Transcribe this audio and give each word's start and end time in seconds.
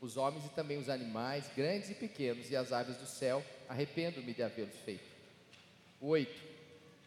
os 0.00 0.16
homens 0.16 0.46
e 0.46 0.50
também 0.50 0.78
os 0.78 0.88
animais, 0.88 1.50
grandes 1.54 1.90
e 1.90 1.94
pequenos, 1.94 2.50
e 2.50 2.56
as 2.56 2.72
aves 2.72 2.96
do 2.96 3.06
céu, 3.06 3.44
arrependo-me 3.68 4.32
de 4.32 4.42
havê-los 4.42 4.76
feito. 4.84 5.04
8. 6.00 6.32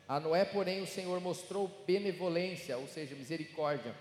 A 0.08 0.20
Noé, 0.20 0.46
porém, 0.46 0.82
o 0.82 0.88
Senhor 0.88 1.20
mostrou 1.20 1.68
benevolência, 1.88 2.78
ou 2.78 2.88
seja, 2.88 3.16
misericórdia. 3.16 3.96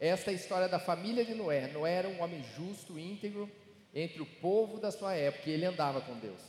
Esta 0.00 0.30
é 0.30 0.32
a 0.32 0.36
história 0.36 0.68
da 0.68 0.78
família 0.78 1.24
de 1.24 1.34
Noé. 1.34 1.66
Noé 1.68 1.92
era 1.92 2.08
um 2.08 2.22
homem 2.22 2.42
justo, 2.56 2.98
íntegro, 2.98 3.50
entre 3.94 4.22
o 4.22 4.26
povo 4.26 4.78
da 4.78 4.90
sua 4.90 5.14
época, 5.14 5.50
e 5.50 5.52
ele 5.52 5.66
andava 5.66 6.00
com 6.00 6.18
Deus. 6.18 6.40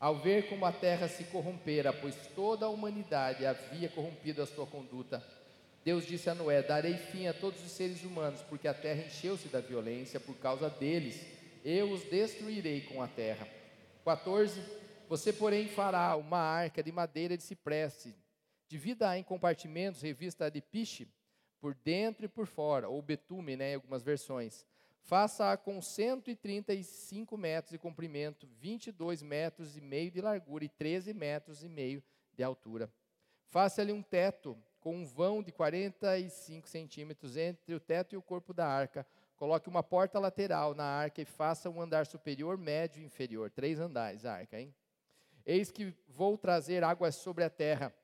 Ao 0.00 0.16
ver 0.16 0.48
como 0.48 0.64
a 0.64 0.72
terra 0.72 1.08
se 1.08 1.24
corrompera, 1.24 1.92
pois 1.92 2.14
toda 2.34 2.66
a 2.66 2.68
humanidade 2.68 3.46
havia 3.46 3.88
corrompido 3.88 4.42
a 4.42 4.46
sua 4.46 4.66
conduta, 4.66 5.24
Deus 5.84 6.06
disse 6.06 6.28
a 6.28 6.34
Noé: 6.34 6.62
Darei 6.62 6.96
fim 6.96 7.26
a 7.26 7.32
todos 7.32 7.64
os 7.64 7.72
seres 7.72 8.02
humanos, 8.04 8.42
porque 8.42 8.68
a 8.68 8.74
terra 8.74 9.06
encheu-se 9.06 9.48
da 9.48 9.60
violência 9.60 10.20
por 10.20 10.36
causa 10.36 10.68
deles. 10.68 11.24
Eu 11.64 11.90
os 11.90 12.02
destruirei 12.04 12.82
com 12.82 13.02
a 13.02 13.08
terra. 13.08 13.48
14. 14.04 14.60
Você, 15.08 15.32
porém, 15.32 15.68
fará 15.68 16.14
uma 16.16 16.38
arca 16.38 16.82
de 16.82 16.92
madeira 16.92 17.36
de 17.36 17.42
cipreste, 17.42 18.14
divida 18.68 19.16
em 19.16 19.22
compartimentos, 19.22 20.02
revista 20.02 20.50
de 20.50 20.60
piche, 20.60 21.08
por 21.60 21.74
dentro 21.74 22.26
e 22.26 22.28
por 22.28 22.46
fora, 22.46 22.88
ou 22.88 23.00
betume, 23.00 23.56
né, 23.56 23.72
em 23.72 23.74
algumas 23.76 24.02
versões. 24.02 24.66
Faça-a 25.02 25.56
com 25.56 25.80
135 25.80 27.36
metros 27.38 27.72
de 27.72 27.78
comprimento, 27.78 28.46
22 28.60 29.22
metros 29.22 29.76
e 29.76 29.80
meio 29.80 30.10
de 30.10 30.20
largura 30.20 30.64
e 30.64 30.68
13 30.68 31.14
metros 31.14 31.64
e 31.64 31.68
meio 31.68 32.02
de 32.34 32.44
altura. 32.44 32.92
Faça-lhe 33.48 33.92
um 33.92 34.02
teto 34.02 34.54
com 34.80 34.96
um 34.96 35.06
vão 35.06 35.42
de 35.42 35.52
45 35.52 36.68
centímetros 36.68 37.36
entre 37.36 37.74
o 37.74 37.80
teto 37.80 38.14
e 38.14 38.18
o 38.18 38.22
corpo 38.22 38.52
da 38.52 38.66
arca. 38.66 39.06
Coloque 39.36 39.68
uma 39.68 39.82
porta 39.82 40.18
lateral 40.18 40.74
na 40.74 40.84
arca 40.84 41.22
e 41.22 41.24
faça 41.24 41.70
um 41.70 41.80
andar 41.80 42.06
superior, 42.06 42.56
médio 42.56 43.00
e 43.00 43.04
inferior. 43.04 43.50
Três 43.50 43.78
andares 43.78 44.24
a 44.24 44.34
arca, 44.34 44.60
hein? 44.60 44.74
Eis 45.46 45.70
que 45.70 45.94
vou 46.06 46.36
trazer 46.36 46.84
águas 46.84 47.14
sobre 47.14 47.44
a 47.44 47.50
terra, 47.50 47.94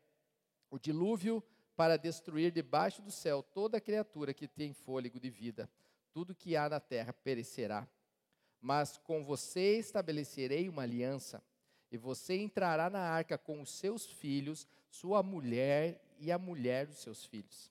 o 0.71 0.79
dilúvio 0.79 1.43
para 1.77 1.97
destruir 1.97 2.53
debaixo 2.53 3.03
do 3.03 3.11
céu 3.11 3.43
toda 3.43 3.81
criatura 3.81 4.33
que 4.33 4.47
tem 4.47 4.73
fôlego 4.73 5.19
de 5.19 5.29
vida. 5.29 5.69
Tudo 6.13 6.35
que 6.35 6.57
há 6.57 6.69
na 6.69 6.81
terra 6.81 7.13
perecerá. 7.13 7.89
Mas 8.61 8.97
com 8.97 9.23
você 9.23 9.79
estabelecerei 9.79 10.69
uma 10.69 10.83
aliança, 10.83 11.43
e 11.91 11.97
você 11.97 12.37
entrará 12.37 12.89
na 12.89 13.01
arca 13.01 13.37
com 13.37 13.61
os 13.61 13.71
seus 13.71 14.07
filhos, 14.07 14.67
sua 14.89 15.23
mulher 15.23 16.01
e 16.25 16.33
a 16.33 16.39
mulher 16.39 16.87
dos 16.87 16.99
seus 16.99 17.27
filhos. 17.27 17.71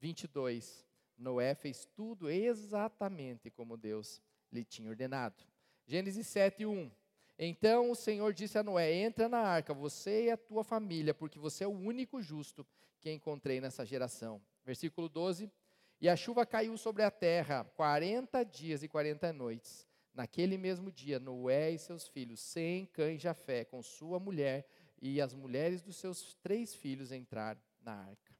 22. 0.00 0.84
Noé 1.16 1.54
fez 1.54 1.86
tudo 1.94 2.28
exatamente 2.28 3.50
como 3.50 3.76
Deus 3.76 4.20
lhe 4.52 4.64
tinha 4.64 4.88
ordenado. 4.88 5.44
Gênesis 5.86 6.26
7, 6.26 6.66
1. 6.66 6.90
Então 7.38 7.90
o 7.90 7.94
Senhor 7.94 8.32
disse 8.32 8.58
a 8.58 8.64
Noé: 8.64 8.92
Entra 8.92 9.28
na 9.28 9.38
arca, 9.38 9.72
você 9.72 10.26
e 10.26 10.30
a 10.30 10.36
tua 10.36 10.64
família, 10.64 11.14
porque 11.14 11.38
você 11.38 11.64
é 11.64 11.68
o 11.68 11.70
único 11.72 12.20
justo 12.20 12.66
que 13.00 13.12
encontrei 13.12 13.60
nessa 13.60 13.86
geração. 13.86 14.42
Versículo 14.64 15.08
12. 15.08 15.50
E 16.00 16.08
a 16.08 16.16
chuva 16.16 16.44
caiu 16.44 16.76
sobre 16.76 17.02
a 17.02 17.10
terra 17.10 17.64
40 17.76 18.44
dias 18.44 18.82
e 18.82 18.88
40 18.88 19.32
noites. 19.32 19.86
Naquele 20.14 20.58
mesmo 20.58 20.90
dia, 20.90 21.20
Noé 21.20 21.70
e 21.70 21.78
seus 21.78 22.08
filhos, 22.08 22.40
Sem, 22.40 22.86
Cã 22.86 23.12
e 23.12 23.18
Jafé, 23.18 23.64
com 23.64 23.80
sua 23.82 24.18
mulher 24.18 24.66
e 25.00 25.20
as 25.20 25.32
mulheres 25.32 25.80
dos 25.80 25.96
seus 25.96 26.34
três 26.34 26.74
filhos 26.74 27.12
entraram 27.12 27.60
na 27.88 27.94
arca. 27.94 28.36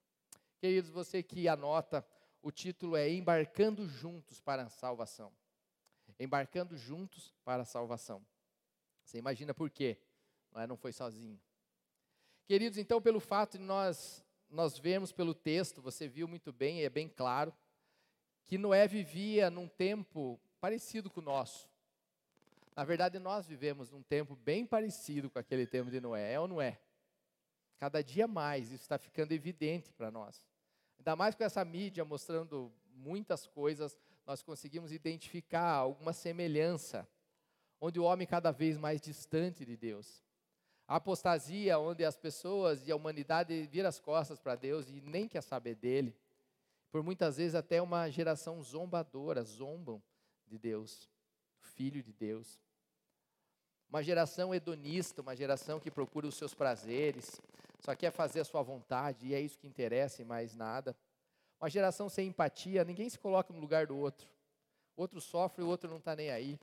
Queridos, 0.60 0.90
você 0.90 1.22
que 1.22 1.48
anota, 1.48 2.06
o 2.42 2.50
título 2.50 2.96
é 2.96 3.08
Embarcando 3.08 3.88
Juntos 3.88 4.40
para 4.40 4.64
a 4.64 4.68
Salvação. 4.68 5.32
Embarcando 6.20 6.76
Juntos 6.76 7.34
para 7.44 7.62
a 7.62 7.64
Salvação. 7.64 8.24
Você 9.02 9.16
imagina 9.16 9.54
por 9.54 9.70
quê? 9.70 9.98
Não, 10.52 10.60
é, 10.60 10.66
não 10.66 10.76
foi 10.76 10.92
sozinho. 10.92 11.40
Queridos, 12.46 12.76
então, 12.76 13.00
pelo 13.00 13.20
fato 13.20 13.56
de 13.56 13.64
nós, 13.64 14.22
nós 14.50 14.78
vermos 14.78 15.12
pelo 15.12 15.34
texto, 15.34 15.80
você 15.80 16.06
viu 16.06 16.28
muito 16.28 16.52
bem, 16.52 16.82
é 16.82 16.90
bem 16.90 17.08
claro, 17.08 17.54
que 18.44 18.58
Noé 18.58 18.86
vivia 18.86 19.48
num 19.48 19.68
tempo 19.68 20.38
parecido 20.60 21.08
com 21.08 21.20
o 21.20 21.24
nosso. 21.24 21.70
Na 22.76 22.84
verdade, 22.84 23.18
nós 23.18 23.46
vivemos 23.46 23.90
num 23.90 24.02
tempo 24.02 24.36
bem 24.36 24.66
parecido 24.66 25.30
com 25.30 25.38
aquele 25.38 25.66
tempo 25.66 25.90
de 25.90 26.00
Noé, 26.00 26.34
é 26.34 26.40
ou 26.40 26.46
não 26.48 26.60
é? 26.60 26.78
Cada 27.78 28.02
dia 28.02 28.26
mais 28.26 28.66
isso 28.72 28.82
está 28.82 28.98
ficando 28.98 29.32
evidente 29.32 29.92
para 29.92 30.10
nós. 30.10 30.44
Ainda 30.98 31.14
mais 31.14 31.34
com 31.34 31.44
essa 31.44 31.64
mídia 31.64 32.04
mostrando 32.04 32.72
muitas 32.92 33.46
coisas, 33.46 33.96
nós 34.26 34.42
conseguimos 34.42 34.92
identificar 34.92 35.70
alguma 35.70 36.12
semelhança 36.12 37.08
onde 37.80 38.00
o 38.00 38.04
homem 38.04 38.26
cada 38.26 38.50
vez 38.50 38.76
mais 38.76 39.00
distante 39.00 39.64
de 39.64 39.76
Deus. 39.76 40.22
A 40.86 40.96
apostasia, 40.96 41.78
onde 41.78 42.04
as 42.04 42.16
pessoas 42.16 42.86
e 42.86 42.90
a 42.90 42.96
humanidade 42.96 43.68
viram 43.70 43.88
as 43.88 44.00
costas 44.00 44.40
para 44.40 44.56
Deus 44.56 44.88
e 44.88 45.00
nem 45.00 45.28
quer 45.28 45.42
saber 45.42 45.74
dele. 45.76 46.16
Por 46.90 47.02
muitas 47.02 47.36
vezes 47.36 47.54
até 47.54 47.80
uma 47.80 48.08
geração 48.10 48.62
zombadora, 48.62 49.42
zombam 49.42 50.02
de 50.46 50.58
Deus, 50.58 51.08
Filho 51.60 52.02
de 52.02 52.12
Deus. 52.12 52.58
Uma 53.88 54.02
geração 54.02 54.54
hedonista, 54.54 55.22
uma 55.22 55.34
geração 55.34 55.80
que 55.80 55.90
procura 55.90 56.26
os 56.26 56.36
seus 56.36 56.52
prazeres, 56.52 57.40
só 57.80 57.94
quer 57.94 58.10
fazer 58.10 58.40
a 58.40 58.44
sua 58.44 58.62
vontade 58.62 59.26
e 59.26 59.34
é 59.34 59.40
isso 59.40 59.58
que 59.58 59.66
interessa 59.66 60.20
e 60.20 60.24
mais 60.24 60.54
nada. 60.54 60.94
Uma 61.60 61.70
geração 61.70 62.08
sem 62.08 62.28
empatia, 62.28 62.84
ninguém 62.84 63.08
se 63.08 63.18
coloca 63.18 63.52
no 63.52 63.58
lugar 63.58 63.86
do 63.86 63.96
outro. 63.96 64.28
O 64.96 65.00
outro 65.02 65.20
sofre, 65.20 65.62
o 65.62 65.68
outro 65.68 65.88
não 65.88 65.98
está 65.98 66.14
nem 66.14 66.30
aí. 66.30 66.58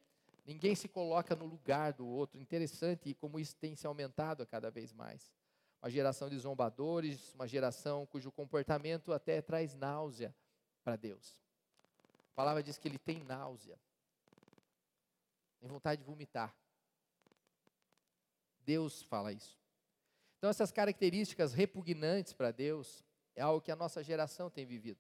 Ninguém 0.46 0.76
se 0.76 0.88
coloca 0.88 1.36
no 1.36 1.46
lugar 1.46 1.94
do 1.94 2.06
outro. 2.06 2.40
Interessante 2.40 3.14
como 3.16 3.40
isso 3.40 3.56
tem 3.56 3.76
se 3.76 3.88
aumentado 3.88 4.46
cada 4.46 4.70
vez 4.70 4.94
mais. 4.94 5.34
Uma 5.82 5.90
geração 5.90 6.30
de 6.30 6.38
zombadores, 6.38 7.34
uma 7.34 7.48
geração 7.48 8.06
cujo 8.06 8.32
comportamento 8.32 9.12
até 9.12 9.42
traz 9.42 9.74
náusea 9.74 10.36
para 10.84 10.96
Deus. 10.96 11.42
A 12.32 12.36
palavra 12.36 12.62
diz 12.62 12.78
que 12.78 12.88
ele 12.88 13.00
tem 13.00 13.24
náusea. 13.24 13.80
Tem 15.60 15.68
vontade 15.68 16.02
de 16.02 16.06
vomitar. 16.06 16.56
Deus 18.66 19.04
fala 19.04 19.32
isso. 19.32 19.58
Então, 20.38 20.50
essas 20.50 20.72
características 20.72 21.54
repugnantes 21.54 22.34
para 22.34 22.52
Deus 22.52 23.04
é 23.36 23.42
algo 23.42 23.62
que 23.62 23.72
a 23.72 23.76
nossa 23.76 24.04
geração 24.04 24.50
tem 24.50 24.66
vivido. 24.66 25.00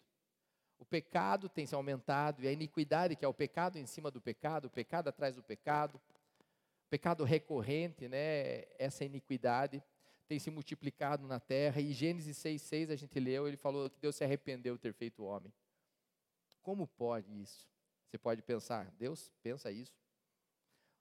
O 0.78 0.86
pecado 0.86 1.48
tem 1.48 1.66
se 1.66 1.74
aumentado 1.74 2.44
e 2.44 2.48
a 2.48 2.52
iniquidade, 2.52 3.16
que 3.16 3.24
é 3.24 3.28
o 3.28 3.34
pecado 3.34 3.78
em 3.78 3.86
cima 3.86 4.12
do 4.12 4.22
pecado, 4.22 4.66
o 4.66 4.70
pecado 4.70 5.08
atrás 5.08 5.36
do 5.36 5.44
pecado, 5.44 5.96
o 5.96 6.90
pecado 6.90 7.24
recorrente, 7.24 8.08
né, 8.08 8.66
essa 8.78 9.06
iniquidade 9.06 9.82
tem 10.28 10.40
se 10.40 10.50
multiplicado 10.50 11.28
na 11.28 11.40
terra. 11.40 11.80
E 11.80 11.94
Gênesis 11.94 12.38
6,6 12.38 12.92
a 12.92 12.96
gente 12.96 13.20
leu, 13.20 13.48
ele 13.48 13.58
falou 13.58 13.90
que 13.90 14.00
Deus 14.00 14.16
se 14.16 14.24
arrependeu 14.24 14.76
de 14.76 14.82
ter 14.82 14.94
feito 14.94 15.24
o 15.24 15.26
homem. 15.26 15.54
Como 16.62 16.88
pode 16.88 17.32
isso? 17.42 17.68
Você 18.08 18.18
pode 18.18 18.42
pensar, 18.42 18.92
Deus 18.98 19.32
pensa 19.44 19.72
isso? 19.72 19.94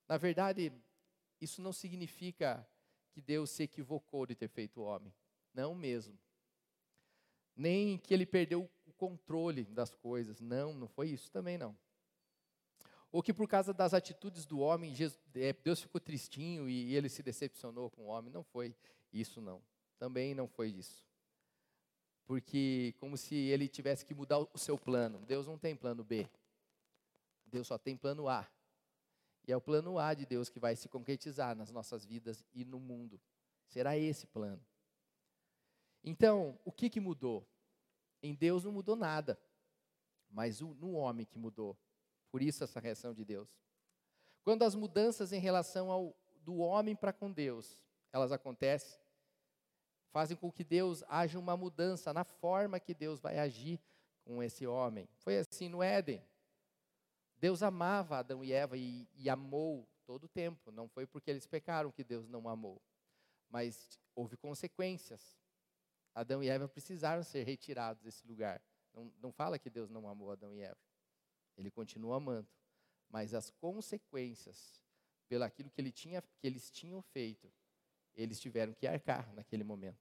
Na 0.07 0.19
verdade, 0.19 0.73
isso 1.45 1.63
não 1.63 1.73
significa 1.73 2.67
que 3.13 3.21
Deus 3.21 3.51
se 3.51 3.63
equivocou 3.63 4.27
de 4.27 4.35
ter 4.35 4.49
feito 4.49 4.81
o 4.81 4.85
homem. 4.85 5.15
Não 5.55 5.75
mesmo. 5.75 6.19
Nem 7.55 7.97
que 7.99 8.13
ele 8.13 8.27
perdeu 8.27 8.69
controle 8.97 9.65
das 9.65 9.95
coisas. 9.95 10.41
Não, 10.41 10.75
não 10.75 10.89
foi 10.89 11.11
isso 11.11 11.31
também 11.31 11.59
não. 11.59 11.77
Ou 13.13 13.23
que 13.23 13.33
por 13.33 13.47
causa 13.47 13.73
das 13.73 13.95
atitudes 13.95 14.45
do 14.45 14.59
homem, 14.59 14.93
é, 15.35 15.53
Deus 15.53 15.81
ficou 15.81 16.01
tristinho 16.01 16.69
e 16.69 16.95
ele 16.95 17.09
se 17.09 17.23
decepcionou 17.23 17.91
com 17.91 18.03
o 18.03 18.07
homem. 18.07 18.33
Não 18.33 18.43
foi 18.43 18.75
isso 19.13 19.41
não. 19.41 19.63
Também 19.99 20.35
não 20.35 20.49
foi 20.49 20.69
isso. 20.69 21.07
Porque 22.27 22.95
como 22.99 23.17
se 23.17 23.35
ele 23.35 23.69
tivesse 23.69 24.05
que 24.05 24.15
mudar 24.15 24.39
o 24.39 24.59
seu 24.59 24.77
plano. 24.77 25.21
Deus 25.27 25.47
não 25.47 25.59
tem 25.59 25.77
plano 25.77 26.03
B. 26.03 26.29
Deus 27.47 27.69
só 27.69 27.79
tem 27.79 27.97
plano 27.97 28.29
A. 28.29 28.49
E 29.47 29.53
é 29.53 29.57
o 29.57 29.61
plano 29.61 29.99
A 29.99 30.15
de 30.15 30.25
Deus 30.25 30.49
que 30.49 30.59
vai 30.59 30.75
se 30.75 30.89
concretizar 30.89 31.55
nas 31.55 31.71
nossas 31.71 32.05
vidas 32.05 32.45
e 32.53 32.65
no 32.65 32.81
mundo. 32.81 33.21
Será 33.67 33.97
esse 33.97 34.27
plano. 34.27 34.65
Então, 36.03 36.59
o 36.65 36.73
que, 36.73 36.89
que 36.89 37.01
mudou? 37.01 37.47
Em 38.23 38.35
Deus 38.35 38.65
não 38.65 38.73
mudou 38.73 38.97
nada, 38.97 39.39
mas 40.31 40.61
no 40.61 40.93
homem 40.93 41.27
que 41.27 41.39
mudou. 41.39 41.77
Por 42.31 42.43
isso 42.43 42.65
essa 42.65 42.81
reação 42.81 43.13
de 43.13 43.25
Deus. 43.25 43.61
Quando 44.43 44.63
as 44.63 44.75
mudanças 44.75 45.33
em 45.33 45.39
relação 45.39 45.91
ao 45.91 46.17
do 46.41 46.59
homem 46.59 46.95
para 46.95 47.13
com 47.13 47.33
Deus, 47.33 47.79
elas 48.13 48.31
acontecem, 48.31 49.01
fazem 50.11 50.37
com 50.37 50.53
que 50.53 50.63
Deus 50.63 51.03
haja 51.09 51.39
uma 51.39 51.57
mudança 51.57 52.13
na 52.13 52.23
forma 52.23 52.79
que 52.79 52.95
Deus 52.95 53.19
vai 53.19 53.39
agir 53.39 53.81
com 54.25 54.43
esse 54.43 54.67
homem. 54.67 55.09
Foi 55.17 55.39
assim 55.39 55.69
no 55.69 55.83
Éden. 55.83 56.23
Deus 57.45 57.63
amava 57.63 58.17
Adão 58.17 58.43
e 58.43 58.55
Eva 58.55 58.75
e, 58.75 59.07
e 59.15 59.29
amou 59.29 59.87
todo 60.07 60.25
o 60.25 60.29
tempo. 60.29 60.73
Não 60.73 60.89
foi 60.89 61.07
porque 61.07 61.31
eles 61.31 61.47
pecaram 61.47 61.93
que 61.93 62.03
Deus 62.03 62.27
não 62.27 62.49
amou, 62.49 62.81
mas 63.51 63.99
houve 64.15 64.35
consequências. 64.35 65.39
Adão 66.15 66.43
e 66.43 66.49
Eva 66.49 66.67
precisaram 66.67 67.23
ser 67.23 67.45
retirados 67.45 68.03
desse 68.03 68.27
lugar. 68.27 68.63
Não, 68.95 69.13
não 69.21 69.31
fala 69.31 69.59
que 69.59 69.69
Deus 69.69 69.91
não 69.91 70.09
amou 70.09 70.33
Adão 70.33 70.55
e 70.55 70.63
Eva. 70.63 70.81
Ele 71.55 71.71
continua 71.71 72.17
amando. 72.17 72.49
mas 73.11 73.35
as 73.35 73.51
consequências 73.51 74.81
pelo 75.29 75.45
aquilo 75.45 75.69
que, 75.69 75.83
ele 75.83 75.93
tinha, 75.93 76.23
que 76.23 76.47
eles 76.47 76.71
tinham 76.71 77.03
feito, 77.03 77.53
eles 78.15 78.41
tiveram 78.41 78.73
que 78.73 78.87
arcar 78.87 79.31
naquele 79.35 79.65
momento. 79.65 80.01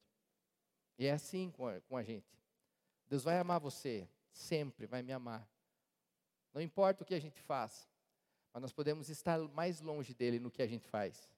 E 0.97 1.07
é 1.07 1.11
assim 1.11 1.51
com 1.51 1.67
a, 1.67 1.81
com 1.81 1.97
a 1.97 2.03
gente. 2.03 2.39
Deus 3.05 3.25
vai 3.25 3.37
amar 3.37 3.59
você, 3.59 4.09
sempre 4.31 4.85
vai 4.87 5.03
me 5.03 5.11
amar. 5.11 5.52
Não 6.53 6.61
importa 6.61 7.03
o 7.03 7.05
que 7.05 7.15
a 7.15 7.19
gente 7.19 7.41
faça, 7.41 7.87
mas 8.53 8.61
nós 8.61 8.71
podemos 8.71 9.09
estar 9.09 9.39
mais 9.49 9.81
longe 9.81 10.13
dele 10.13 10.39
no 10.39 10.51
que 10.51 10.61
a 10.61 10.67
gente 10.67 10.87
faz. 10.87 11.29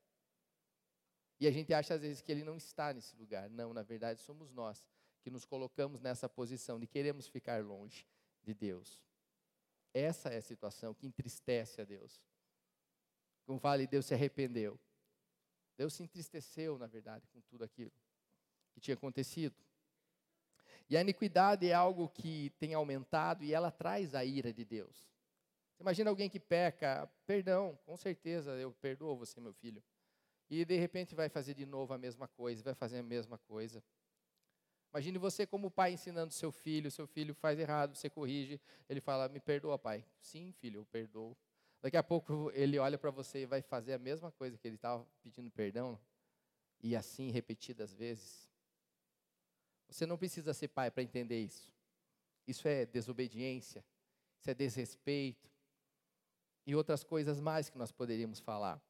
E 1.40 1.48
a 1.48 1.52
gente 1.52 1.74
acha 1.74 1.94
às 1.94 2.02
vezes 2.02 2.22
que 2.22 2.32
ele 2.32 2.44
não 2.44 2.58
está 2.58 2.94
nesse 2.94 3.16
lugar. 3.16 3.50
Não, 3.50 3.74
na 3.74 3.82
verdade 3.82 4.20
somos 4.20 4.52
nós 4.52 4.88
que 5.22 5.32
nos 5.32 5.46
colocamos 5.46 6.02
nessa 6.02 6.30
posição 6.30 6.80
de 6.80 6.86
queremos 6.86 7.28
ficar 7.28 7.64
longe 7.64 8.06
de 8.44 8.54
Deus. 8.54 9.02
Essa 9.94 10.30
é 10.30 10.38
a 10.38 10.42
situação 10.42 10.94
que 10.94 11.08
entristece 11.08 11.82
a 11.82 11.86
Deus. 11.86 12.22
Como 13.46 13.60
fale, 13.60 13.88
Deus 13.88 14.06
se 14.06 14.14
arrependeu. 14.14 14.80
Deus 15.78 15.94
se 15.94 16.04
entristeceu, 16.04 16.78
na 16.78 16.88
verdade, 16.88 17.28
com 17.30 17.42
tudo 17.42 17.64
aquilo 17.64 17.92
que 18.74 18.80
tinha 18.80 18.94
acontecido. 18.94 19.56
E 20.90 20.96
a 20.96 21.02
iniquidade 21.02 21.68
é 21.68 21.74
algo 21.74 22.08
que 22.10 22.52
tem 22.60 22.74
aumentado 22.74 23.44
e 23.44 23.54
ela 23.54 23.72
traz 23.72 24.14
a 24.14 24.24
ira 24.24 24.54
de 24.54 24.64
Deus. 24.64 25.10
Imagina 25.80 26.10
alguém 26.10 26.30
que 26.30 26.40
peca, 26.40 27.10
perdão, 27.26 27.78
com 27.86 27.98
certeza 27.98 28.52
eu 28.52 28.72
perdoo 28.74 29.18
você, 29.18 29.42
meu 29.42 29.54
filho. 29.54 29.84
E 30.50 30.64
de 30.64 30.78
repente 30.78 31.16
vai 31.16 31.28
fazer 31.28 31.54
de 31.56 31.66
novo 31.66 31.94
a 31.94 31.98
mesma 31.98 32.28
coisa, 32.28 32.64
vai 32.64 32.76
fazer 32.76 33.00
a 33.00 33.04
mesma 33.04 33.38
coisa. 33.40 33.84
Imagine 34.94 35.18
você 35.18 35.46
como 35.46 35.70
pai 35.70 35.94
ensinando 35.94 36.34
seu 36.34 36.52
filho, 36.52 36.90
seu 36.90 37.06
filho 37.06 37.34
faz 37.34 37.60
errado, 37.60 37.96
você 37.96 38.10
corrige, 38.10 38.62
ele 38.88 39.02
fala: 39.02 39.28
"Me 39.28 39.40
perdoa, 39.40 39.78
pai". 39.78 40.06
Sim, 40.22 40.54
filho, 40.54 40.82
eu 40.82 40.86
perdoo. 40.86 41.36
Daqui 41.82 41.98
a 41.98 42.04
pouco 42.04 42.50
ele 42.54 42.80
olha 42.80 42.98
para 42.98 43.12
você 43.12 43.40
e 43.40 43.46
vai 43.46 43.62
fazer 43.62 43.94
a 43.94 44.00
mesma 44.00 44.32
coisa 44.32 44.58
que 44.58 44.68
ele 44.68 44.76
estava 44.76 45.06
pedindo 45.22 45.52
perdão, 45.52 46.00
e 46.82 46.96
assim 46.96 47.30
repetidas 47.32 47.94
vezes. 47.94 48.50
Você 49.88 50.06
não 50.06 50.18
precisa 50.18 50.54
ser 50.54 50.68
pai 50.70 50.90
para 50.92 51.04
entender 51.04 51.40
isso. 51.40 51.72
Isso 52.48 52.68
é 52.68 52.86
desobediência, 52.86 53.84
isso 54.40 54.50
é 54.50 54.54
desrespeito 54.54 55.50
e 56.66 56.76
outras 56.76 57.04
coisas 57.04 57.40
mais 57.40 57.70
que 57.70 57.78
nós 57.78 57.92
poderíamos 57.92 58.40
falar. 58.40 58.82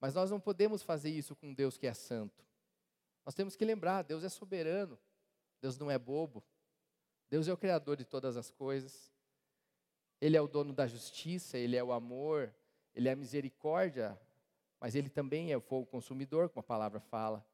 Mas 0.00 0.14
nós 0.14 0.30
não 0.30 0.40
podemos 0.40 0.82
fazer 0.82 1.10
isso 1.10 1.36
com 1.36 1.52
Deus 1.52 1.76
que 1.76 1.86
é 1.86 1.94
santo. 1.94 2.44
Nós 3.24 3.34
temos 3.34 3.54
que 3.54 3.64
lembrar: 3.64 4.02
Deus 4.02 4.24
é 4.24 4.28
soberano, 4.28 4.98
Deus 5.60 5.78
não 5.78 5.90
é 5.90 5.98
bobo, 5.98 6.42
Deus 7.30 7.46
é 7.46 7.52
o 7.52 7.56
Criador 7.56 7.96
de 7.96 8.04
todas 8.04 8.36
as 8.36 8.50
coisas, 8.50 9.12
Ele 10.20 10.36
é 10.36 10.40
o 10.40 10.48
dono 10.48 10.72
da 10.72 10.86
justiça, 10.86 11.58
Ele 11.58 11.76
é 11.76 11.84
o 11.84 11.92
amor, 11.92 12.52
Ele 12.94 13.08
é 13.08 13.12
a 13.12 13.16
misericórdia, 13.16 14.18
mas 14.80 14.94
Ele 14.94 15.08
também 15.08 15.52
é 15.52 15.56
o 15.56 15.60
fogo 15.60 15.86
consumidor, 15.86 16.48
como 16.48 16.60
a 16.60 16.64
palavra 16.64 16.98
fala. 16.98 17.46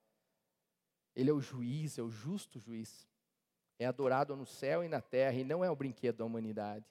Ele 1.15 1.31
é 1.31 1.33
o 1.33 1.41
juiz, 1.41 1.99
é 1.99 2.03
o 2.03 2.11
justo 2.11 2.59
juiz. 2.59 3.09
É 3.79 3.87
adorado 3.87 4.35
no 4.37 4.47
céu 4.47 4.83
e 4.83 4.89
na 4.89 5.01
terra 5.01 5.39
e 5.39 5.45
não 5.45 5.65
é 5.65 5.71
o 5.71 5.77
brinquedo 5.77 6.17
da 6.17 6.25
humanidade. 6.25 6.87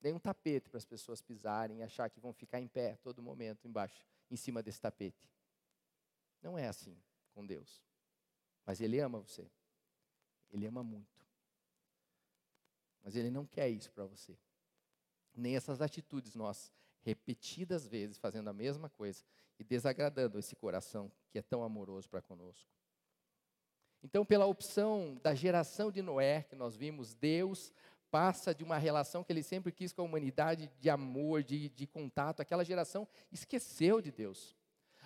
Nem 0.00 0.12
um 0.12 0.18
tapete 0.18 0.68
para 0.68 0.78
as 0.78 0.84
pessoas 0.84 1.22
pisarem 1.22 1.78
e 1.78 1.82
achar 1.82 2.10
que 2.10 2.20
vão 2.20 2.32
ficar 2.32 2.60
em 2.60 2.68
pé 2.68 2.96
todo 3.02 3.22
momento 3.22 3.66
embaixo, 3.66 4.04
em 4.30 4.36
cima 4.36 4.62
desse 4.62 4.80
tapete. 4.80 5.28
Não 6.42 6.58
é 6.58 6.68
assim 6.68 6.96
com 7.32 7.44
Deus. 7.44 7.82
Mas 8.66 8.80
Ele 8.80 9.00
ama 9.00 9.18
você. 9.20 9.50
Ele 10.50 10.66
ama 10.66 10.84
muito. 10.84 11.24
Mas 13.02 13.16
Ele 13.16 13.30
não 13.30 13.46
quer 13.46 13.68
isso 13.68 13.90
para 13.92 14.04
você. 14.04 14.36
Nem 15.34 15.56
essas 15.56 15.80
atitudes 15.80 16.34
nós, 16.34 16.72
repetidas 17.02 17.86
vezes, 17.86 18.18
fazendo 18.18 18.48
a 18.48 18.52
mesma 18.52 18.88
coisa 18.88 19.24
e 19.58 19.64
desagradando 19.64 20.38
esse 20.38 20.54
coração 20.54 21.10
que 21.30 21.38
é 21.38 21.42
tão 21.42 21.62
amoroso 21.62 22.08
para 22.08 22.22
conosco. 22.22 22.70
Então, 24.04 24.22
pela 24.22 24.44
opção 24.44 25.18
da 25.22 25.34
geração 25.34 25.90
de 25.90 26.02
Noé, 26.02 26.42
que 26.42 26.54
nós 26.54 26.76
vimos, 26.76 27.14
Deus 27.14 27.72
passa 28.10 28.54
de 28.54 28.62
uma 28.62 28.76
relação 28.76 29.24
que 29.24 29.32
ele 29.32 29.42
sempre 29.42 29.72
quis 29.72 29.94
com 29.94 30.02
a 30.02 30.04
humanidade, 30.04 30.70
de 30.78 30.90
amor, 30.90 31.42
de, 31.42 31.70
de 31.70 31.86
contato. 31.86 32.40
Aquela 32.40 32.62
geração 32.66 33.08
esqueceu 33.32 34.02
de 34.02 34.12
Deus. 34.12 34.54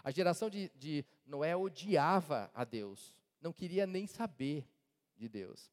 A 0.03 0.11
geração 0.11 0.51
de, 0.51 0.69
de 0.75 1.05
Noé 1.25 1.57
odiava 1.57 2.51
a 2.53 2.65
Deus, 2.65 3.17
não 3.41 3.53
queria 3.53 3.87
nem 3.87 4.05
saber 4.09 4.69
de 5.17 5.29
Deus. 5.29 5.71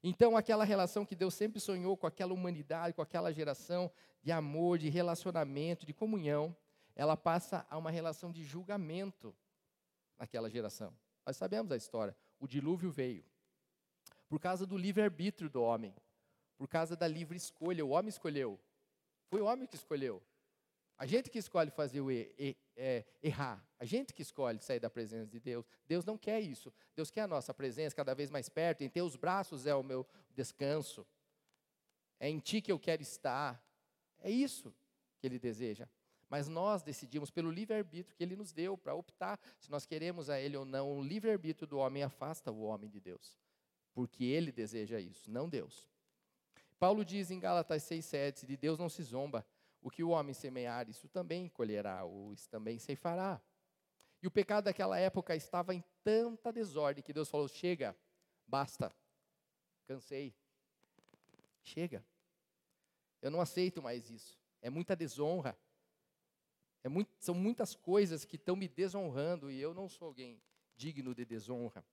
Então, 0.00 0.36
aquela 0.36 0.64
relação 0.64 1.04
que 1.04 1.16
Deus 1.16 1.34
sempre 1.34 1.58
sonhou 1.58 1.96
com 1.96 2.06
aquela 2.06 2.32
humanidade, 2.32 2.94
com 2.94 3.02
aquela 3.02 3.32
geração 3.32 3.90
de 4.22 4.30
amor, 4.30 4.78
de 4.78 4.88
relacionamento, 4.88 5.84
de 5.84 5.92
comunhão, 5.92 6.56
ela 6.94 7.16
passa 7.16 7.66
a 7.68 7.76
uma 7.76 7.90
relação 7.90 8.30
de 8.30 8.44
julgamento 8.44 9.34
naquela 10.16 10.48
geração. 10.48 10.94
Nós 11.26 11.36
sabemos 11.36 11.72
a 11.72 11.76
história 11.76 12.16
o 12.42 12.48
dilúvio 12.48 12.90
veio. 12.90 13.24
Por 14.28 14.40
causa 14.40 14.66
do 14.66 14.76
livre-arbítrio 14.76 15.48
do 15.48 15.62
homem, 15.62 15.94
por 16.58 16.66
causa 16.66 16.96
da 16.96 17.06
livre 17.06 17.36
escolha, 17.36 17.86
o 17.86 17.90
homem 17.90 18.08
escolheu. 18.08 18.58
Foi 19.28 19.40
o 19.40 19.44
homem 19.44 19.64
que 19.64 19.76
escolheu. 19.76 20.20
A 20.98 21.06
gente 21.06 21.30
que 21.30 21.38
escolhe 21.38 21.70
fazer 21.70 22.00
o 22.00 22.10
é, 22.10 23.04
errar, 23.22 23.64
a 23.78 23.84
gente 23.84 24.12
que 24.12 24.22
escolhe 24.22 24.60
sair 24.60 24.80
da 24.80 24.90
presença 24.90 25.30
de 25.30 25.38
Deus. 25.38 25.64
Deus 25.86 26.04
não 26.04 26.18
quer 26.18 26.40
isso. 26.40 26.72
Deus 26.96 27.12
quer 27.12 27.22
a 27.22 27.28
nossa 27.28 27.54
presença 27.54 27.94
cada 27.94 28.12
vez 28.12 28.28
mais 28.28 28.48
perto. 28.48 28.82
Em 28.82 28.88
teus 28.88 29.14
braços 29.14 29.64
é 29.64 29.74
o 29.74 29.82
meu 29.84 30.04
descanso. 30.34 31.06
É 32.18 32.28
em 32.28 32.40
ti 32.40 32.60
que 32.60 32.72
eu 32.72 32.78
quero 32.78 33.02
estar. 33.02 33.64
É 34.18 34.30
isso 34.30 34.74
que 35.20 35.28
Ele 35.28 35.38
deseja. 35.38 35.88
Mas 36.32 36.48
nós 36.48 36.82
decidimos 36.82 37.30
pelo 37.30 37.50
livre-arbítrio 37.50 38.16
que 38.16 38.24
ele 38.24 38.34
nos 38.34 38.54
deu 38.54 38.74
para 38.78 38.94
optar 38.94 39.38
se 39.58 39.70
nós 39.70 39.84
queremos 39.84 40.30
a 40.30 40.40
ele 40.40 40.56
ou 40.56 40.64
não. 40.64 40.90
O 40.90 41.02
livre-arbítrio 41.02 41.68
do 41.68 41.76
homem 41.76 42.02
afasta 42.02 42.50
o 42.50 42.62
homem 42.62 42.88
de 42.88 42.98
Deus, 42.98 43.38
porque 43.92 44.24
ele 44.24 44.50
deseja 44.50 44.98
isso, 44.98 45.30
não 45.30 45.46
Deus. 45.46 45.86
Paulo 46.78 47.04
diz 47.04 47.30
em 47.30 47.38
Gálatas 47.38 47.82
6,7: 47.82 48.46
de 48.46 48.56
Deus 48.56 48.78
não 48.78 48.88
se 48.88 49.02
zomba. 49.02 49.46
O 49.82 49.90
que 49.90 50.02
o 50.02 50.08
homem 50.08 50.32
semear, 50.32 50.88
isso 50.88 51.06
também 51.06 51.50
colherá, 51.50 52.02
ou 52.02 52.32
isso 52.32 52.48
também 52.48 52.78
ceifará. 52.78 53.38
E 54.22 54.26
o 54.26 54.30
pecado 54.30 54.64
daquela 54.64 54.98
época 54.98 55.36
estava 55.36 55.74
em 55.74 55.84
tanta 56.02 56.50
desordem 56.50 57.04
que 57.04 57.12
Deus 57.12 57.28
falou: 57.28 57.46
chega, 57.46 57.94
basta, 58.46 58.90
cansei, 59.86 60.34
chega. 61.62 62.02
Eu 63.20 63.30
não 63.30 63.38
aceito 63.38 63.82
mais 63.82 64.08
isso. 64.08 64.40
É 64.62 64.70
muita 64.70 64.96
desonra. 64.96 65.54
É 66.84 66.88
muito, 66.88 67.10
são 67.20 67.34
muitas 67.34 67.74
coisas 67.74 68.24
que 68.24 68.36
estão 68.36 68.56
me 68.56 68.66
desonrando 68.66 69.50
e 69.50 69.60
eu 69.60 69.72
não 69.72 69.88
sou 69.88 70.08
alguém 70.08 70.42
digno 70.76 71.14
de 71.14 71.24
desonra. 71.24 71.84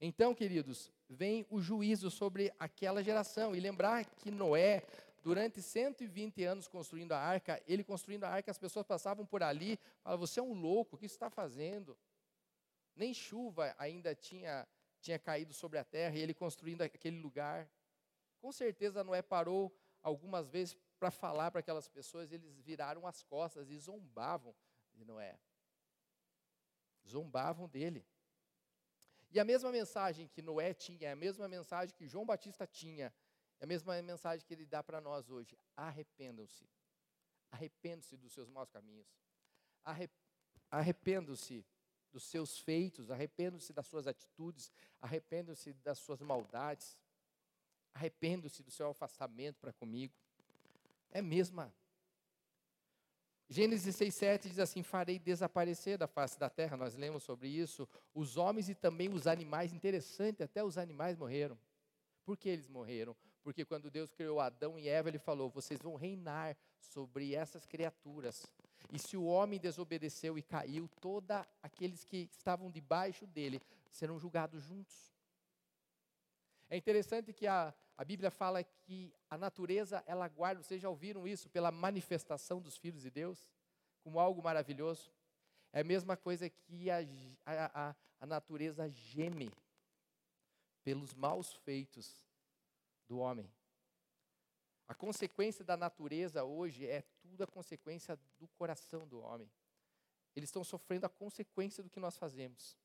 Então, 0.00 0.34
queridos, 0.34 0.92
vem 1.08 1.46
o 1.48 1.60
juízo 1.60 2.10
sobre 2.10 2.52
aquela 2.58 3.02
geração. 3.02 3.54
E 3.54 3.60
lembrar 3.60 4.04
que 4.04 4.30
Noé, 4.30 4.82
durante 5.22 5.62
120 5.62 6.44
anos 6.44 6.68
construindo 6.68 7.12
a 7.12 7.18
arca, 7.18 7.62
ele 7.66 7.82
construindo 7.82 8.24
a 8.24 8.28
arca, 8.28 8.50
as 8.50 8.58
pessoas 8.58 8.84
passavam 8.84 9.24
por 9.24 9.42
ali, 9.42 9.78
falavam, 10.02 10.26
você 10.26 10.40
é 10.40 10.42
um 10.42 10.52
louco, 10.52 10.96
o 10.96 10.98
que 10.98 11.06
está 11.06 11.30
fazendo? 11.30 11.96
Nem 12.94 13.14
chuva 13.14 13.74
ainda 13.78 14.14
tinha, 14.14 14.68
tinha 15.00 15.18
caído 15.18 15.54
sobre 15.54 15.78
a 15.78 15.84
terra, 15.84 16.16
e 16.16 16.20
ele 16.20 16.34
construindo 16.34 16.82
aquele 16.82 17.18
lugar. 17.18 17.66
Com 18.40 18.52
certeza 18.52 19.02
Noé 19.02 19.22
parou 19.22 19.74
algumas 20.02 20.50
vezes 20.50 20.76
para 21.04 21.10
falar 21.10 21.50
para 21.50 21.60
aquelas 21.60 21.86
pessoas, 21.86 22.32
eles 22.32 22.58
viraram 22.60 23.06
as 23.06 23.22
costas 23.22 23.68
e 23.68 23.76
zombavam 23.76 24.56
de 24.94 25.04
Noé. 25.04 25.38
Zombavam 27.06 27.68
dele. 27.68 28.06
E 29.30 29.38
a 29.38 29.44
mesma 29.44 29.70
mensagem 29.70 30.26
que 30.28 30.40
Noé 30.40 30.72
tinha, 30.72 31.12
a 31.12 31.16
mesma 31.16 31.46
mensagem 31.46 31.94
que 31.94 32.08
João 32.08 32.24
Batista 32.24 32.66
tinha, 32.66 33.12
a 33.60 33.66
mesma 33.66 34.00
mensagem 34.00 34.46
que 34.46 34.54
ele 34.54 34.64
dá 34.64 34.82
para 34.82 34.98
nós 34.98 35.28
hoje. 35.28 35.58
Arrependam-se. 35.76 36.66
Arrependam-se 37.50 38.16
dos 38.16 38.32
seus 38.32 38.48
maus 38.48 38.70
caminhos. 38.70 39.06
Arrependam-se 40.70 41.66
dos 42.10 42.22
seus 42.22 42.58
feitos, 42.58 43.10
arrependam-se 43.10 43.74
das 43.74 43.86
suas 43.86 44.06
atitudes, 44.06 44.72
arrependam-se 45.02 45.74
das 45.74 45.98
suas 45.98 46.22
maldades, 46.22 46.98
arrependam-se 47.92 48.62
do 48.62 48.70
seu 48.70 48.88
afastamento 48.88 49.60
para 49.60 49.70
comigo. 49.74 50.23
É 51.14 51.22
mesma. 51.22 51.72
Gênesis 53.48 53.96
6,7 53.96 54.48
diz 54.48 54.58
assim: 54.58 54.82
Farei 54.82 55.18
desaparecer 55.18 55.96
da 55.96 56.08
face 56.08 56.38
da 56.38 56.50
terra, 56.50 56.76
nós 56.76 56.96
lemos 56.96 57.22
sobre 57.22 57.48
isso, 57.48 57.88
os 58.12 58.36
homens 58.36 58.68
e 58.68 58.74
também 58.74 59.08
os 59.08 59.28
animais. 59.28 59.72
Interessante, 59.72 60.42
até 60.42 60.64
os 60.64 60.76
animais 60.76 61.16
morreram. 61.16 61.56
Por 62.24 62.36
que 62.36 62.48
eles 62.48 62.68
morreram? 62.68 63.16
Porque 63.44 63.64
quando 63.64 63.90
Deus 63.90 64.10
criou 64.10 64.40
Adão 64.40 64.76
e 64.76 64.88
Eva, 64.88 65.08
ele 65.08 65.18
falou: 65.18 65.48
vocês 65.48 65.80
vão 65.80 65.94
reinar 65.94 66.56
sobre 66.80 67.34
essas 67.34 67.64
criaturas. 67.64 68.44
E 68.92 68.98
se 68.98 69.16
o 69.16 69.24
homem 69.24 69.60
desobedeceu 69.60 70.36
e 70.36 70.42
caiu, 70.42 70.88
todos 71.00 71.30
aqueles 71.62 72.02
que 72.02 72.28
estavam 72.32 72.70
debaixo 72.70 73.26
dele 73.26 73.60
serão 73.90 74.18
julgados 74.18 74.62
juntos. 74.62 75.14
É 76.68 76.76
interessante 76.76 77.32
que 77.32 77.46
a, 77.46 77.72
a 77.96 78.04
Bíblia 78.04 78.30
fala 78.30 78.62
que 78.64 79.14
a 79.30 79.38
natureza, 79.38 80.02
ela 80.06 80.26
guarda, 80.28 80.62
vocês 80.62 80.80
já 80.80 80.88
ouviram 80.88 81.28
isso, 81.28 81.48
pela 81.48 81.70
manifestação 81.70 82.60
dos 82.60 82.76
filhos 82.76 83.02
de 83.02 83.10
Deus, 83.10 83.48
como 84.02 84.18
algo 84.18 84.42
maravilhoso. 84.42 85.12
É 85.72 85.80
a 85.80 85.84
mesma 85.84 86.16
coisa 86.16 86.50
que 86.50 86.90
a, 86.90 86.98
a, 87.46 87.94
a 88.20 88.26
natureza 88.26 88.88
geme 88.88 89.50
pelos 90.82 91.14
maus 91.14 91.54
feitos 91.54 92.22
do 93.08 93.18
homem. 93.18 93.50
A 94.86 94.94
consequência 94.94 95.64
da 95.64 95.76
natureza 95.76 96.44
hoje 96.44 96.86
é 96.86 97.02
tudo 97.22 97.42
a 97.42 97.46
consequência 97.46 98.18
do 98.38 98.46
coração 98.48 99.06
do 99.06 99.20
homem. 99.20 99.50
Eles 100.36 100.48
estão 100.48 100.64
sofrendo 100.64 101.06
a 101.06 101.08
consequência 101.08 101.82
do 101.82 101.88
que 101.88 102.00
nós 102.00 102.18
fazemos. 102.18 102.76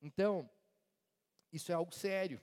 Então, 0.00 0.48
isso 1.52 1.72
é 1.72 1.74
algo 1.74 1.92
sério. 1.92 2.40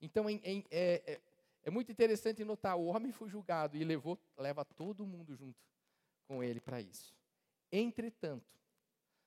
Então, 0.00 0.28
é, 0.28 0.38
é, 0.70 1.20
é, 1.62 1.70
muito 1.70 1.90
interessante 1.90 2.44
notar: 2.44 2.76
o 2.76 2.86
homem 2.86 3.12
foi 3.12 3.28
julgado 3.28 3.76
e 3.76 3.84
levou, 3.84 4.18
leva 4.36 4.64
todo 4.64 5.06
mundo 5.06 5.34
junto 5.34 5.58
com 6.26 6.42
ele 6.42 6.60
para 6.60 6.80
isso. 6.80 7.14
Entretanto, 7.70 8.54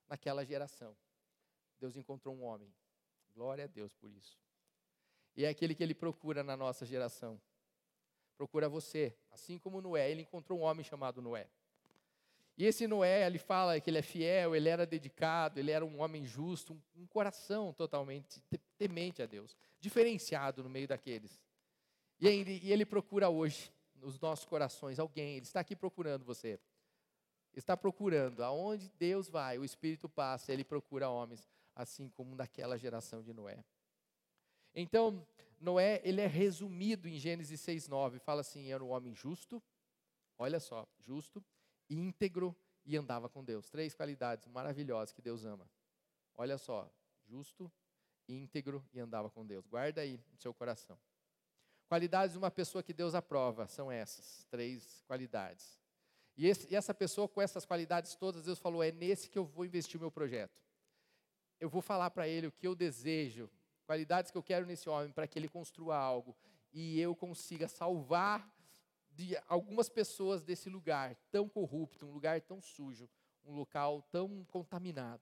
naquela 0.07 0.45
geração, 0.45 0.95
Deus 1.79 1.95
encontrou 1.95 2.35
um 2.35 2.43
homem. 2.43 2.73
Glória 3.33 3.65
a 3.65 3.67
Deus 3.67 3.93
por 3.93 4.11
isso. 4.11 4.37
E 5.35 5.45
é 5.45 5.49
aquele 5.49 5.73
que 5.73 5.83
ele 5.83 5.93
procura 5.93 6.43
na 6.43 6.57
nossa 6.57 6.85
geração. 6.85 7.39
Procura 8.35 8.67
você. 8.67 9.15
Assim 9.31 9.57
como 9.57 9.81
Noé, 9.81 10.09
ele 10.11 10.21
encontrou 10.21 10.59
um 10.59 10.63
homem 10.63 10.83
chamado 10.83 11.21
Noé. 11.21 11.49
E 12.59 12.65
esse 12.65 12.85
Noé, 12.87 13.25
ele 13.25 13.37
fala 13.37 13.79
que 13.79 13.89
ele 13.89 13.99
é 13.99 14.01
fiel, 14.01 14.53
ele 14.53 14.67
era 14.67 14.85
dedicado, 14.85 15.61
ele 15.61 15.71
era 15.71 15.85
um 15.85 16.01
homem 16.01 16.25
justo, 16.25 16.73
um, 16.73 17.03
um 17.03 17.07
coração 17.07 17.71
totalmente 17.71 18.43
temente 18.77 19.21
a 19.21 19.25
Deus, 19.25 19.55
diferenciado 19.79 20.61
no 20.61 20.69
meio 20.69 20.85
daqueles. 20.85 21.39
E 22.19 22.27
ele, 22.27 22.59
e 22.61 22.73
ele 22.73 22.85
procura 22.85 23.29
hoje, 23.29 23.71
nos 23.95 24.19
nossos 24.19 24.43
corações, 24.43 24.99
alguém, 24.99 25.37
ele 25.37 25.45
está 25.45 25.61
aqui 25.61 25.73
procurando 25.73 26.25
você. 26.25 26.59
Está 27.55 27.77
procurando, 27.77 28.43
aonde 28.43 28.89
Deus 28.99 29.29
vai, 29.29 29.57
o 29.57 29.63
Espírito 29.63 30.09
passa, 30.09 30.51
ele 30.51 30.65
procura 30.65 31.07
homens, 31.07 31.49
assim 31.73 32.09
como 32.09 32.35
naquela 32.35 32.77
geração 32.77 33.23
de 33.23 33.31
Noé. 33.31 33.63
Então, 34.75 35.25
Noé, 35.61 36.01
ele 36.03 36.19
é 36.19 36.27
resumido 36.27 37.07
em 37.07 37.17
Gênesis 37.17 37.61
6:9, 37.61 38.19
fala 38.19 38.41
assim: 38.41 38.69
era 38.69 38.83
um 38.83 38.89
homem 38.89 39.15
justo, 39.15 39.63
olha 40.37 40.59
só, 40.59 40.85
justo, 40.99 41.41
íntegro 41.89 42.55
e 42.85 42.95
andava 42.95 43.29
com 43.29 43.43
Deus. 43.43 43.69
Três 43.69 43.93
qualidades 43.93 44.47
maravilhosas 44.47 45.13
que 45.13 45.21
Deus 45.21 45.45
ama. 45.45 45.69
Olha 46.35 46.57
só, 46.57 46.89
justo, 47.27 47.71
íntegro 48.27 48.85
e 48.93 48.99
andava 48.99 49.29
com 49.29 49.45
Deus. 49.45 49.65
Guarda 49.67 50.01
aí 50.01 50.19
no 50.31 50.37
seu 50.37 50.53
coração. 50.53 50.97
Qualidades 51.87 52.33
de 52.33 52.37
uma 52.37 52.51
pessoa 52.51 52.83
que 52.83 52.93
Deus 52.93 53.15
aprova 53.15 53.67
são 53.67 53.91
essas, 53.91 54.45
três 54.49 55.03
qualidades. 55.07 55.79
E, 56.37 56.47
esse, 56.47 56.71
e 56.71 56.75
essa 56.75 56.93
pessoa 56.93 57.27
com 57.27 57.41
essas 57.41 57.65
qualidades 57.65 58.15
todas, 58.15 58.45
Deus 58.45 58.59
falou: 58.59 58.83
é 58.83 58.91
nesse 58.91 59.29
que 59.29 59.37
eu 59.37 59.43
vou 59.43 59.65
investir 59.65 59.97
o 59.97 59.99
meu 59.99 60.11
projeto. 60.11 60.61
Eu 61.59 61.67
vou 61.67 61.81
falar 61.81 62.09
para 62.11 62.27
ele 62.27 62.47
o 62.47 62.51
que 62.51 62.65
eu 62.65 62.75
desejo, 62.75 63.49
qualidades 63.85 64.31
que 64.31 64.37
eu 64.37 64.43
quero 64.43 64.65
nesse 64.65 64.87
homem 64.87 65.11
para 65.11 65.27
que 65.27 65.37
ele 65.37 65.49
construa 65.49 65.97
algo 65.97 66.37
e 66.71 66.99
eu 66.99 67.15
consiga 67.15 67.67
salvar 67.67 68.47
de 69.19 69.37
algumas 69.49 69.89
pessoas 69.89 70.43
desse 70.43 70.69
lugar 70.69 71.13
tão 71.29 71.49
corrupto, 71.49 72.05
um 72.05 72.11
lugar 72.13 72.39
tão 72.39 72.61
sujo, 72.61 73.09
um 73.43 73.53
local 73.53 74.01
tão 74.03 74.45
contaminado. 74.45 75.21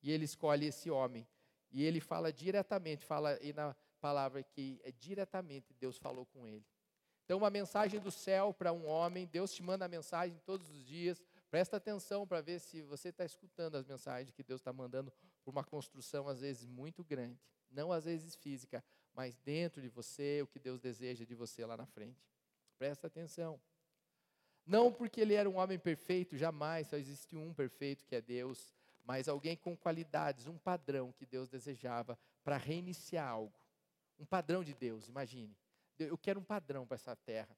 E 0.00 0.12
ele 0.12 0.24
escolhe 0.24 0.66
esse 0.66 0.88
homem. 0.88 1.26
E 1.72 1.82
ele 1.82 1.98
fala 1.98 2.32
diretamente, 2.32 3.04
fala 3.04 3.30
aí 3.30 3.52
na 3.52 3.74
palavra 4.00 4.40
que 4.44 4.80
é 4.84 4.92
diretamente 4.92 5.74
Deus 5.74 5.98
falou 5.98 6.24
com 6.26 6.46
ele. 6.46 6.64
Então, 7.24 7.38
uma 7.38 7.50
mensagem 7.50 7.98
do 7.98 8.10
céu 8.10 8.54
para 8.54 8.72
um 8.72 8.86
homem, 8.86 9.26
Deus 9.26 9.52
te 9.52 9.64
manda 9.64 9.84
a 9.84 9.88
mensagem 9.88 10.38
todos 10.46 10.70
os 10.70 10.84
dias. 10.84 11.20
Presta 11.50 11.78
atenção 11.78 12.24
para 12.24 12.40
ver 12.40 12.60
se 12.60 12.82
você 12.82 13.08
está 13.08 13.24
escutando 13.24 13.74
as 13.74 13.84
mensagens 13.84 14.30
que 14.30 14.44
Deus 14.44 14.60
está 14.60 14.72
mandando 14.72 15.12
por 15.42 15.50
uma 15.50 15.64
construção, 15.64 16.28
às 16.28 16.40
vezes, 16.40 16.66
muito 16.66 17.02
grande. 17.02 17.40
Não 17.68 17.90
às 17.90 18.04
vezes 18.04 18.36
física, 18.36 18.84
mas 19.12 19.36
dentro 19.38 19.82
de 19.82 19.88
você, 19.88 20.40
o 20.40 20.46
que 20.46 20.60
Deus 20.60 20.78
deseja 20.78 21.24
de 21.24 21.34
você 21.34 21.66
lá 21.66 21.76
na 21.76 21.86
frente. 21.86 22.22
Presta 22.78 23.06
atenção. 23.06 23.60
Não 24.66 24.92
porque 24.92 25.20
ele 25.20 25.34
era 25.34 25.48
um 25.48 25.56
homem 25.56 25.78
perfeito, 25.78 26.36
jamais, 26.36 26.88
só 26.88 26.96
existe 26.96 27.36
um 27.36 27.52
perfeito 27.52 28.04
que 28.04 28.16
é 28.16 28.20
Deus, 28.20 28.74
mas 29.04 29.28
alguém 29.28 29.56
com 29.56 29.76
qualidades, 29.76 30.46
um 30.46 30.56
padrão 30.56 31.12
que 31.12 31.26
Deus 31.26 31.48
desejava 31.48 32.18
para 32.42 32.56
reiniciar 32.56 33.28
algo. 33.28 33.58
Um 34.18 34.24
padrão 34.24 34.64
de 34.64 34.72
Deus, 34.72 35.08
imagine. 35.08 35.54
Eu 35.98 36.16
quero 36.16 36.40
um 36.40 36.44
padrão 36.44 36.86
para 36.86 36.94
essa 36.94 37.14
terra. 37.14 37.54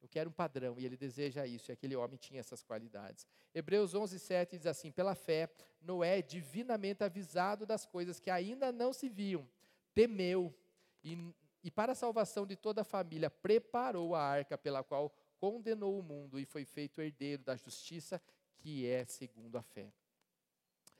Eu 0.00 0.08
quero 0.08 0.30
um 0.30 0.32
padrão, 0.32 0.78
e 0.78 0.84
ele 0.84 0.96
deseja 0.96 1.46
isso, 1.46 1.70
e 1.70 1.72
aquele 1.72 1.96
homem 1.96 2.16
tinha 2.16 2.40
essas 2.40 2.62
qualidades. 2.62 3.26
Hebreus 3.54 3.94
11, 3.94 4.18
7 4.18 4.56
diz 4.56 4.66
assim: 4.66 4.90
Pela 4.90 5.14
fé, 5.14 5.50
Noé, 5.80 6.22
divinamente 6.22 7.02
avisado 7.02 7.66
das 7.66 7.84
coisas 7.86 8.20
que 8.20 8.30
ainda 8.30 8.70
não 8.70 8.92
se 8.92 9.08
viam, 9.08 9.48
temeu 9.94 10.54
e 11.02 11.34
e 11.66 11.70
para 11.70 11.90
a 11.90 11.94
salvação 11.96 12.46
de 12.46 12.54
toda 12.54 12.82
a 12.82 12.84
família, 12.84 13.28
preparou 13.28 14.14
a 14.14 14.22
arca 14.22 14.56
pela 14.56 14.84
qual 14.84 15.12
condenou 15.36 15.98
o 15.98 16.02
mundo 16.02 16.38
e 16.38 16.44
foi 16.44 16.64
feito 16.64 17.00
herdeiro 17.00 17.42
da 17.42 17.56
justiça, 17.56 18.22
que 18.56 18.86
é 18.86 19.04
segundo 19.04 19.58
a 19.58 19.62
fé. 19.62 19.92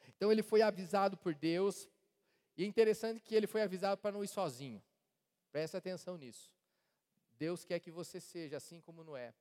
Então 0.09 0.33
ele 0.33 0.43
foi 0.43 0.63
avisado 0.63 1.17
por 1.17 1.37
Deus, 1.37 1.89
e 2.57 2.65
é 2.65 2.67
interessante 2.67 3.21
que 3.21 3.33
ele 3.33 3.47
foi 3.47 3.63
avisado 3.63 4.01
para 4.01 4.11
não 4.11 4.25
ir 4.25 4.27
sozinho. 4.27 4.83
Preste 5.53 5.77
atenção 5.77 6.19
nisso. 6.19 6.53
Deus 7.39 7.65
quer 7.65 7.79
que 7.79 7.93
você 7.93 8.19
seja 8.19 8.57
assim 8.57 8.81
como 8.81 9.05
Noé, 9.05 9.33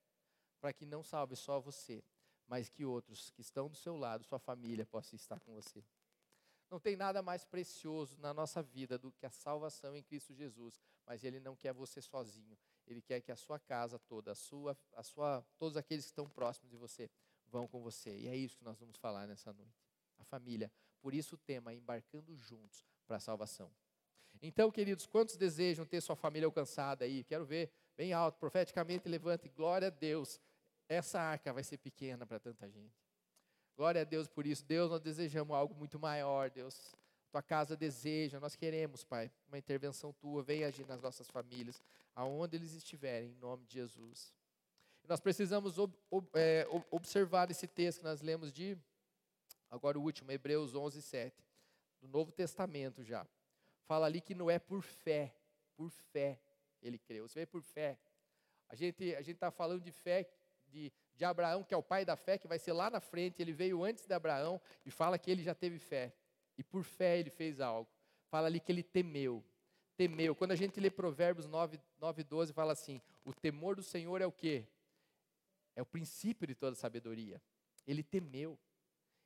para 0.61 0.71
que 0.71 0.85
não 0.85 1.01
salve 1.01 1.35
só 1.35 1.59
você, 1.59 2.03
mas 2.47 2.69
que 2.69 2.85
outros 2.85 3.31
que 3.31 3.41
estão 3.41 3.67
do 3.67 3.75
seu 3.75 3.97
lado, 3.97 4.23
sua 4.23 4.37
família, 4.37 4.85
possam 4.85 5.15
estar 5.15 5.39
com 5.39 5.55
você. 5.55 5.83
Não 6.69 6.79
tem 6.79 6.95
nada 6.95 7.21
mais 7.21 7.45
precioso 7.45 8.17
na 8.19 8.33
nossa 8.33 8.61
vida 8.61 8.97
do 8.97 9.11
que 9.11 9.25
a 9.25 9.29
salvação 9.29 9.95
em 9.95 10.03
Cristo 10.03 10.33
Jesus, 10.33 10.81
mas 11.05 11.23
Ele 11.23 11.39
não 11.39 11.55
quer 11.55 11.73
você 11.73 12.01
sozinho. 12.01 12.57
Ele 12.87 13.01
quer 13.01 13.21
que 13.21 13.31
a 13.31 13.35
sua 13.35 13.59
casa 13.59 13.99
toda, 13.99 14.31
a 14.31 14.35
sua, 14.35 14.77
a 14.93 15.03
sua, 15.03 15.45
todos 15.57 15.77
aqueles 15.77 16.05
que 16.05 16.11
estão 16.11 16.29
próximos 16.29 16.69
de 16.69 16.77
você, 16.77 17.09
vão 17.47 17.67
com 17.67 17.81
você. 17.81 18.17
E 18.17 18.27
é 18.27 18.35
isso 18.35 18.57
que 18.57 18.63
nós 18.63 18.79
vamos 18.79 18.97
falar 18.97 19.27
nessa 19.27 19.53
noite. 19.53 19.85
A 20.17 20.23
família. 20.23 20.71
Por 21.01 21.13
isso 21.13 21.35
o 21.35 21.37
tema 21.37 21.73
embarcando 21.73 22.35
juntos 22.35 22.83
para 23.05 23.17
a 23.17 23.19
salvação. 23.19 23.71
Então, 24.41 24.71
queridos, 24.71 25.05
quantos 25.05 25.37
desejam 25.37 25.85
ter 25.85 26.01
sua 26.01 26.15
família 26.15 26.45
alcançada 26.45 27.05
aí? 27.05 27.23
Quero 27.23 27.45
ver 27.45 27.71
bem 27.95 28.11
alto, 28.13 28.37
profeticamente 28.37 29.07
levante, 29.07 29.47
glória 29.49 29.87
a 29.87 29.91
Deus. 29.91 30.39
Essa 30.87 31.19
arca 31.19 31.53
vai 31.53 31.63
ser 31.63 31.77
pequena 31.77 32.25
para 32.25 32.39
tanta 32.39 32.69
gente. 32.69 33.04
Glória 33.75 34.01
a 34.01 34.03
Deus 34.03 34.27
por 34.27 34.45
isso. 34.45 34.63
Deus, 34.63 34.89
nós 34.89 35.01
desejamos 35.01 35.55
algo 35.55 35.75
muito 35.75 35.99
maior, 35.99 36.49
Deus. 36.49 36.95
Tua 37.29 37.41
casa 37.41 37.75
deseja, 37.75 38.39
nós 38.39 38.55
queremos, 38.55 39.03
Pai, 39.03 39.29
uma 39.47 39.57
intervenção 39.57 40.13
tua. 40.13 40.41
Venha 40.41 40.67
agir 40.67 40.85
nas 40.87 41.01
nossas 41.01 41.27
famílias, 41.27 41.81
aonde 42.15 42.55
eles 42.55 42.73
estiverem, 42.73 43.31
em 43.31 43.35
nome 43.35 43.65
de 43.65 43.73
Jesus. 43.73 44.33
Nós 45.07 45.19
precisamos 45.19 45.77
ob, 45.77 45.93
ob, 46.09 46.27
é, 46.33 46.65
observar 46.89 47.51
esse 47.51 47.67
texto 47.67 47.99
que 47.99 48.05
nós 48.05 48.21
lemos 48.21 48.51
de, 48.51 48.77
agora 49.69 49.99
o 49.99 50.01
último, 50.01 50.31
Hebreus 50.31 50.73
11, 50.73 51.01
7, 51.01 51.45
do 52.01 52.07
Novo 52.07 52.31
Testamento 52.31 53.03
já. 53.03 53.27
Fala 53.85 54.05
ali 54.05 54.21
que 54.21 54.33
não 54.33 54.49
é 54.49 54.57
por 54.57 54.81
fé, 54.81 55.35
por 55.75 55.89
fé 55.89 56.39
ele 56.81 56.97
creu. 56.97 57.27
Você 57.27 57.39
vê 57.39 57.45
por 57.45 57.61
fé. 57.61 57.97
A 58.69 58.75
gente 58.75 59.15
a 59.15 59.21
está 59.21 59.51
falando 59.51 59.81
de 59.81 59.91
fé 59.91 60.27
de, 60.67 60.91
de 61.15 61.25
Abraão, 61.25 61.63
que 61.63 61.73
é 61.73 61.77
o 61.77 61.83
pai 61.83 62.03
da 62.03 62.15
fé, 62.15 62.37
que 62.37 62.47
vai 62.47 62.59
ser 62.59 62.73
lá 62.73 62.89
na 62.89 62.99
frente, 62.99 63.41
ele 63.41 63.53
veio 63.53 63.83
antes 63.83 64.05
de 64.05 64.13
Abraão 64.13 64.59
e 64.85 64.91
fala 64.91 65.17
que 65.17 65.31
ele 65.31 65.41
já 65.41 65.55
teve 65.55 65.79
fé. 65.79 66.13
E 66.57 66.63
por 66.63 66.83
fé 66.83 67.17
ele 67.17 67.29
fez 67.29 67.59
algo. 67.59 67.89
Fala 68.29 68.47
ali 68.47 68.59
que 68.59 68.71
ele 68.71 68.83
temeu. 68.83 69.43
Temeu. 69.95 70.35
Quando 70.35 70.51
a 70.51 70.55
gente 70.55 70.79
lê 70.79 70.89
Provérbios 70.89 71.47
9, 71.47 71.79
9 71.99 72.23
12, 72.23 72.53
fala 72.53 72.73
assim: 72.73 73.01
o 73.23 73.33
temor 73.33 73.75
do 73.75 73.83
Senhor 73.83 74.21
é 74.21 74.25
o 74.25 74.31
quê? 74.31 74.67
É 75.75 75.81
o 75.81 75.85
princípio 75.85 76.47
de 76.47 76.55
toda 76.55 76.75
sabedoria. 76.75 77.41
Ele 77.87 78.03
temeu. 78.03 78.59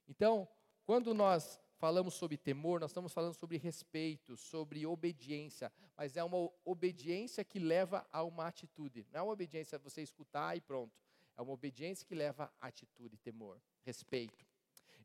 Então, 0.08 0.48
quando 0.84 1.14
nós 1.14 1.60
falamos 1.78 2.14
sobre 2.16 2.38
temor, 2.38 2.80
nós 2.80 2.92
estamos 2.92 3.14
falando 3.14 3.34
sobre 3.34 3.58
respeito, 3.58 4.36
sobre 4.36 4.86
obediência, 4.86 5.72
mas 5.96 6.18
é 6.18 6.24
uma 6.24 6.52
obediência 6.66 7.44
que 7.44 7.58
leva 7.58 8.06
a 8.12 8.22
uma 8.24 8.48
atitude. 8.48 9.08
Não 9.12 9.20
é 9.20 9.24
uma 9.24 9.34
obediência 9.34 9.80
você 9.80 10.02
escutar 10.02 10.58
e 10.58 10.62
pronto. 10.62 10.94
É 11.40 11.42
uma 11.42 11.54
obediência 11.54 12.06
que 12.06 12.14
leva 12.14 12.52
a 12.60 12.68
atitude, 12.68 13.16
temor, 13.16 13.62
respeito. 13.86 14.46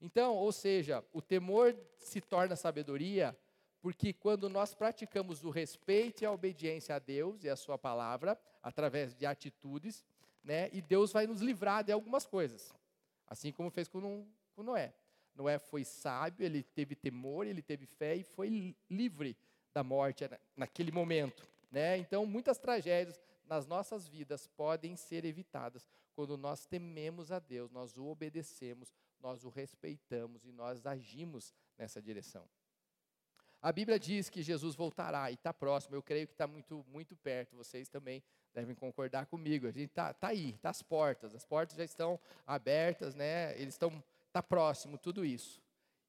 Então, 0.03 0.35
ou 0.35 0.51
seja, 0.51 1.05
o 1.13 1.23
temor 1.23 1.79
se 1.97 2.21
torna 2.21 2.57
sabedoria 2.57 3.39
porque 3.81 4.13
quando 4.13 4.49
nós 4.49 4.75
praticamos 4.75 5.45
o 5.45 5.51
respeito 5.51 6.23
e 6.23 6.27
a 6.27 6.33
obediência 6.33 6.97
a 6.97 6.99
Deus 6.99 7.45
e 7.45 7.49
a 7.49 7.55
sua 7.55 7.79
palavra, 7.79 8.37
através 8.61 9.15
de 9.15 9.25
atitudes, 9.25 10.05
né, 10.43 10.69
e 10.73 10.83
Deus 10.83 11.13
vai 11.13 11.25
nos 11.25 11.41
livrar 11.41 11.85
de 11.85 11.93
algumas 11.93 12.27
coisas, 12.27 12.75
assim 13.29 13.53
como 13.53 13.71
fez 13.71 13.87
com, 13.87 14.27
com 14.57 14.63
Noé. 14.65 14.93
Noé 15.37 15.61
foi 15.61 15.85
sábio, 15.85 16.45
ele 16.45 16.65
teve 16.65 16.97
temor, 16.97 17.47
ele 17.47 17.63
teve 17.63 17.87
fé 17.87 18.17
e 18.17 18.25
foi 18.25 18.75
livre 18.91 19.37
da 19.73 19.85
morte 19.85 20.29
naquele 20.57 20.91
momento. 20.91 21.49
Né? 21.71 21.97
Então, 21.97 22.27
muitas 22.27 22.59
tragédias 22.59 23.21
nas 23.47 23.69
nossas 23.69 24.09
vidas 24.09 24.49
podem 24.49 24.97
ser 24.97 25.25
evitadas 25.25 25.89
quando 26.15 26.37
nós 26.37 26.67
tememos 26.67 27.31
a 27.33 27.39
Deus, 27.39 27.71
nós 27.71 27.97
o 27.97 28.07
obedecemos, 28.07 28.93
nós 29.21 29.45
o 29.45 29.49
respeitamos 29.49 30.45
e 30.45 30.53
nós 30.53 30.87
agimos 30.87 31.53
nessa 31.77 32.01
direção. 32.01 32.49
A 33.61 33.73
Bíblia 33.73 33.99
diz 33.99 34.29
que 34.29 34.43
Jesus 34.43 34.75
voltará 34.75 35.31
e 35.31 35.35
está 35.35 35.53
próximo, 35.53 35.97
eu 35.97 36.03
creio 36.03 36.27
que 36.27 36.35
está 36.35 36.47
muito, 36.47 36.85
muito 36.89 37.17
perto, 37.17 37.57
vocês 37.57 37.89
também 37.89 38.23
devem 38.53 38.75
concordar 38.75 39.27
comigo. 39.27 39.67
A 39.67 39.71
gente 39.71 39.91
está 39.91 40.13
tá 40.13 40.29
aí, 40.29 40.51
está 40.51 40.71
às 40.71 40.83
portas, 40.83 41.35
as 41.35 41.45
portas 41.45 41.77
já 41.77 41.85
estão 41.85 42.21
abertas, 42.47 43.15
né? 43.15 43.59
eles 43.59 43.75
estão, 43.75 43.91
está 44.29 44.43
próximo, 44.43 44.99
tudo 44.99 45.25
isso. 45.25 45.63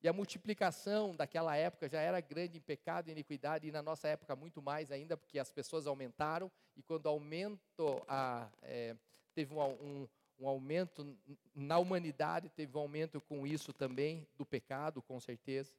E 0.03 0.07
a 0.07 0.13
multiplicação 0.13 1.15
daquela 1.15 1.55
época 1.55 1.89
já 1.89 1.99
era 1.99 2.19
grande 2.19 2.57
em 2.57 2.61
pecado 2.61 3.07
e 3.07 3.11
iniquidade, 3.11 3.67
e 3.67 3.71
na 3.71 3.81
nossa 3.81 4.07
época 4.07 4.35
muito 4.35 4.61
mais 4.61 4.91
ainda, 4.91 5.17
porque 5.17 5.39
as 5.39 5.51
pessoas 5.51 5.87
aumentaram, 5.87 6.51
e 6.75 6.83
quando 6.83 7.07
aumentou 7.07 8.05
a, 8.07 8.47
é, 8.61 8.95
teve 9.35 9.53
um, 9.53 9.61
um, 9.61 10.07
um 10.39 10.47
aumento 10.47 11.15
na 11.53 11.77
humanidade, 11.77 12.49
teve 12.49 12.75
um 12.75 12.81
aumento 12.81 13.21
com 13.21 13.45
isso 13.45 13.71
também 13.71 14.27
do 14.37 14.45
pecado, 14.45 15.01
com 15.01 15.19
certeza. 15.19 15.71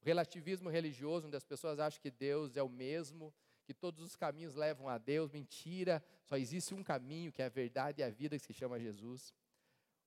O 0.00 0.04
relativismo 0.04 0.68
religioso, 0.68 1.26
onde 1.26 1.36
as 1.36 1.44
pessoas 1.44 1.80
acham 1.80 2.00
que 2.00 2.10
Deus 2.10 2.56
é 2.56 2.62
o 2.62 2.68
mesmo, 2.68 3.34
que 3.64 3.74
todos 3.74 4.04
os 4.04 4.14
caminhos 4.14 4.54
levam 4.54 4.88
a 4.88 4.98
Deus, 4.98 5.32
mentira, 5.32 6.02
só 6.22 6.36
existe 6.36 6.74
um 6.74 6.82
caminho, 6.82 7.32
que 7.32 7.42
é 7.42 7.46
a 7.46 7.48
verdade 7.48 8.00
e 8.00 8.04
a 8.04 8.10
vida, 8.10 8.38
que 8.38 8.44
se 8.44 8.52
chama 8.52 8.78
Jesus 8.78 9.34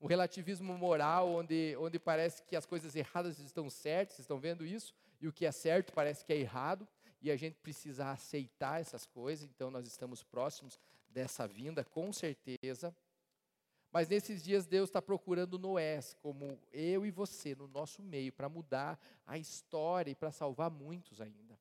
um 0.04 0.08
relativismo 0.08 0.78
moral, 0.78 1.30
onde, 1.30 1.78
onde 1.78 1.98
parece 1.98 2.44
que 2.44 2.58
as 2.58 2.66
coisas 2.66 2.94
erradas 2.94 3.40
estão 3.40 3.70
certas, 3.70 4.18
vocês 4.18 4.26
estão 4.26 4.38
vendo 4.38 4.66
isso? 4.66 4.94
E 5.22 5.30
o 5.30 5.32
que 5.32 5.46
é 5.46 5.52
certo 5.52 5.94
parece 5.94 6.26
que 6.26 6.34
é 6.34 6.38
errado, 6.38 6.86
e 7.22 7.32
a 7.32 7.38
gente 7.38 7.56
precisa 7.56 8.12
aceitar 8.12 8.82
essas 8.82 9.06
coisas, 9.06 9.50
então 9.50 9.72
nós 9.72 9.88
estamos 9.88 10.22
próximos 10.22 10.78
dessa 11.14 11.48
vinda, 11.48 11.84
com 11.84 12.12
certeza. 12.12 12.96
Mas 13.92 14.10
nesses 14.10 14.44
dias 14.44 14.66
Deus 14.66 14.90
está 14.90 15.02
procurando 15.02 15.60
Noés, 15.60 16.16
como 16.16 16.60
eu 16.72 17.06
e 17.06 17.12
você, 17.12 17.54
no 17.54 17.68
nosso 17.68 18.02
meio, 18.02 18.34
para 18.34 18.50
mudar 18.50 19.00
a 19.26 19.38
história 19.38 20.10
e 20.10 20.16
para 20.16 20.32
salvar 20.32 20.72
muitos 20.72 21.22
ainda. 21.22 21.60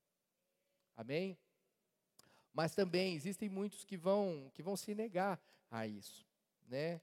Amém? 0.97 1.37
Mas 2.55 2.75
também 2.75 3.15
existem 3.15 3.49
muitos 3.49 3.85
que 3.85 3.97
vão, 3.97 4.51
que 4.55 4.63
vão 4.63 4.77
se 4.77 4.95
negar 4.95 5.39
a 5.71 5.87
isso, 5.87 6.27
né? 6.67 7.01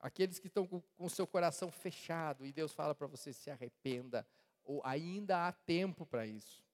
Aqueles 0.00 0.38
que 0.38 0.46
estão 0.46 0.64
com 0.66 0.82
o 0.96 1.10
seu 1.10 1.26
coração 1.26 1.72
fechado 1.72 2.46
e 2.46 2.52
Deus 2.52 2.72
fala 2.72 2.94
para 2.94 3.08
você 3.08 3.32
se 3.32 3.50
arrependa, 3.50 4.24
ou 4.64 4.80
ainda 4.84 5.48
há 5.48 5.52
tempo 5.52 6.06
para 6.06 6.24
isso. 6.24 6.67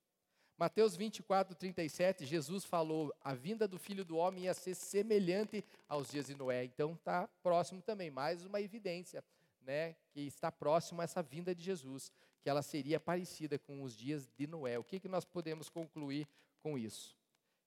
Mateus 0.56 0.94
24, 0.94 1.54
37, 1.56 2.24
Jesus 2.24 2.64
falou: 2.64 3.12
a 3.20 3.34
vinda 3.34 3.66
do 3.66 3.76
filho 3.76 4.04
do 4.04 4.16
homem 4.16 4.44
ia 4.44 4.54
ser 4.54 4.74
semelhante 4.74 5.64
aos 5.88 6.08
dias 6.08 6.26
de 6.26 6.34
Noé. 6.34 6.64
Então 6.64 6.92
está 6.92 7.26
próximo 7.42 7.82
também, 7.82 8.10
mais 8.10 8.44
uma 8.44 8.60
evidência, 8.60 9.24
né, 9.60 9.96
que 10.12 10.20
está 10.20 10.52
próximo 10.52 11.00
a 11.00 11.04
essa 11.04 11.22
vinda 11.22 11.52
de 11.54 11.64
Jesus, 11.64 12.12
que 12.40 12.48
ela 12.48 12.62
seria 12.62 13.00
parecida 13.00 13.58
com 13.58 13.82
os 13.82 13.96
dias 13.96 14.28
de 14.36 14.46
Noé. 14.46 14.78
O 14.78 14.84
que, 14.84 15.00
que 15.00 15.08
nós 15.08 15.24
podemos 15.24 15.68
concluir 15.68 16.28
com 16.60 16.78
isso? 16.78 17.16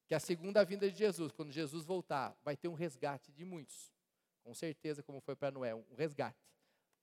Que 0.07 0.15
a 0.15 0.19
segunda 0.19 0.63
vinda 0.63 0.89
de 0.89 0.97
Jesus, 0.97 1.33
quando 1.33 1.51
Jesus 1.51 1.83
voltar, 1.83 2.37
vai 2.41 2.55
ter 2.55 2.69
um 2.69 2.73
resgate 2.73 3.33
de 3.33 3.43
muitos. 3.43 3.91
Com 4.45 4.53
certeza, 4.53 5.03
como 5.03 5.19
foi 5.19 5.35
para 5.35 5.51
Noé, 5.51 5.75
um 5.75 5.83
resgate. 5.97 6.47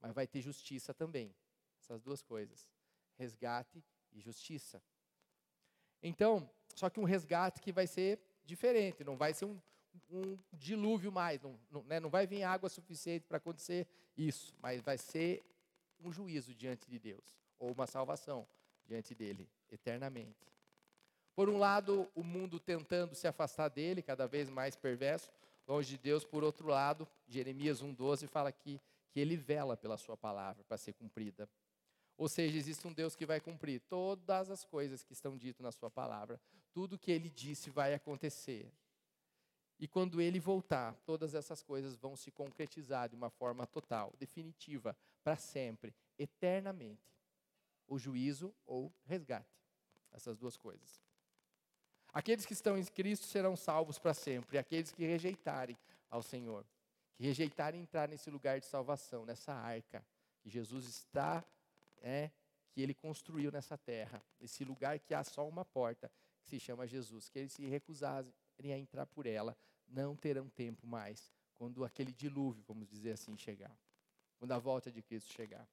Mas 0.00 0.14
vai 0.14 0.26
ter 0.26 0.40
justiça 0.40 0.94
também. 0.94 1.34
Essas 1.78 2.00
duas 2.00 2.22
coisas: 2.22 2.70
resgate 3.18 3.84
e 4.12 4.20
justiça. 4.20 4.82
Então, 6.06 6.48
só 6.74 6.90
que 6.90 7.00
um 7.00 7.04
resgate 7.04 7.62
que 7.62 7.72
vai 7.72 7.86
ser 7.86 8.20
diferente, 8.44 9.02
não 9.02 9.16
vai 9.16 9.32
ser 9.32 9.46
um, 9.46 9.58
um 10.10 10.38
dilúvio 10.52 11.10
mais, 11.10 11.40
não, 11.40 11.58
não, 11.70 11.82
né, 11.84 11.98
não 11.98 12.10
vai 12.10 12.26
vir 12.26 12.42
água 12.42 12.68
suficiente 12.68 13.24
para 13.26 13.38
acontecer 13.38 13.88
isso, 14.14 14.54
mas 14.60 14.82
vai 14.82 14.98
ser 14.98 15.42
um 15.98 16.12
juízo 16.12 16.54
diante 16.54 16.90
de 16.90 16.98
Deus, 16.98 17.24
ou 17.58 17.72
uma 17.72 17.86
salvação 17.86 18.46
diante 18.84 19.14
dele, 19.14 19.48
eternamente. 19.72 20.52
Por 21.34 21.48
um 21.48 21.56
lado, 21.56 22.06
o 22.14 22.22
mundo 22.22 22.60
tentando 22.60 23.14
se 23.14 23.26
afastar 23.26 23.68
dele, 23.68 24.02
cada 24.02 24.26
vez 24.26 24.50
mais 24.50 24.76
perverso, 24.76 25.32
longe 25.66 25.88
de 25.88 25.98
Deus. 25.98 26.22
Por 26.22 26.44
outro 26.44 26.68
lado, 26.68 27.08
Jeremias 27.26 27.82
1,12 27.82 28.28
fala 28.28 28.50
aqui 28.50 28.78
que 29.10 29.18
ele 29.18 29.36
vela 29.36 29.76
pela 29.76 29.96
sua 29.96 30.16
palavra 30.16 30.62
para 30.64 30.76
ser 30.76 30.92
cumprida. 30.92 31.48
Ou 32.16 32.28
seja, 32.28 32.56
existe 32.56 32.86
um 32.86 32.92
Deus 32.92 33.16
que 33.16 33.26
vai 33.26 33.40
cumprir 33.40 33.80
todas 33.88 34.50
as 34.50 34.64
coisas 34.64 35.02
que 35.02 35.12
estão 35.12 35.36
ditas 35.36 35.62
na 35.62 35.72
sua 35.72 35.90
palavra. 35.90 36.40
Tudo 36.72 36.98
que 36.98 37.10
ele 37.10 37.28
disse 37.28 37.70
vai 37.70 37.92
acontecer. 37.94 38.72
E 39.78 39.88
quando 39.88 40.20
ele 40.20 40.38
voltar, 40.38 40.94
todas 41.04 41.34
essas 41.34 41.62
coisas 41.62 41.96
vão 41.96 42.16
se 42.16 42.30
concretizar 42.30 43.08
de 43.08 43.16
uma 43.16 43.30
forma 43.30 43.66
total, 43.66 44.14
definitiva, 44.18 44.96
para 45.22 45.36
sempre, 45.36 45.92
eternamente. 46.16 47.12
O 47.86 47.98
juízo 47.98 48.54
ou 48.64 48.94
resgate. 49.04 49.60
Essas 50.12 50.38
duas 50.38 50.56
coisas. 50.56 51.02
Aqueles 52.12 52.46
que 52.46 52.52
estão 52.52 52.78
em 52.78 52.84
Cristo 52.84 53.26
serão 53.26 53.56
salvos 53.56 53.98
para 53.98 54.14
sempre, 54.14 54.56
aqueles 54.56 54.92
que 54.92 55.04
rejeitarem 55.04 55.76
ao 56.08 56.22
Senhor, 56.22 56.64
que 57.16 57.24
rejeitarem 57.24 57.80
entrar 57.80 58.08
nesse 58.08 58.30
lugar 58.30 58.60
de 58.60 58.66
salvação, 58.66 59.26
nessa 59.26 59.52
arca 59.52 60.06
que 60.40 60.48
Jesus 60.48 60.86
está, 60.86 61.44
é, 62.04 62.30
que 62.70 62.82
ele 62.82 62.94
construiu 62.94 63.50
nessa 63.50 63.78
terra, 63.78 64.22
esse 64.40 64.64
lugar 64.64 64.98
que 64.98 65.14
há 65.14 65.24
só 65.24 65.48
uma 65.48 65.64
porta, 65.64 66.10
que 66.42 66.50
se 66.50 66.60
chama 66.60 66.86
Jesus, 66.86 67.28
que 67.28 67.38
eles 67.38 67.52
se 67.52 67.64
recusarem 67.66 68.30
a 68.60 68.78
entrar 68.78 69.06
por 69.06 69.26
ela, 69.26 69.56
não 69.88 70.14
terão 70.14 70.48
tempo 70.48 70.86
mais, 70.86 71.32
quando 71.54 71.84
aquele 71.84 72.12
dilúvio, 72.12 72.62
vamos 72.68 72.86
dizer 72.88 73.12
assim, 73.12 73.36
chegar, 73.38 73.74
quando 74.38 74.52
a 74.52 74.58
volta 74.58 74.92
de 74.92 75.00
Cristo 75.02 75.32
chegar. 75.32 75.66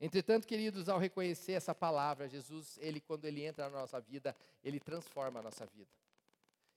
Entretanto, 0.00 0.46
queridos, 0.46 0.88
ao 0.88 0.98
reconhecer 0.98 1.52
essa 1.52 1.74
palavra, 1.74 2.28
Jesus, 2.28 2.78
ele 2.82 3.00
quando 3.00 3.24
ele 3.24 3.44
entra 3.44 3.70
na 3.70 3.80
nossa 3.80 4.00
vida, 4.00 4.36
ele 4.62 4.80
transforma 4.80 5.40
a 5.40 5.42
nossa 5.42 5.64
vida. 5.66 5.90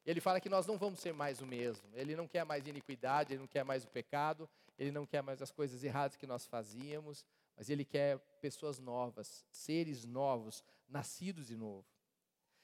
Ele 0.05 0.21
fala 0.21 0.39
que 0.39 0.47
nós 0.47 0.65
não 0.65 0.77
vamos 0.77 0.99
ser 0.99 1.13
mais 1.13 1.41
o 1.41 1.45
mesmo. 1.45 1.83
Ele 1.93 2.15
não 2.15 2.27
quer 2.27 2.45
mais 2.45 2.65
iniquidade, 2.65 3.33
ele 3.33 3.41
não 3.41 3.47
quer 3.47 3.63
mais 3.65 3.83
o 3.83 3.89
pecado, 3.89 4.49
ele 4.77 4.91
não 4.91 5.05
quer 5.05 5.21
mais 5.21 5.41
as 5.41 5.51
coisas 5.51 5.83
erradas 5.83 6.15
que 6.15 6.25
nós 6.25 6.45
fazíamos, 6.45 7.25
mas 7.59 7.69
ele 7.69 7.85
quer 7.85 8.17
pessoas 8.41 8.79
novas, 8.79 9.45
seres 9.51 10.03
novos, 10.03 10.63
nascidos 10.87 11.49
de 11.49 11.55
novo. 11.55 11.85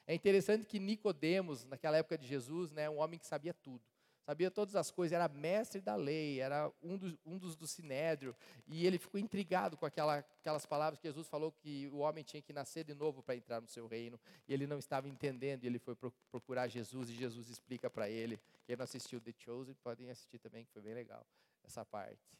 É 0.08 0.16
interessante 0.16 0.66
que 0.66 0.80
Nicodemos, 0.80 1.66
naquela 1.66 1.98
época 1.98 2.18
de 2.18 2.26
Jesus, 2.26 2.72
né, 2.72 2.90
um 2.90 2.98
homem 2.98 3.20
que 3.20 3.28
sabia 3.28 3.54
tudo 3.54 3.84
sabia 4.26 4.50
todas 4.50 4.76
as 4.76 4.90
coisas, 4.90 5.14
era 5.14 5.28
mestre 5.28 5.80
da 5.80 5.96
lei, 5.96 6.40
era 6.40 6.72
um 6.82 6.98
dos, 6.98 7.16
um 7.24 7.38
dos 7.38 7.56
do 7.56 7.68
sinédrio, 7.68 8.36
e 8.66 8.86
ele 8.86 8.98
ficou 8.98 9.20
intrigado 9.20 9.78
com 9.78 9.86
aquela, 9.86 10.18
aquelas 10.18 10.66
palavras 10.66 11.00
que 11.00 11.08
Jesus 11.08 11.28
falou 11.28 11.52
que 11.52 11.88
o 11.90 11.98
homem 11.98 12.24
tinha 12.24 12.42
que 12.42 12.52
nascer 12.52 12.84
de 12.84 12.96
novo 12.96 13.22
para 13.22 13.36
entrar 13.36 13.62
no 13.62 13.68
seu 13.68 13.86
reino, 13.86 14.20
e 14.48 14.54
ele 14.54 14.66
não 14.66 14.80
estava 14.80 15.08
entendendo, 15.08 15.64
e 15.64 15.68
ele 15.68 15.78
foi 15.78 15.96
procurar 16.32 16.68
Jesus, 16.68 17.10
e 17.10 17.14
Jesus 17.14 17.50
explica 17.50 17.88
para 17.88 18.10
ele. 18.10 18.42
Quem 18.66 18.76
não 18.76 18.84
assistiu 18.84 19.22
The 19.22 19.32
Chosen, 19.38 19.76
podem 19.76 20.10
assistir 20.10 20.40
também, 20.40 20.66
que 20.66 20.72
foi 20.72 20.82
bem 20.82 20.96
legal, 20.96 21.24
essa 21.64 21.86
parte. 21.86 22.36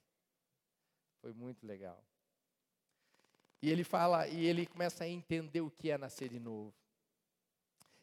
Foi 1.22 1.34
muito 1.34 1.68
legal. 1.68 2.04
E 3.62 3.70
ele 3.70 3.84
fala, 3.84 4.28
e 4.28 4.46
ele 4.46 4.66
começa 4.66 5.04
a 5.04 5.08
entender 5.08 5.62
o 5.62 5.72
que 5.72 5.90
é 5.90 5.98
nascer 5.98 6.30
de 6.30 6.40
novo. 6.40 6.74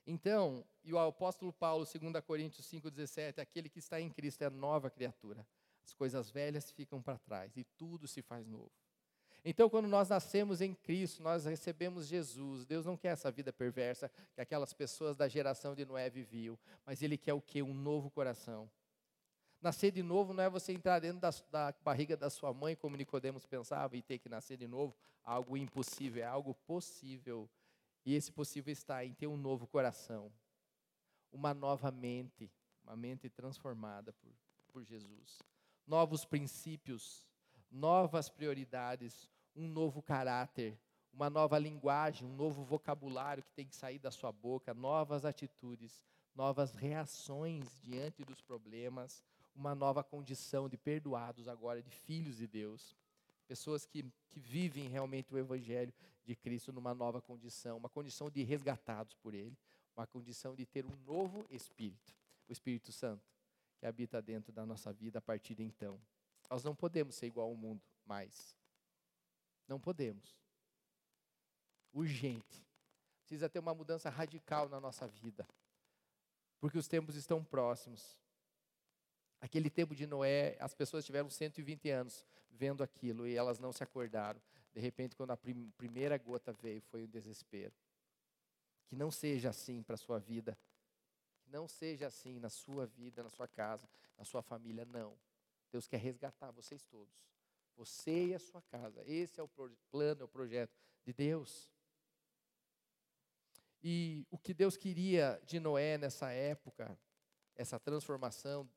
Então, 0.07 0.65
e 0.85 0.93
o 0.93 0.99
apóstolo 0.99 1.53
Paulo, 1.53 1.85
2 1.85 2.25
Coríntios 2.25 2.67
5,17, 2.67 3.38
aquele 3.38 3.69
que 3.69 3.79
está 3.79 4.01
em 4.01 4.11
Cristo 4.11 4.43
é 4.43 4.51
nova 4.51 4.91
criatura. 4.91 5.47
As 5.85 5.93
coisas 5.93 6.31
velhas 6.31 6.71
ficam 6.71 7.01
para 7.01 7.19
trás 7.19 7.57
e 7.57 7.65
tudo 7.77 8.09
se 8.09 8.23
faz 8.23 8.47
novo. 8.47 8.73
Então, 9.45 9.69
quando 9.69 9.88
nós 9.88 10.09
nascemos 10.09 10.61
em 10.61 10.73
Cristo, 10.73 11.23
nós 11.23 11.45
recebemos 11.45 12.07
Jesus. 12.07 12.65
Deus 12.65 12.87
não 12.87 12.97
quer 12.97 13.09
essa 13.09 13.31
vida 13.31 13.53
perversa 13.53 14.11
que 14.35 14.41
aquelas 14.41 14.73
pessoas 14.73 15.17
da 15.17 15.27
geração 15.27 15.75
de 15.75 15.85
Noé 15.85 16.09
viviam, 16.09 16.57
mas 16.87 17.03
Ele 17.03 17.19
quer 17.19 17.35
o 17.35 17.41
quê? 17.41 17.62
Um 17.62 17.75
novo 17.75 18.09
coração. 18.11 18.71
Nascer 19.62 19.92
de 19.92 20.03
novo 20.03 20.35
não 20.35 20.42
é 20.42 20.51
você 20.51 20.72
entrar 20.72 20.98
dentro 20.98 21.20
da, 21.20 21.31
da 21.51 21.75
barriga 21.83 22.16
da 22.16 22.29
sua 22.29 22.53
mãe, 22.53 22.77
como 22.77 22.96
Nicodemos 22.96 23.46
pensava, 23.46 23.96
e 23.96 24.03
ter 24.03 24.18
que 24.18 24.29
nascer 24.29 24.59
de 24.59 24.66
novo, 24.66 24.94
algo 25.25 25.57
impossível, 25.57 26.22
é 26.22 26.27
algo 26.27 26.53
possível 26.66 27.48
e 28.05 28.14
esse 28.14 28.33
possível 28.33 28.72
está 28.72 29.05
em 29.05 29.12
ter 29.12 29.27
um 29.27 29.37
novo 29.37 29.66
coração, 29.66 30.33
uma 31.33 31.55
nova 31.55 31.90
mente, 31.90 32.51
uma 32.85 32.96
mente 32.96 33.29
transformada 33.31 34.12
por, 34.12 34.33
por 34.72 34.83
Jesus. 34.83 35.38
Novos 35.87 36.25
princípios, 36.25 37.25
novas 37.70 38.29
prioridades, 38.29 39.31
um 39.55 39.68
novo 39.68 40.03
caráter, 40.03 40.77
uma 41.12 41.31
nova 41.31 41.59
linguagem, 41.59 42.27
um 42.27 42.35
novo 42.35 42.64
vocabulário 42.64 43.42
que 43.42 43.53
tem 43.53 43.66
que 43.66 43.77
sair 43.77 43.98
da 43.98 44.11
sua 44.11 44.33
boca, 44.33 44.75
novas 44.75 45.25
atitudes, 45.25 46.03
novas 46.35 46.72
reações 46.72 47.81
diante 47.83 48.25
dos 48.25 48.40
problemas, 48.40 49.22
uma 49.55 49.75
nova 49.75 50.03
condição 50.03 50.69
de 50.69 50.77
perdoados 50.77 51.49
agora, 51.49 51.83
de 51.83 51.91
filhos 51.91 52.37
de 52.37 52.47
Deus 52.47 52.97
pessoas 53.53 53.85
que, 53.85 54.03
que 54.31 54.41
vivem 54.41 54.88
realmente 54.88 55.31
o 55.35 55.37
Evangelho 55.37 55.93
de 56.25 56.35
Cristo 56.35 56.73
numa 56.73 56.95
nova 56.95 57.21
condição, 57.21 57.77
uma 57.77 57.88
condição 57.91 58.31
de 58.31 58.43
resgatados 58.43 59.15
por 59.15 59.35
Ele, 59.35 59.55
uma 59.95 60.07
condição 60.07 60.55
de 60.55 60.65
ter 60.65 60.87
um 60.87 60.97
novo 61.05 61.45
Espírito, 61.51 62.17
o 62.49 62.53
Espírito 62.53 62.91
Santo, 62.91 63.31
que 63.79 63.85
habita 63.85 64.23
dentro 64.23 64.55
da 64.55 64.65
nossa 64.65 64.91
vida 64.91 65.19
a 65.19 65.21
partir 65.21 65.55
de 65.55 65.62
então. 65.62 66.01
Nós 66.49 66.65
não 66.65 66.75
podemos 66.75 67.15
ser 67.15 67.27
igual 67.27 67.49
ao 67.49 67.55
mundo 67.55 67.83
mais. 68.07 68.57
Não 69.69 69.79
podemos. 69.79 70.35
Urgente. 71.93 72.67
Precisa 73.21 73.51
ter 73.51 73.59
uma 73.59 73.75
mudança 73.75 74.09
radical 74.09 74.67
na 74.67 74.81
nossa 74.81 75.07
vida. 75.07 75.47
Porque 76.59 76.79
os 76.79 76.88
tempos 76.88 77.17
estão 77.17 77.45
próximos. 77.45 78.19
Aquele 79.43 79.69
tempo 79.69 79.93
de 79.93 80.07
Noé, 80.07 80.57
as 80.61 80.73
pessoas 80.73 81.05
tiveram 81.05 81.29
120 81.29 81.91
anos 81.91 82.25
vendo 82.49 82.81
aquilo 82.81 83.27
e 83.27 83.35
elas 83.35 83.59
não 83.59 83.73
se 83.73 83.83
acordaram. 83.83 84.41
De 84.73 84.81
repente, 84.81 85.17
quando 85.17 85.33
a 85.33 85.37
prim 85.37 85.69
primeira 85.77 86.17
gota 86.17 86.53
veio, 86.53 86.81
foi 86.81 87.03
um 87.03 87.09
desespero. 87.09 87.75
Que 88.87 88.95
não 88.95 89.11
seja 89.11 89.51
assim 89.51 89.83
para 89.83 89.97
a 89.97 89.99
sua 89.99 90.21
vida. 90.21 90.57
Que 91.41 91.51
não 91.51 91.67
seja 91.67 92.07
assim 92.07 92.39
na 92.39 92.49
sua 92.49 92.87
vida, 92.87 93.21
na 93.21 93.31
sua 93.31 93.49
casa, 93.49 93.89
na 94.17 94.25
sua 94.25 94.43
família, 94.43 94.85
não. 94.85 95.19
Deus 95.73 95.89
quer 95.89 95.99
resgatar 95.99 96.53
vocês 96.53 96.87
todos. 96.87 97.13
Você 97.75 98.27
e 98.27 98.35
a 98.37 98.39
sua 98.39 98.63
casa. 98.63 99.03
Esse 99.09 99.41
é 99.41 99.43
o 99.43 99.51
plano, 99.91 100.21
é 100.21 100.25
o 100.25 100.29
projeto 100.29 100.79
de 101.03 101.13
Deus. 101.13 101.69
E 103.83 104.25
o 104.31 104.39
que 104.39 104.55
Deus 104.55 104.77
queria 104.77 105.43
de 105.45 105.59
Noé 105.59 105.99
nessa 105.99 106.31
época, 106.31 106.97
essa 107.57 107.81
transformação, 107.81 108.71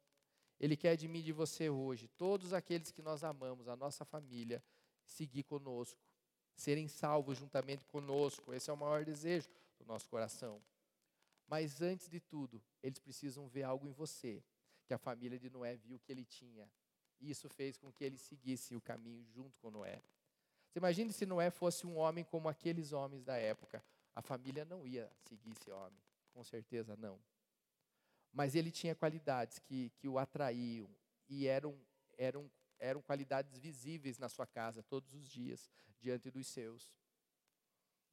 Ele 0.59 0.77
quer 0.77 0.95
de 0.95 1.07
mim 1.07 1.19
e 1.19 1.23
de 1.23 1.33
você 1.33 1.69
hoje, 1.69 2.07
todos 2.17 2.53
aqueles 2.53 2.91
que 2.91 3.01
nós 3.01 3.23
amamos, 3.23 3.67
a 3.67 3.75
nossa 3.75 4.05
família, 4.05 4.63
seguir 5.05 5.43
conosco, 5.43 5.99
serem 6.55 6.87
salvos 6.87 7.37
juntamente 7.37 7.85
conosco. 7.85 8.53
Esse 8.53 8.69
é 8.69 8.73
o 8.73 8.77
maior 8.77 9.03
desejo 9.03 9.49
do 9.77 9.85
nosso 9.85 10.09
coração. 10.09 10.61
Mas 11.47 11.81
antes 11.81 12.09
de 12.09 12.19
tudo, 12.19 12.61
eles 12.81 12.99
precisam 12.99 13.47
ver 13.47 13.63
algo 13.63 13.87
em 13.87 13.91
você, 13.91 14.43
que 14.85 14.93
a 14.93 14.97
família 14.97 15.37
de 15.37 15.49
Noé 15.49 15.75
viu 15.75 15.99
que 15.99 16.11
ele 16.11 16.25
tinha. 16.25 16.69
E 17.19 17.29
isso 17.29 17.49
fez 17.49 17.77
com 17.77 17.91
que 17.91 18.03
ele 18.03 18.17
seguisse 18.17 18.75
o 18.75 18.81
caminho 18.81 19.25
junto 19.25 19.57
com 19.59 19.69
Noé. 19.69 20.01
Você 20.69 20.79
imagine 20.79 21.13
se 21.13 21.25
Noé 21.25 21.49
fosse 21.49 21.85
um 21.85 21.97
homem 21.97 22.23
como 22.23 22.49
aqueles 22.49 22.91
homens 22.91 23.23
da 23.23 23.37
época, 23.37 23.83
a 24.13 24.21
família 24.21 24.65
não 24.65 24.85
ia 24.85 25.11
seguir 25.27 25.51
esse 25.51 25.71
homem, 25.71 25.99
com 26.33 26.43
certeza 26.43 26.95
não. 26.95 27.19
Mas 28.35 28.53
ele 28.53 28.69
tinha 28.69 28.93
qualidades 28.93 29.57
que, 29.57 29.89
que 29.97 30.07
o 30.07 30.19
atraíam 30.19 30.87
e 31.27 31.47
eram, 31.47 31.75
eram, 32.17 32.51
eram 32.77 33.01
qualidades 33.01 33.57
visíveis 33.57 34.19
na 34.19 34.29
sua 34.29 34.45
casa 34.45 34.83
todos 34.83 35.13
os 35.13 35.27
dias, 35.27 35.71
diante 35.99 36.29
dos 36.29 36.45
seus. 36.45 36.93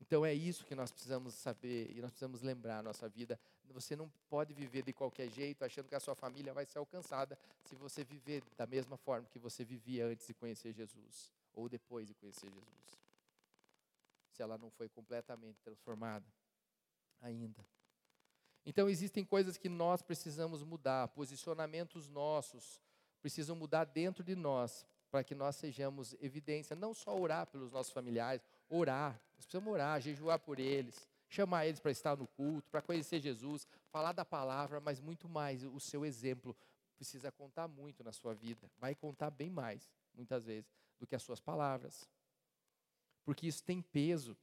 Então 0.00 0.24
é 0.24 0.32
isso 0.32 0.64
que 0.64 0.74
nós 0.74 0.90
precisamos 0.90 1.35
saber 1.35 1.90
e 1.90 2.00
nós 2.00 2.12
precisamos 2.12 2.40
lembrar 2.40 2.76
na 2.76 2.85
nossa 2.85 3.08
vida. 3.08 3.38
Você 3.64 3.96
não 3.96 4.11
pode 4.30 4.54
viver 4.54 4.82
de 4.82 4.92
qualquer 4.92 5.28
jeito 5.28 5.64
achando 5.64 5.88
que 5.88 5.94
a 5.94 6.00
sua 6.00 6.14
família 6.14 6.54
vai 6.54 6.66
ser 6.66 6.78
alcançada 6.78 7.38
se 7.64 7.74
você 7.74 8.02
viver 8.04 8.42
da 8.56 8.66
mesma 8.66 8.96
forma 8.96 9.28
que 9.28 9.38
você 9.38 9.64
vivia 9.64 10.06
antes 10.06 10.26
de 10.26 10.35
conhecer 10.35 10.72
Jesus 10.72 11.30
ou 11.52 11.68
depois 11.68 12.06
de 12.06 12.14
conhecer 12.14 12.48
Jesus 12.50 13.02
se 14.32 14.42
ela 14.42 14.56
não 14.56 14.70
foi 14.70 14.88
completamente 14.88 15.61
transformada 15.61 16.26
ainda. 17.20 17.64
Então 18.64 18.88
existem 18.88 19.25
coisas 19.25 19.57
que 19.57 19.68
nós 19.68 20.03
precisamos 20.03 20.62
mudar, 20.62 21.09
posicionamentos 21.09 22.09
nossos 22.09 22.81
precisam 23.20 23.55
mudar 23.55 23.85
dentro 23.85 24.25
de 24.25 24.35
nós 24.35 24.85
para 25.11 25.22
que 25.22 25.35
nós 25.35 25.55
sejamos 25.57 26.16
evidência, 26.20 26.75
não 26.75 26.92
só 26.92 27.16
orar 27.16 27.46
pelos 27.46 27.70
nossos 27.70 27.92
familiares, 27.92 28.42
orar, 28.68 29.12
nós 29.37 29.44
precisamos 29.44 29.72
orar, 29.72 30.01
jejuar 30.01 30.38
por 30.40 30.59
eles, 30.59 31.09
chamar 31.29 31.66
eles 31.66 31.79
para 31.79 31.92
estar 31.92 32.16
no 32.16 32.27
culto, 32.27 32.68
para 32.70 32.83
conhecer 32.83 33.20
Jesus, 33.20 33.66
falar 33.90 34.12
da 34.12 34.25
palavra, 34.25 34.81
mas 34.81 35.01
muito 35.01 35.29
mais, 35.29 35.62
o 35.62 35.79
seu 35.79 36.05
exemplo 36.05 36.57
precisa 36.96 37.31
contar 37.31 37.68
muito 37.68 38.03
na 38.03 38.12
sua 38.12 38.35
vida, 38.35 38.68
vai 38.79 38.94
contar 38.94 39.31
bem 39.31 39.51
mais, 39.51 39.88
muitas 40.14 40.44
vezes, 40.44 40.72
do 40.98 41.07
que 41.07 41.14
as 41.14 41.22
suas 41.22 41.40
palavras 41.40 42.09
porque 43.25 43.46
isso 43.46 43.62
tem 43.62 43.81
peso. 43.81 44.37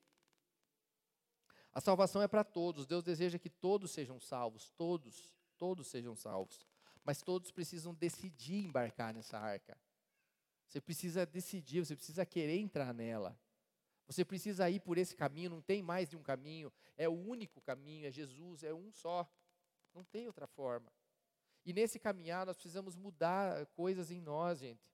A 1.80 1.82
salvação 1.82 2.22
é 2.22 2.28
para 2.28 2.44
todos. 2.44 2.86
Deus 2.86 3.06
deseja 3.06 3.40
que 3.40 3.50
todos 3.50 3.92
sejam 3.92 4.20
salvos, 4.20 4.70
todos, 4.72 5.34
todos 5.58 5.88
sejam 5.88 6.14
salvos. 6.14 6.68
Mas 7.06 7.22
todos 7.22 7.52
precisam 7.52 7.94
decidir 7.94 8.66
embarcar 8.66 9.14
nessa 9.14 9.40
arca. 9.40 9.78
Você 10.68 10.82
precisa 10.82 11.26
decidir, 11.26 11.86
você 11.86 11.96
precisa 11.96 12.26
querer 12.26 12.60
entrar 12.60 12.94
nela. 12.94 13.40
Você 14.08 14.26
precisa 14.26 14.70
ir 14.70 14.82
por 14.82 14.98
esse 14.98 15.16
caminho, 15.16 15.52
não 15.52 15.62
tem 15.62 15.82
mais 15.82 16.10
de 16.10 16.18
um 16.18 16.22
caminho, 16.22 16.70
é 16.98 17.08
o 17.08 17.14
único 17.14 17.62
caminho, 17.62 18.08
é 18.08 18.12
Jesus, 18.12 18.62
é 18.62 18.74
um 18.74 18.92
só. 18.92 19.26
Não 19.96 20.04
tem 20.04 20.28
outra 20.28 20.48
forma. 20.48 20.92
E 21.66 21.72
nesse 21.72 21.98
caminhar 21.98 22.46
nós 22.46 22.58
precisamos 22.58 22.98
mudar 22.98 23.66
coisas 23.68 24.12
em 24.12 24.20
nós, 24.20 24.60
gente. 24.60 24.94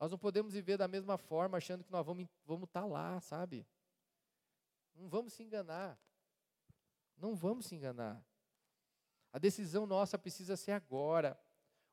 Nós 0.00 0.10
não 0.10 0.18
podemos 0.18 0.54
viver 0.54 0.76
da 0.76 0.88
mesma 0.88 1.16
forma 1.16 1.56
achando 1.56 1.84
que 1.84 1.92
nós 1.92 2.04
vamos 2.04 2.26
vamos 2.44 2.66
estar 2.66 2.80
tá 2.80 2.86
lá, 2.86 3.20
sabe? 3.20 3.64
Não 5.00 5.08
vamos 5.08 5.32
se 5.32 5.42
enganar. 5.42 5.98
Não 7.16 7.34
vamos 7.34 7.66
se 7.66 7.74
enganar. 7.74 8.22
A 9.32 9.38
decisão 9.38 9.86
nossa 9.86 10.18
precisa 10.18 10.56
ser 10.56 10.72
agora, 10.72 11.40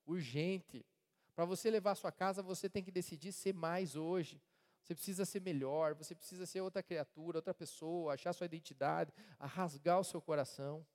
urgente. 0.06 0.86
Para 1.34 1.46
você 1.46 1.70
levar 1.70 1.91
a 1.91 1.96
sua 1.96 2.12
casa, 2.12 2.41
você 2.43 2.70
tem 2.70 2.84
que 2.84 2.91
decidir 2.91 3.32
ser 3.32 3.54
mais 3.54 3.96
hoje. 3.96 4.41
Você 4.84 4.93
precisa 4.93 5.26
ser 5.26 5.41
melhor, 5.41 5.93
você 5.93 6.15
precisa 6.15 6.46
ser 6.46 6.62
outra 6.62 6.84
criatura, 6.84 7.38
outra 7.38 7.54
pessoa, 7.54 8.13
achar 8.13 8.34
sua 8.34 8.46
identidade, 8.46 9.13
rasgar 9.39 10.00
o 10.00 10.04
seu 10.04 10.22
coração 10.22 10.86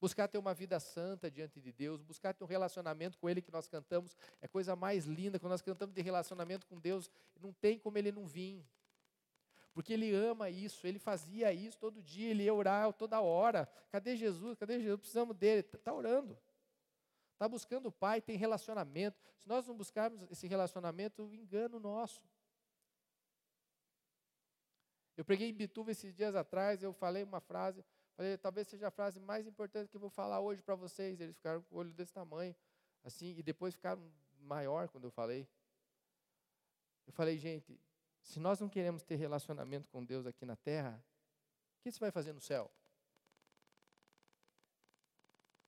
buscar 0.00 0.28
ter 0.28 0.38
uma 0.38 0.54
vida 0.54 0.78
santa 0.78 1.30
diante 1.30 1.60
de 1.60 1.72
Deus, 1.72 2.02
buscar 2.02 2.34
ter 2.34 2.44
um 2.44 2.46
relacionamento 2.46 3.18
com 3.18 3.28
Ele 3.28 3.42
que 3.42 3.50
nós 3.50 3.66
cantamos, 3.66 4.16
é 4.40 4.48
coisa 4.48 4.76
mais 4.76 5.04
linda, 5.04 5.38
quando 5.38 5.50
nós 5.50 5.62
cantamos 5.62 5.94
de 5.94 6.02
relacionamento 6.02 6.66
com 6.66 6.78
Deus, 6.78 7.10
não 7.40 7.52
tem 7.52 7.78
como 7.78 7.96
Ele 7.98 8.12
não 8.12 8.26
vir. 8.26 8.64
Porque 9.76 9.92
Ele 9.92 10.10
ama 10.14 10.48
isso, 10.48 10.86
Ele 10.86 10.98
fazia 10.98 11.52
isso 11.52 11.78
todo 11.78 12.02
dia, 12.02 12.30
Ele 12.30 12.44
ia 12.44 12.54
orar 12.54 12.90
toda 12.94 13.20
hora. 13.20 13.68
Cadê 13.90 14.16
Jesus? 14.16 14.56
Cadê 14.56 14.80
Jesus? 14.80 15.00
Precisamos 15.00 15.36
dele. 15.36 15.60
Está 15.60 15.76
tá 15.76 15.92
orando. 15.92 16.34
Está 17.34 17.46
buscando 17.46 17.90
o 17.90 17.92
Pai, 17.92 18.22
tem 18.22 18.38
relacionamento. 18.38 19.20
Se 19.38 19.46
nós 19.46 19.66
não 19.66 19.76
buscarmos 19.76 20.22
esse 20.30 20.46
relacionamento, 20.46 21.30
engano 21.30 21.78
nosso. 21.78 22.22
Eu 25.14 25.26
preguei 25.26 25.50
em 25.50 25.52
Bituva 25.52 25.90
esses 25.90 26.14
dias 26.14 26.34
atrás, 26.34 26.82
eu 26.82 26.94
falei 26.94 27.22
uma 27.22 27.42
frase, 27.42 27.84
Falei, 28.16 28.38
talvez 28.38 28.66
seja 28.66 28.88
a 28.88 28.90
frase 28.90 29.20
mais 29.20 29.46
importante 29.46 29.90
que 29.90 29.96
eu 29.96 30.00
vou 30.00 30.08
falar 30.08 30.40
hoje 30.40 30.62
para 30.62 30.74
vocês. 30.74 31.20
Eles 31.20 31.36
ficaram 31.36 31.60
com 31.64 31.74
o 31.74 31.78
olho 31.80 31.92
desse 31.92 32.14
tamanho, 32.14 32.56
assim, 33.04 33.36
e 33.36 33.42
depois 33.42 33.74
ficaram 33.74 34.10
maior 34.40 34.88
quando 34.88 35.04
eu 35.04 35.10
falei. 35.10 35.46
Eu 37.06 37.12
falei, 37.12 37.36
gente, 37.36 37.78
se 38.26 38.40
nós 38.40 38.58
não 38.58 38.68
queremos 38.68 39.04
ter 39.04 39.14
relacionamento 39.14 39.88
com 39.88 40.04
Deus 40.04 40.26
aqui 40.26 40.44
na 40.44 40.56
terra, 40.56 41.00
o 41.78 41.82
que 41.82 41.92
você 41.92 42.00
vai 42.00 42.10
fazer 42.10 42.32
no 42.32 42.40
céu? 42.40 42.68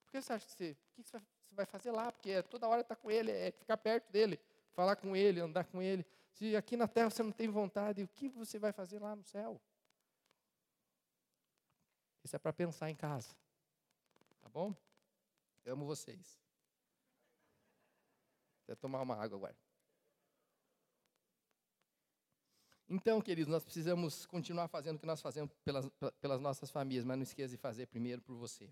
Por 0.04 0.10
que 0.10 0.20
você 0.20 0.32
acha 0.32 0.44
que 0.44 0.52
você, 0.52 0.76
o 0.98 1.02
que 1.02 1.08
você 1.08 1.54
vai 1.54 1.66
fazer 1.66 1.92
lá? 1.92 2.10
Porque 2.10 2.30
é 2.30 2.42
toda 2.42 2.66
hora 2.66 2.80
estar 2.80 2.96
tá 2.96 3.00
com 3.00 3.10
Ele, 3.12 3.30
é 3.30 3.52
ficar 3.52 3.76
perto 3.76 4.10
dele, 4.10 4.40
falar 4.72 4.96
com 4.96 5.14
Ele, 5.14 5.40
andar 5.40 5.64
com 5.66 5.80
Ele. 5.80 6.04
Se 6.32 6.56
aqui 6.56 6.76
na 6.76 6.88
terra 6.88 7.10
você 7.10 7.22
não 7.22 7.30
tem 7.30 7.48
vontade, 7.48 8.02
o 8.02 8.08
que 8.08 8.28
você 8.28 8.58
vai 8.58 8.72
fazer 8.72 8.98
lá 8.98 9.14
no 9.14 9.22
céu? 9.22 9.60
Isso 12.24 12.34
é 12.34 12.38
para 12.40 12.52
pensar 12.52 12.90
em 12.90 12.96
casa. 12.96 13.36
Tá 14.40 14.48
bom? 14.48 14.74
Eu 15.64 15.74
amo 15.74 15.86
vocês. 15.86 16.40
Vou 18.66 18.74
tomar 18.74 19.00
uma 19.02 19.14
água 19.14 19.38
agora. 19.38 19.67
Então, 22.88 23.20
queridos, 23.20 23.52
nós 23.52 23.62
precisamos 23.62 24.24
continuar 24.26 24.68
fazendo 24.68 24.96
o 24.96 24.98
que 24.98 25.06
nós 25.06 25.20
fazemos 25.20 25.50
pelas, 25.64 25.90
pelas 26.20 26.40
nossas 26.40 26.70
famílias, 26.70 27.04
mas 27.04 27.16
não 27.16 27.22
esqueça 27.22 27.50
de 27.50 27.58
fazer 27.58 27.86
primeiro 27.86 28.22
por 28.22 28.34
você. 28.34 28.68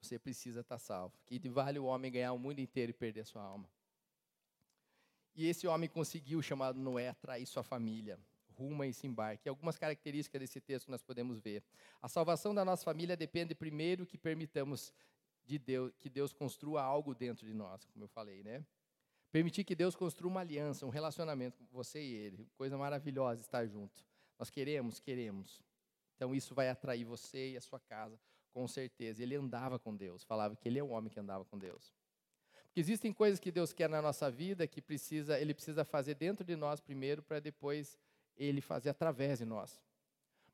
Você 0.00 0.18
precisa 0.18 0.60
estar 0.60 0.78
salvo. 0.78 1.14
Que 1.26 1.38
vale 1.48 1.78
o 1.78 1.84
homem 1.84 2.10
ganhar 2.10 2.32
o 2.32 2.38
mundo 2.38 2.58
inteiro 2.58 2.90
e 2.90 2.94
perder 2.94 3.26
sua 3.26 3.42
alma. 3.42 3.68
E 5.34 5.46
esse 5.46 5.66
homem 5.66 5.88
conseguiu, 5.88 6.40
chamado 6.40 6.78
Noé, 6.78 7.08
atrair 7.08 7.46
sua 7.46 7.62
família 7.62 8.18
rumo 8.54 8.82
a 8.82 8.86
esse 8.86 9.06
embarque. 9.06 9.48
Algumas 9.48 9.76
características 9.76 10.40
desse 10.40 10.60
texto 10.60 10.90
nós 10.90 11.02
podemos 11.02 11.40
ver. 11.40 11.62
A 12.00 12.08
salvação 12.08 12.54
da 12.54 12.64
nossa 12.64 12.84
família 12.84 13.16
depende 13.16 13.54
primeiro 13.54 14.06
que 14.06 14.16
permitamos 14.16 14.92
de 15.44 15.58
Deus, 15.58 15.92
que 15.98 16.08
Deus 16.08 16.32
construa 16.32 16.82
algo 16.82 17.14
dentro 17.14 17.46
de 17.46 17.52
nós, 17.52 17.84
como 17.86 18.04
eu 18.04 18.08
falei, 18.08 18.42
né? 18.42 18.64
Permitir 19.34 19.64
que 19.64 19.74
Deus 19.74 19.96
construa 19.96 20.30
uma 20.30 20.42
aliança, 20.42 20.86
um 20.86 20.90
relacionamento 20.90 21.58
com 21.58 21.66
você 21.72 22.00
e 22.00 22.14
ele. 22.14 22.48
Coisa 22.56 22.78
maravilhosa 22.78 23.40
estar 23.40 23.66
junto. 23.66 24.06
Nós 24.38 24.48
queremos, 24.48 25.00
queremos. 25.00 25.60
Então 26.14 26.32
isso 26.32 26.54
vai 26.54 26.68
atrair 26.68 27.02
você 27.02 27.50
e 27.50 27.56
a 27.56 27.60
sua 27.60 27.80
casa, 27.80 28.16
com 28.52 28.68
certeza. 28.68 29.24
Ele 29.24 29.34
andava 29.34 29.76
com 29.76 29.92
Deus, 29.92 30.22
falava 30.22 30.54
que 30.54 30.68
ele 30.68 30.78
é 30.78 30.84
um 30.84 30.92
homem 30.92 31.10
que 31.10 31.18
andava 31.18 31.44
com 31.44 31.58
Deus. 31.58 31.92
Porque 32.66 32.78
existem 32.78 33.12
coisas 33.12 33.40
que 33.40 33.50
Deus 33.50 33.72
quer 33.72 33.88
na 33.88 34.00
nossa 34.00 34.30
vida 34.30 34.68
que 34.68 34.80
precisa, 34.80 35.36
ele 35.40 35.52
precisa 35.52 35.84
fazer 35.84 36.14
dentro 36.14 36.44
de 36.44 36.54
nós 36.54 36.80
primeiro 36.80 37.20
para 37.20 37.40
depois 37.40 37.98
ele 38.36 38.60
fazer 38.60 38.90
através 38.90 39.40
de 39.40 39.44
nós. 39.44 39.82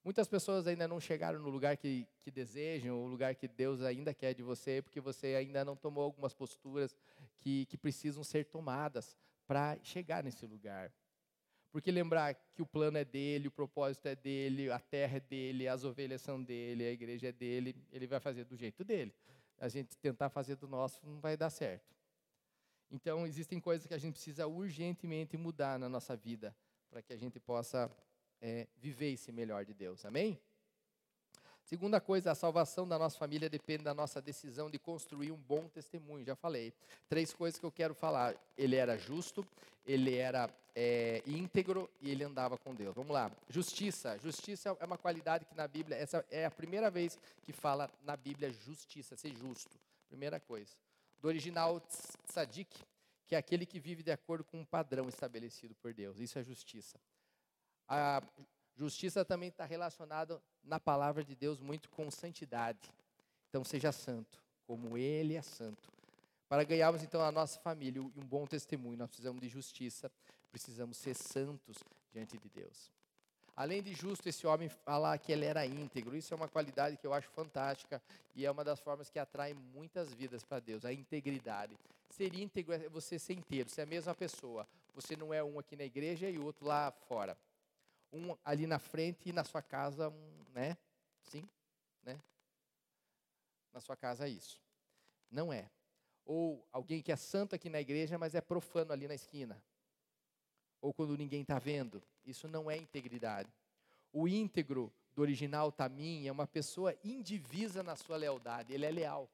Muitas 0.03 0.27
pessoas 0.27 0.67
ainda 0.67 0.89
não 0.89 0.99
chegaram 0.99 1.39
no 1.39 1.51
lugar 1.51 1.77
que, 1.77 2.07
que 2.23 2.31
desejam, 2.31 3.03
o 3.03 3.07
lugar 3.07 3.35
que 3.35 3.47
Deus 3.47 3.83
ainda 3.83 4.15
quer 4.15 4.35
de 4.35 4.43
você, 4.43 4.81
porque 4.81 4.99
você 5.01 5.35
ainda 5.35 5.63
não 5.65 5.77
tomou 5.77 6.03
algumas 6.03 6.33
posturas 6.33 6.97
que, 7.39 7.67
que 7.67 7.77
precisam 7.77 8.25
ser 8.25 8.47
tomadas 8.47 9.15
para 9.47 9.79
chegar 9.83 10.25
nesse 10.25 10.47
lugar. 10.47 10.91
Porque 11.71 11.91
lembrar 11.91 12.35
que 12.35 12.63
o 12.63 12.67
plano 12.67 12.97
é 12.97 13.05
dele, 13.05 13.49
o 13.49 13.51
propósito 13.51 14.07
é 14.07 14.17
dele, 14.17 14.71
a 14.73 14.79
terra 14.79 15.19
é 15.19 15.21
dele, 15.21 15.69
as 15.69 15.85
ovelhas 15.85 16.23
são 16.23 16.43
dele, 16.43 16.85
a 16.85 16.91
igreja 16.91 17.29
é 17.29 17.33
dele, 17.33 17.77
ele 17.93 18.07
vai 18.07 18.19
fazer 18.19 18.45
do 18.45 18.57
jeito 18.57 18.83
dele. 18.83 19.15
A 19.59 19.69
gente 19.69 19.97
tentar 19.99 20.31
fazer 20.31 20.57
do 20.57 20.67
nosso 20.67 21.05
não 21.07 21.21
vai 21.21 21.37
dar 21.37 21.51
certo. 21.51 21.95
Então, 22.91 23.27
existem 23.27 23.61
coisas 23.61 23.87
que 23.87 23.95
a 23.95 23.99
gente 23.99 24.15
precisa 24.15 24.47
urgentemente 24.47 25.37
mudar 25.37 25.79
na 25.79 25.89
nossa 25.89 26.17
vida 26.17 26.57
para 26.91 27.01
que 27.03 27.13
a 27.13 27.17
gente 27.17 27.39
possa 27.39 27.89
é, 28.41 28.67
viver 28.77 29.13
esse 29.13 29.33
melhor 29.33 29.65
de 29.65 29.75
Deus. 29.75 30.05
Amém? 30.05 30.39
Segunda 31.71 32.01
coisa, 32.01 32.33
a 32.33 32.35
salvação 32.35 32.89
da 32.89 32.99
nossa 32.99 33.17
família 33.17 33.49
depende 33.49 33.85
da 33.85 33.95
nossa 33.95 34.21
decisão 34.21 34.69
de 34.69 34.77
construir 34.77 35.31
um 35.31 35.37
bom 35.37 35.69
testemunho. 35.69 36.25
Já 36.25 36.35
falei. 36.35 36.73
Três 37.09 37.33
coisas 37.33 37.61
que 37.61 37.65
eu 37.65 37.71
quero 37.71 37.95
falar. 37.95 38.35
Ele 38.59 38.75
era 38.75 38.99
justo, 38.99 39.47
ele 39.87 40.17
era 40.17 40.51
é, 40.75 41.23
íntegro 41.27 41.89
e 42.01 42.11
ele 42.11 42.25
andava 42.25 42.59
com 42.59 42.75
Deus. 42.75 42.93
Vamos 42.95 43.13
lá. 43.13 43.31
Justiça. 43.49 44.19
Justiça 44.19 44.77
é 44.81 44.85
uma 44.85 44.99
qualidade 44.99 45.45
que 45.45 45.55
na 45.55 45.69
Bíblia, 45.69 45.97
essa 45.97 46.25
é 46.29 46.45
a 46.45 46.51
primeira 46.51 46.91
vez 46.91 47.17
que 47.45 47.53
fala 47.53 47.89
na 48.03 48.17
Bíblia 48.17 48.53
justiça, 48.53 49.17
ser 49.17 49.33
justo. 49.37 49.79
Primeira 50.09 50.41
coisa. 50.41 50.73
Do 51.21 51.29
original 51.29 51.81
tzadik, 52.27 52.77
que 53.29 53.37
é 53.37 53.39
aquele 53.39 53.65
que 53.65 53.79
vive 53.79 54.03
de 54.03 54.11
acordo 54.11 54.43
com 54.43 54.59
um 54.59 54.65
padrão 54.65 55.09
estabelecido 55.09 55.73
por 55.77 55.95
Deus. 55.95 56.19
Isso 56.19 56.37
é 56.37 56.43
justiça. 56.43 56.99
A 57.93 58.23
justiça 58.77 59.25
também 59.25 59.49
está 59.49 59.65
relacionada 59.65 60.41
na 60.63 60.79
palavra 60.79 61.25
de 61.25 61.35
Deus 61.35 61.59
muito 61.59 61.91
com 61.91 62.09
santidade. 62.09 62.89
Então 63.49 63.65
seja 63.65 63.91
santo, 63.91 64.41
como 64.65 64.97
Ele 64.97 65.35
é 65.35 65.43
santo. 65.43 65.91
Para 66.49 66.63
ganharmos 66.63 67.03
então 67.03 67.21
a 67.21 67.33
nossa 67.33 67.59
família 67.59 67.99
e 67.99 68.01
um 68.01 68.25
bom 68.25 68.47
testemunho, 68.47 68.97
nós 68.97 69.09
precisamos 69.09 69.41
de 69.41 69.49
justiça, 69.49 70.09
precisamos 70.53 70.99
ser 70.99 71.15
santos 71.15 71.79
diante 72.13 72.39
de 72.39 72.49
Deus. 72.49 72.93
Além 73.57 73.83
de 73.83 73.93
justo, 73.93 74.29
esse 74.29 74.47
homem 74.47 74.69
falar 74.69 75.19
que 75.19 75.33
ele 75.33 75.45
era 75.45 75.67
íntegro, 75.67 76.17
isso 76.17 76.33
é 76.33 76.37
uma 76.37 76.49
qualidade 76.49 76.97
que 76.97 77.05
eu 77.05 77.13
acho 77.13 77.29
fantástica 77.31 78.01
e 78.37 78.47
é 78.47 78.51
uma 78.53 78.63
das 78.63 78.79
formas 78.79 79.11
que 79.11 79.19
atrai 79.19 79.53
muitas 79.53 80.15
vidas 80.15 80.45
para 80.45 80.61
Deus, 80.61 80.85
a 80.85 80.93
integridade. 80.93 81.77
Ser 82.09 82.33
íntegro 82.37 82.73
é 82.73 82.89
você 82.89 83.19
ser 83.19 83.33
inteiro, 83.33 83.69
ser 83.69 83.83
a 83.83 83.87
mesma 83.87 84.15
pessoa. 84.15 84.65
Você 84.95 85.17
não 85.17 85.35
é 85.35 85.43
um 85.43 85.59
aqui 85.59 85.75
na 85.75 85.85
igreja 85.85 86.31
e 86.31 86.39
outro 86.39 86.67
lá 86.67 86.93
fora 87.09 87.37
um 88.13 88.37
ali 88.45 88.67
na 88.67 88.79
frente 88.79 89.29
e 89.29 89.33
na 89.33 89.45
sua 89.45 89.63
casa, 89.63 90.09
um, 90.09 90.45
né? 90.53 90.77
Sim, 91.23 91.49
né? 92.03 92.21
Na 93.73 93.81
sua 93.81 93.97
casa 93.97 94.27
é 94.27 94.29
isso. 94.29 94.61
Não 95.31 95.53
é. 95.53 95.71
Ou 96.25 96.67
alguém 96.73 97.03
que 97.03 97.13
é 97.13 97.17
santo 97.17 97.55
aqui 97.55 97.69
na 97.69 97.81
igreja, 97.81 98.19
mas 98.19 98.35
é 98.35 98.41
profano 98.41 98.93
ali 98.93 99.07
na 99.07 99.15
esquina. 99.15 99.63
Ou 100.81 100.93
quando 100.93 101.17
ninguém 101.17 101.43
está 101.43 101.59
vendo. 101.59 102.03
Isso 102.25 102.49
não 102.49 102.71
é 102.71 102.77
integridade. 102.77 103.53
O 104.13 104.27
íntegro 104.27 104.93
do 105.15 105.23
original 105.23 105.71
tamim 105.71 106.27
é 106.27 106.33
uma 106.33 106.47
pessoa 106.47 106.97
indivisa 107.05 107.83
na 107.83 107.97
sua 107.97 108.17
lealdade. 108.17 108.73
Ele 108.73 108.87
é 108.87 108.91
leal. 108.91 109.31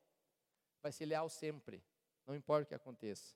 Vai 0.83 0.93
ser 0.93 1.07
leal 1.07 1.29
sempre. 1.29 1.83
Não 2.27 2.35
importa 2.35 2.65
o 2.65 2.67
que 2.67 2.75
aconteça. 2.75 3.35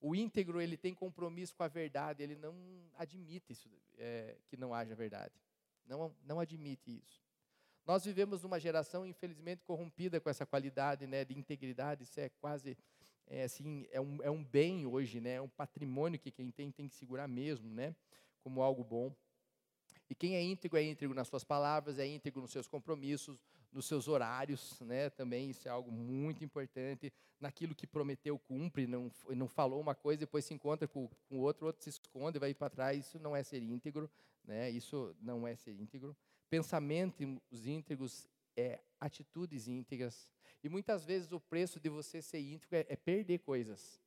O 0.00 0.14
íntegro 0.14 0.60
ele 0.60 0.76
tem 0.76 0.94
compromisso 0.94 1.54
com 1.54 1.62
a 1.62 1.68
verdade, 1.68 2.22
ele 2.22 2.36
não 2.36 2.54
admite 2.96 3.52
isso, 3.52 3.68
é, 3.96 4.36
que 4.48 4.56
não 4.56 4.74
haja 4.74 4.94
verdade. 4.94 5.34
Não, 5.86 6.14
não 6.24 6.40
admite 6.40 6.90
isso. 6.90 7.24
Nós 7.86 8.04
vivemos 8.04 8.42
numa 8.42 8.58
geração, 8.58 9.06
infelizmente, 9.06 9.62
corrompida 9.64 10.20
com 10.20 10.28
essa 10.28 10.44
qualidade 10.44 11.06
né, 11.06 11.24
de 11.24 11.38
integridade. 11.38 12.02
Isso 12.02 12.18
é 12.18 12.28
quase 12.28 12.76
é, 13.28 13.44
assim, 13.44 13.86
é 13.90 14.00
um, 14.00 14.22
é 14.22 14.30
um 14.30 14.42
bem 14.42 14.86
hoje, 14.86 15.20
né, 15.20 15.34
é 15.34 15.42
um 15.42 15.48
patrimônio 15.48 16.18
que 16.18 16.30
quem 16.30 16.50
tem 16.50 16.70
tem 16.70 16.88
que 16.88 16.94
segurar 16.94 17.26
mesmo, 17.26 17.68
né, 17.68 17.94
como 18.42 18.62
algo 18.62 18.84
bom. 18.84 19.14
E 20.08 20.14
quem 20.14 20.36
é 20.36 20.42
íntegro 20.42 20.78
é 20.78 20.84
íntegro 20.84 21.14
nas 21.14 21.26
suas 21.26 21.42
palavras, 21.42 21.98
é 21.98 22.06
íntegro 22.06 22.40
nos 22.40 22.52
seus 22.52 22.68
compromissos, 22.68 23.44
nos 23.72 23.86
seus 23.86 24.08
horários, 24.08 24.80
né? 24.80 25.10
Também 25.10 25.50
isso 25.50 25.68
é 25.68 25.70
algo 25.70 25.90
muito 25.90 26.44
importante. 26.44 27.12
Naquilo 27.38 27.74
que 27.74 27.86
prometeu, 27.86 28.38
cumpre, 28.38 28.86
não, 28.86 29.10
não 29.30 29.48
falou 29.48 29.80
uma 29.80 29.94
coisa, 29.94 30.20
depois 30.20 30.44
se 30.44 30.54
encontra 30.54 30.88
com 30.88 31.08
o 31.30 31.38
outro, 31.38 31.66
outro 31.66 31.82
se 31.82 31.90
esconde, 31.90 32.38
vai 32.38 32.54
para 32.54 32.70
trás. 32.70 33.06
Isso 33.06 33.18
não 33.18 33.36
é 33.36 33.42
ser 33.42 33.62
íntegro, 33.62 34.10
né? 34.44 34.70
Isso 34.70 35.14
não 35.20 35.46
é 35.46 35.54
ser 35.54 35.72
íntegro. 35.72 36.16
Pensamentos 36.48 37.66
íntegros 37.66 38.26
é 38.56 38.80
atitudes 38.98 39.68
íntegras. 39.68 40.32
E 40.62 40.68
muitas 40.68 41.04
vezes 41.04 41.30
o 41.32 41.40
preço 41.40 41.78
de 41.78 41.88
você 41.88 42.22
ser 42.22 42.40
íntegro 42.40 42.76
é, 42.76 42.86
é 42.88 42.96
perder 42.96 43.38
coisas. 43.40 44.00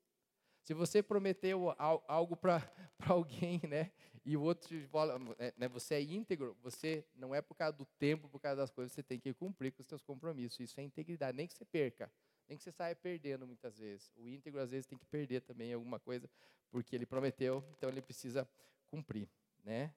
Se 0.70 0.74
você 0.76 1.02
prometeu 1.02 1.74
algo 2.08 2.38
para 2.38 2.62
alguém, 3.10 3.60
né, 3.68 3.90
e 4.24 4.38
o 4.38 4.44
outro 4.44 4.78
é, 5.40 5.52
né, 5.58 5.68
você 5.68 5.96
é 5.96 6.02
íntegro, 6.04 6.56
você 6.62 7.04
não 7.16 7.34
é 7.34 7.42
por 7.42 7.56
causa 7.56 7.76
do 7.76 7.86
tempo, 7.98 8.30
por 8.30 8.40
causa 8.40 8.58
das 8.58 8.70
coisas, 8.70 8.92
você 8.92 9.02
tem 9.02 9.20
que 9.20 9.34
cumprir 9.34 9.72
com 9.72 9.82
os 9.82 9.88
seus 9.88 10.04
compromissos. 10.04 10.60
Isso 10.60 10.80
é 10.80 10.84
integridade, 10.84 11.36
nem 11.36 11.48
que 11.48 11.56
você 11.56 11.66
perca, 11.66 12.12
nem 12.48 12.56
que 12.56 12.64
você 12.64 12.72
saia 12.72 12.96
perdendo 12.96 13.48
muitas 13.48 13.80
vezes. 13.80 14.14
O 14.16 14.28
íntegro 14.28 14.62
às 14.62 14.70
vezes 14.70 14.86
tem 14.86 14.96
que 14.96 15.08
perder 15.08 15.42
também 15.42 15.74
alguma 15.74 16.00
coisa, 16.00 16.30
porque 16.70 16.96
ele 16.96 17.08
prometeu, 17.08 17.64
então 17.76 17.90
ele 17.90 18.00
precisa 18.04 18.48
cumprir, 18.92 19.28
né? 19.64 19.92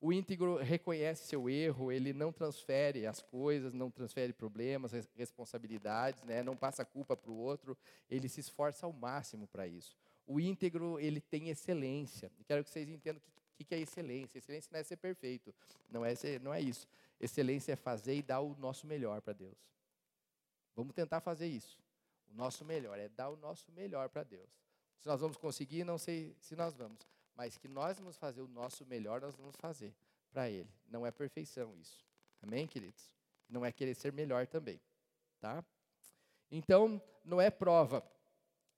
O 0.00 0.12
íntegro 0.12 0.56
reconhece 0.56 1.28
seu 1.28 1.48
erro, 1.48 1.92
ele 1.92 2.12
não 2.12 2.32
transfere 2.32 3.06
as 3.06 3.22
coisas, 3.22 3.72
não 3.72 3.92
transfere 3.92 4.32
problemas, 4.32 4.90
responsabilidades, 5.14 6.24
né? 6.24 6.42
não 6.42 6.56
passa 6.56 6.84
culpa 6.84 7.16
para 7.16 7.30
o 7.30 7.36
outro, 7.36 7.78
ele 8.10 8.28
se 8.28 8.40
esforça 8.40 8.86
ao 8.86 8.92
máximo 8.92 9.46
para 9.46 9.68
isso. 9.68 9.96
O 10.26 10.40
íntegro, 10.40 10.98
ele 10.98 11.20
tem 11.20 11.48
excelência. 11.48 12.30
E 12.38 12.44
quero 12.44 12.64
que 12.64 12.70
vocês 12.70 12.88
entendam 12.88 13.22
o 13.22 13.56
que, 13.56 13.64
que 13.64 13.74
é 13.74 13.78
excelência. 13.78 14.38
Excelência 14.38 14.68
não 14.72 14.80
é 14.80 14.82
ser 14.82 14.96
perfeito, 14.96 15.54
não 15.88 16.04
é, 16.04 16.14
ser, 16.14 16.40
não 16.40 16.52
é 16.52 16.60
isso. 16.60 16.86
Excelência 17.20 17.72
é 17.72 17.76
fazer 17.76 18.16
e 18.16 18.22
dar 18.22 18.40
o 18.40 18.56
nosso 18.56 18.86
melhor 18.86 19.20
para 19.22 19.32
Deus. 19.32 19.56
Vamos 20.74 20.94
tentar 20.94 21.20
fazer 21.20 21.46
isso. 21.46 21.80
O 22.30 22.34
nosso 22.34 22.64
melhor 22.64 22.98
é 22.98 23.08
dar 23.08 23.30
o 23.30 23.36
nosso 23.36 23.70
melhor 23.72 24.08
para 24.08 24.24
Deus. 24.24 24.50
Se 24.98 25.06
nós 25.06 25.20
vamos 25.20 25.36
conseguir, 25.36 25.84
não 25.84 25.96
sei 25.96 26.34
se 26.40 26.56
nós 26.56 26.74
vamos, 26.74 27.06
mas 27.34 27.56
que 27.56 27.68
nós 27.68 27.98
vamos 27.98 28.16
fazer 28.16 28.42
o 28.42 28.48
nosso 28.48 28.84
melhor, 28.84 29.20
nós 29.20 29.36
vamos 29.36 29.54
fazer 29.56 29.94
para 30.30 30.50
Ele. 30.50 30.68
Não 30.88 31.06
é 31.06 31.10
perfeição 31.10 31.74
isso. 31.76 32.04
Amém, 32.42 32.66
queridos? 32.66 33.10
Não 33.48 33.64
é 33.64 33.70
querer 33.70 33.94
ser 33.94 34.12
melhor 34.12 34.46
também, 34.46 34.80
tá? 35.40 35.64
Então, 36.50 37.00
não 37.24 37.40
é 37.40 37.50
prova 37.50 38.04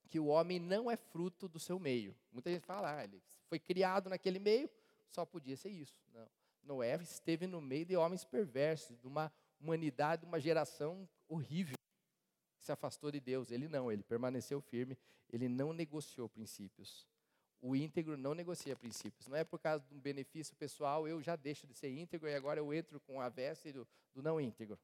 que 0.09 0.19
o 0.19 0.25
homem 0.25 0.59
não 0.59 0.89
é 0.89 0.97
fruto 0.97 1.47
do 1.47 1.59
seu 1.59 1.79
meio. 1.79 2.15
Muita 2.31 2.51
gente 2.51 2.65
fala, 2.65 2.97
ah, 2.97 3.03
ele 3.03 3.21
foi 3.47 3.59
criado 3.59 4.09
naquele 4.09 4.39
meio, 4.39 4.69
só 5.09 5.25
podia 5.25 5.55
ser 5.55 5.69
isso. 5.69 5.95
Não. 6.13 6.27
Noé 6.63 6.95
esteve 7.01 7.47
no 7.47 7.61
meio 7.61 7.85
de 7.85 7.95
homens 7.95 8.25
perversos, 8.25 8.97
de 8.99 9.07
uma 9.07 9.31
humanidade, 9.59 10.21
de 10.21 10.27
uma 10.27 10.39
geração 10.39 11.07
horrível, 11.27 11.75
que 12.57 12.65
se 12.65 12.71
afastou 12.71 13.11
de 13.11 13.19
Deus. 13.19 13.51
Ele 13.51 13.67
não, 13.67 13.91
ele 13.91 14.03
permaneceu 14.03 14.59
firme, 14.61 14.97
ele 15.31 15.47
não 15.47 15.73
negociou 15.73 16.27
princípios. 16.27 17.07
O 17.61 17.75
íntegro 17.75 18.17
não 18.17 18.33
negocia 18.33 18.75
princípios. 18.75 19.27
Não 19.27 19.35
é 19.35 19.43
por 19.43 19.59
causa 19.59 19.85
de 19.85 19.93
um 19.93 19.99
benefício 19.99 20.55
pessoal, 20.55 21.07
eu 21.07 21.21
já 21.21 21.35
deixo 21.35 21.67
de 21.67 21.73
ser 21.73 21.89
íntegro 21.89 22.27
e 22.27 22.33
agora 22.33 22.59
eu 22.59 22.73
entro 22.73 22.99
com 23.01 23.19
a 23.21 23.29
veste 23.29 23.71
do, 23.71 23.87
do 24.13 24.23
não 24.23 24.39
íntegro. 24.39 24.79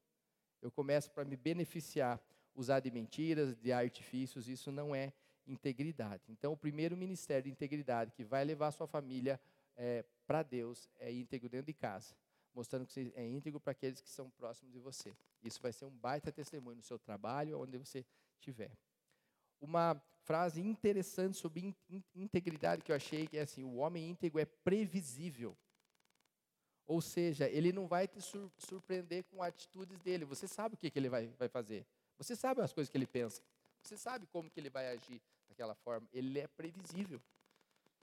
Eu 0.62 0.72
começo 0.72 1.10
para 1.12 1.26
me 1.26 1.36
beneficiar 1.36 2.20
usar 2.56 2.80
de 2.80 2.90
mentiras, 2.90 3.56
de 3.56 3.72
artifícios, 3.72 4.48
isso 4.48 4.72
não 4.72 4.96
é 4.96 5.14
integridade. 5.46 6.24
Então, 6.30 6.54
o 6.54 6.58
primeiro 6.58 6.98
ministério 6.98 7.44
de 7.44 7.50
integridade 7.50 8.12
que 8.14 8.24
vai 8.24 8.44
levar 8.44 8.72
sua 8.72 8.88
família 8.88 9.40
é, 9.76 10.04
para 10.26 10.42
Deus 10.42 10.90
é 11.00 11.12
íntegro 11.12 11.50
dentro 11.50 11.68
de 11.68 11.74
casa, 11.74 12.16
mostrando 12.54 12.86
que 12.86 12.94
você 12.94 13.12
é 13.16 13.28
íntegro 13.28 13.60
para 13.60 13.72
aqueles 13.72 14.02
que 14.02 14.10
são 14.10 14.30
próximos 14.32 14.72
de 14.72 14.80
você. 14.80 15.16
Isso 15.44 15.62
vai 15.62 15.72
ser 15.72 15.86
um 15.86 15.92
baita 15.92 16.32
testemunho 16.32 16.78
no 16.78 16.82
seu 16.82 16.98
trabalho, 16.98 17.60
onde 17.60 17.78
você 17.78 18.04
estiver. 18.40 18.72
Uma 19.62 20.02
frase 20.24 20.62
interessante 20.62 21.38
sobre 21.38 21.76
integridade 22.16 22.82
que 22.82 22.92
eu 22.92 22.96
achei 22.96 23.28
que 23.28 23.38
é 23.38 23.42
assim: 23.42 23.64
o 23.64 23.76
homem 23.76 24.10
íntegro 24.10 24.40
é 24.40 24.46
previsível. 24.46 25.56
Ou 26.88 27.02
seja, 27.02 27.50
ele 27.50 27.72
não 27.72 27.88
vai 27.88 28.08
te 28.08 28.20
surpreender 28.58 29.24
com 29.26 29.42
atitudes 29.42 30.00
dele. 30.00 30.24
Você 30.26 30.48
sabe 30.48 30.76
o 30.76 30.78
que, 30.78 30.92
que 30.92 31.00
ele 31.00 31.10
vai, 31.10 31.28
vai 31.40 31.50
fazer. 31.50 31.86
Você 32.18 32.36
sabe 32.36 32.62
as 32.62 32.74
coisas 32.74 32.90
que 32.90 32.98
ele 32.98 33.08
pensa. 33.08 33.42
Você 33.82 33.98
sabe 33.98 34.26
como 34.28 34.50
que 34.50 34.60
ele 34.60 34.70
vai 34.70 34.88
agir 34.88 35.22
daquela 35.48 35.76
forma. 35.76 36.08
Ele 36.12 36.40
é 36.40 36.48
previsível. 36.48 37.22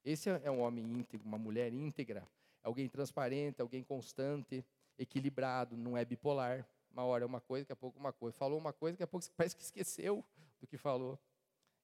Esse 0.04 0.30
é 0.30 0.50
um 0.50 0.60
homem 0.60 0.84
íntegro, 0.84 1.26
uma 1.26 1.38
mulher 1.38 1.72
íntegra. 1.72 2.26
Alguém 2.62 2.88
transparente, 2.88 3.60
alguém 3.60 3.82
constante, 3.82 4.64
equilibrado, 4.98 5.76
não 5.76 5.96
é 5.96 6.04
bipolar. 6.04 6.66
Uma 6.90 7.04
hora 7.04 7.24
é 7.24 7.26
uma 7.26 7.40
coisa, 7.40 7.64
daqui 7.64 7.72
a 7.72 7.76
pouco 7.76 7.98
uma 7.98 8.12
coisa. 8.12 8.36
Falou 8.36 8.58
uma 8.58 8.72
coisa, 8.72 8.94
daqui 8.94 9.02
a 9.04 9.06
pouco 9.06 9.26
parece 9.36 9.56
que 9.56 9.62
esqueceu 9.62 10.24
do 10.60 10.66
que 10.66 10.76
falou. 10.76 11.18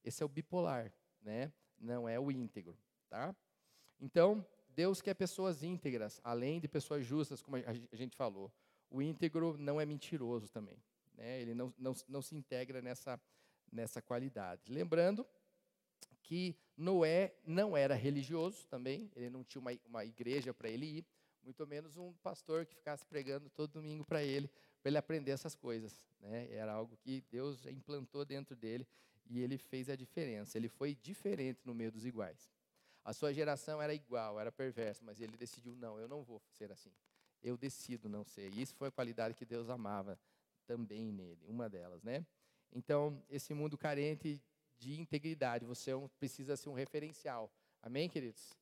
Esse 0.04 0.22
é 0.22 0.26
o 0.26 0.28
bipolar, 0.28 0.92
né? 1.20 1.52
Não 1.78 2.08
é 2.08 2.18
o 2.18 2.30
íntegro, 2.30 2.76
tá? 3.08 3.34
Então, 4.00 4.44
Deus 4.68 5.00
quer 5.00 5.14
pessoas 5.14 5.62
íntegras, 5.62 6.20
além 6.22 6.60
de 6.60 6.68
pessoas 6.68 7.04
justas, 7.04 7.42
como 7.42 7.56
a 7.56 7.96
gente 7.96 8.16
falou. 8.16 8.52
o 8.90 9.02
íntegro 9.02 9.56
não 9.58 9.80
é 9.80 9.84
mentiroso 9.84 10.48
também. 10.50 10.78
Né? 11.18 11.42
Ele 11.42 11.52
não, 11.52 11.74
não, 11.76 11.94
não 12.08 12.22
se 12.22 12.34
integra 12.34 12.80
nessa, 12.80 13.20
nessa 13.70 14.00
qualidade. 14.00 14.72
Lembrando 14.72 15.26
que 16.22 16.56
Noé 16.76 17.34
não 17.44 17.76
era 17.76 17.94
religioso 17.94 18.66
também, 18.68 19.10
ele 19.16 19.28
não 19.28 19.42
tinha 19.42 19.60
uma, 19.60 19.72
uma 19.86 20.04
igreja 20.04 20.54
para 20.54 20.70
ele 20.70 20.86
ir, 20.86 21.06
muito 21.42 21.66
menos 21.66 21.96
um 21.96 22.12
pastor 22.22 22.66
que 22.66 22.74
ficasse 22.74 23.04
pregando 23.04 23.50
todo 23.50 23.72
domingo 23.72 24.04
para 24.04 24.22
ele, 24.22 24.48
para 24.80 24.90
ele 24.90 24.98
aprender 24.98 25.32
essas 25.32 25.54
coisas. 25.54 26.00
Né? 26.20 26.48
Era 26.52 26.72
algo 26.72 26.96
que 26.98 27.24
Deus 27.30 27.66
implantou 27.66 28.24
dentro 28.24 28.54
dele 28.54 28.86
e 29.26 29.40
ele 29.40 29.58
fez 29.58 29.88
a 29.88 29.96
diferença. 29.96 30.56
Ele 30.56 30.68
foi 30.68 30.94
diferente 30.94 31.60
no 31.64 31.74
meio 31.74 31.90
dos 31.90 32.06
iguais. 32.06 32.50
A 33.04 33.12
sua 33.12 33.32
geração 33.32 33.80
era 33.80 33.94
igual, 33.94 34.38
era 34.38 34.52
perversa, 34.52 35.02
mas 35.04 35.20
ele 35.20 35.36
decidiu: 35.36 35.74
não, 35.74 35.98
eu 35.98 36.06
não 36.06 36.22
vou 36.22 36.42
ser 36.50 36.70
assim. 36.70 36.92
Eu 37.42 37.56
decido 37.56 38.08
não 38.08 38.24
ser. 38.24 38.52
E 38.52 38.60
isso 38.60 38.74
foi 38.74 38.88
a 38.88 38.90
qualidade 38.90 39.34
que 39.34 39.46
Deus 39.46 39.70
amava 39.70 40.18
também 40.68 41.10
nele, 41.10 41.46
uma 41.48 41.68
delas, 41.68 42.02
né? 42.02 42.24
Então, 42.70 43.24
esse 43.30 43.54
mundo 43.54 43.78
carente 43.78 44.40
de 44.76 45.00
integridade, 45.00 45.64
você 45.64 45.90
é 45.90 46.08
precisa 46.18 46.56
ser 46.56 46.68
um 46.68 46.74
referencial. 46.74 47.50
Amém, 47.82 48.08
queridos? 48.08 48.52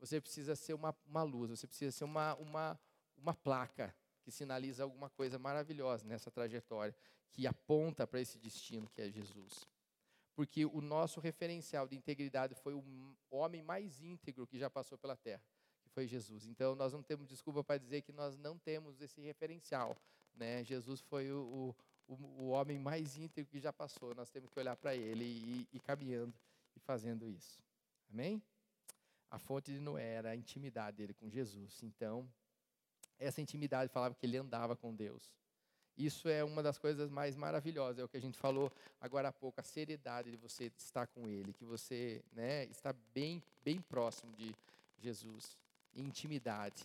Você 0.00 0.18
precisa 0.20 0.56
ser 0.56 0.72
uma, 0.72 0.96
uma 1.04 1.22
luz, 1.22 1.50
você 1.50 1.66
precisa 1.66 1.92
ser 1.92 2.04
uma, 2.04 2.34
uma, 2.36 2.80
uma 3.18 3.34
placa 3.34 3.94
que 4.22 4.30
sinaliza 4.30 4.82
alguma 4.82 5.10
coisa 5.10 5.38
maravilhosa 5.38 6.06
nessa 6.06 6.30
trajetória, 6.30 6.96
que 7.30 7.46
aponta 7.46 8.06
para 8.06 8.20
esse 8.20 8.38
destino 8.38 8.88
que 8.88 9.02
é 9.02 9.10
Jesus. 9.10 9.68
Porque 10.34 10.64
o 10.64 10.80
nosso 10.80 11.20
referencial 11.20 11.86
de 11.86 11.94
integridade 11.94 12.54
foi 12.54 12.72
o 12.72 12.82
homem 13.30 13.62
mais 13.62 14.00
íntegro 14.00 14.46
que 14.46 14.58
já 14.58 14.70
passou 14.70 14.96
pela 14.96 15.16
terra, 15.16 15.42
que 15.82 15.90
foi 15.90 16.06
Jesus. 16.06 16.46
Então, 16.46 16.74
nós 16.74 16.94
não 16.94 17.02
temos 17.02 17.28
desculpa 17.28 17.62
para 17.62 17.76
dizer 17.76 18.00
que 18.00 18.12
nós 18.12 18.38
não 18.38 18.58
temos 18.58 19.02
esse 19.02 19.20
referencial. 19.20 19.94
Né? 20.40 20.64
Jesus 20.64 21.02
foi 21.02 21.30
o, 21.30 21.74
o, 22.08 22.14
o 22.14 22.48
homem 22.48 22.78
mais 22.78 23.18
íntegro 23.18 23.50
que 23.50 23.60
já 23.60 23.72
passou. 23.72 24.14
Nós 24.14 24.30
temos 24.30 24.48
que 24.48 24.58
olhar 24.58 24.74
para 24.74 24.96
ele 24.96 25.24
e 25.24 25.68
ir 25.70 25.80
caminhando 25.80 26.32
e 26.74 26.80
fazendo 26.80 27.28
isso. 27.28 27.62
Amém? 28.10 28.42
A 29.30 29.38
fonte 29.38 29.70
de 29.70 29.78
Noé 29.78 30.14
era 30.14 30.30
a 30.30 30.36
intimidade 30.36 30.96
dele 30.96 31.12
com 31.12 31.28
Jesus. 31.28 31.82
Então, 31.82 32.26
essa 33.18 33.40
intimidade 33.40 33.92
falava 33.92 34.14
que 34.14 34.24
ele 34.24 34.38
andava 34.38 34.74
com 34.74 34.94
Deus. 34.94 35.30
Isso 35.96 36.30
é 36.30 36.42
uma 36.42 36.62
das 36.62 36.78
coisas 36.78 37.10
mais 37.10 37.36
maravilhosas, 37.36 37.98
é 37.98 38.04
o 38.04 38.08
que 38.08 38.16
a 38.16 38.20
gente 38.20 38.38
falou 38.38 38.72
agora 38.98 39.28
há 39.28 39.32
pouco, 39.32 39.60
a 39.60 39.62
seriedade 39.62 40.30
de 40.30 40.36
você 40.38 40.72
estar 40.78 41.06
com 41.06 41.28
Ele, 41.28 41.52
que 41.52 41.64
você 41.64 42.24
né, 42.32 42.64
está 42.64 42.94
bem, 43.12 43.42
bem 43.62 43.82
próximo 43.82 44.32
de 44.32 44.56
Jesus, 44.98 45.58
intimidade. 45.94 46.82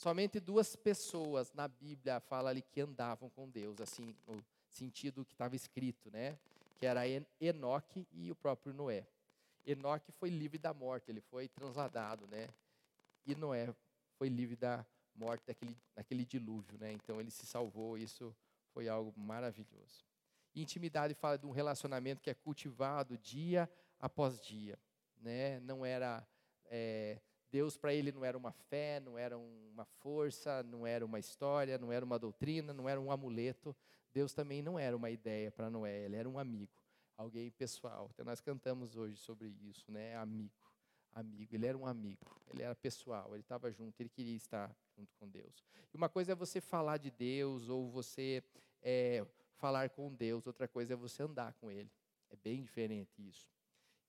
Somente 0.00 0.40
duas 0.40 0.74
pessoas 0.74 1.52
na 1.52 1.68
Bíblia 1.68 2.20
fala 2.20 2.48
ali 2.48 2.62
que 2.62 2.80
andavam 2.80 3.28
com 3.28 3.46
Deus, 3.46 3.82
assim, 3.82 4.16
no 4.26 4.42
sentido 4.66 5.26
que 5.26 5.34
estava 5.34 5.54
escrito, 5.54 6.10
né? 6.10 6.38
Que 6.78 6.86
era 6.86 7.02
Enoque 7.38 8.08
e 8.10 8.30
o 8.30 8.34
próprio 8.34 8.72
Noé. 8.72 9.06
Enoque 9.66 10.10
foi 10.12 10.30
livre 10.30 10.56
da 10.56 10.72
morte, 10.72 11.10
ele 11.10 11.20
foi 11.20 11.48
transladado, 11.48 12.26
né? 12.28 12.48
E 13.26 13.34
Noé 13.34 13.74
foi 14.16 14.30
livre 14.30 14.56
da 14.56 14.86
morte 15.14 15.44
daquele, 15.46 15.76
daquele 15.94 16.24
dilúvio, 16.24 16.78
né? 16.78 16.92
Então 16.92 17.20
ele 17.20 17.30
se 17.30 17.44
salvou, 17.44 17.98
isso 17.98 18.34
foi 18.72 18.88
algo 18.88 19.12
maravilhoso. 19.20 20.06
Intimidade 20.54 21.12
fala 21.12 21.36
de 21.36 21.44
um 21.44 21.50
relacionamento 21.50 22.22
que 22.22 22.30
é 22.30 22.34
cultivado 22.34 23.18
dia 23.18 23.70
após 23.98 24.40
dia, 24.40 24.78
né? 25.18 25.60
Não 25.60 25.84
era 25.84 26.26
é, 26.70 27.20
Deus 27.50 27.76
para 27.76 27.92
ele 27.92 28.12
não 28.12 28.24
era 28.24 28.36
uma 28.36 28.52
fé, 28.52 29.00
não 29.00 29.18
era 29.18 29.36
uma 29.38 29.84
força, 29.84 30.62
não 30.62 30.86
era 30.86 31.04
uma 31.04 31.18
história, 31.18 31.78
não 31.78 31.92
era 31.92 32.04
uma 32.04 32.18
doutrina, 32.18 32.72
não 32.72 32.88
era 32.88 33.00
um 33.00 33.10
amuleto. 33.10 33.74
Deus 34.12 34.32
também 34.32 34.62
não 34.62 34.78
era 34.78 34.96
uma 34.96 35.10
ideia 35.10 35.50
para 35.50 35.70
Noé, 35.70 36.04
ele 36.04 36.16
era 36.16 36.28
um 36.28 36.38
amigo 36.38 36.80
alguém 37.20 37.50
pessoal. 37.50 38.10
Então 38.12 38.24
nós 38.24 38.40
cantamos 38.40 38.96
hoje 38.96 39.16
sobre 39.16 39.48
isso, 39.62 39.90
né? 39.92 40.16
Amigo, 40.16 40.72
amigo. 41.12 41.54
Ele 41.54 41.66
era 41.66 41.76
um 41.76 41.86
amigo, 41.86 42.24
ele 42.48 42.62
era 42.62 42.74
pessoal, 42.74 43.34
ele 43.34 43.42
estava 43.42 43.70
junto, 43.70 44.00
ele 44.00 44.08
queria 44.08 44.36
estar 44.36 44.74
junto 44.96 45.14
com 45.16 45.28
Deus. 45.28 45.64
E 45.92 45.96
uma 45.96 46.08
coisa 46.08 46.32
é 46.32 46.34
você 46.34 46.60
falar 46.60 46.96
de 46.96 47.10
Deus 47.10 47.68
ou 47.68 47.90
você 47.90 48.42
é, 48.82 49.24
falar 49.56 49.90
com 49.90 50.12
Deus, 50.12 50.46
outra 50.46 50.66
coisa 50.66 50.94
é 50.94 50.96
você 50.96 51.22
andar 51.22 51.52
com 51.54 51.70
Ele. 51.70 51.90
É 52.30 52.36
bem 52.36 52.62
diferente 52.62 53.12
isso. 53.18 53.46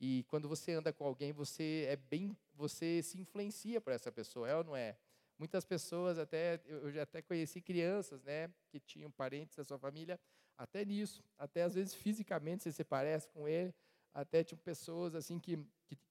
E 0.04 0.24
quando 0.24 0.50
você 0.50 0.72
anda 0.72 0.92
com 0.92 1.06
alguém, 1.06 1.32
você 1.32 1.86
é 1.88 1.96
bem, 1.96 2.36
você 2.56 3.04
se 3.04 3.20
influencia 3.20 3.80
por 3.80 3.94
essa 3.94 4.12
pessoa, 4.12 4.50
é 4.50 4.56
ou 4.56 4.64
não 4.64 4.76
é? 4.76 4.98
Muitas 5.38 5.64
pessoas 5.64 6.18
até 6.18 6.60
eu 6.66 6.92
já 6.92 7.04
até 7.04 7.22
conheci 7.22 7.62
crianças, 7.62 8.24
né, 8.24 8.50
que 8.68 8.80
tinham 8.80 9.12
parentes 9.12 9.56
da 9.56 9.64
sua 9.64 9.78
família 9.78 10.20
até 10.58 10.84
nisso, 10.84 11.24
até 11.38 11.62
às 11.62 11.76
vezes 11.76 11.94
fisicamente 11.94 12.64
você 12.64 12.72
se 12.72 12.84
parece 12.84 13.28
com 13.28 13.48
ele, 13.48 13.72
até 14.12 14.44
tinham 14.44 14.60
pessoas 14.60 15.14
assim 15.14 15.40
que, 15.40 15.64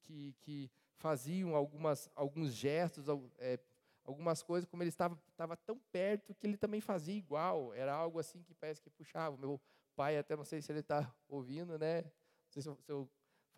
que, 0.04 0.34
que, 0.40 0.70
faziam 0.94 1.56
algumas, 1.56 2.08
alguns 2.14 2.52
gestos, 2.52 3.06
é, 3.38 3.58
algumas 4.04 4.40
coisas, 4.40 4.68
como 4.68 4.84
ele 4.84 4.90
estava, 4.90 5.18
estava 5.30 5.56
tão 5.56 5.78
perto 5.90 6.32
que 6.34 6.46
ele 6.46 6.56
também 6.56 6.80
fazia 6.80 7.16
igual, 7.16 7.74
era 7.74 7.92
algo 7.92 8.20
assim 8.20 8.40
que 8.42 8.54
parece 8.54 8.80
que 8.80 8.90
puxava. 8.90 9.36
Meu 9.36 9.60
pai, 9.96 10.18
até 10.18 10.36
não 10.36 10.44
sei 10.44 10.60
se 10.60 10.70
ele 10.70 10.80
está 10.80 11.12
ouvindo, 11.26 11.78
né? 11.78 12.02
Não 12.02 12.50
sei 12.50 12.62
se 12.62 12.68
eu, 12.68 12.78
se 12.82 12.92
eu 12.92 13.10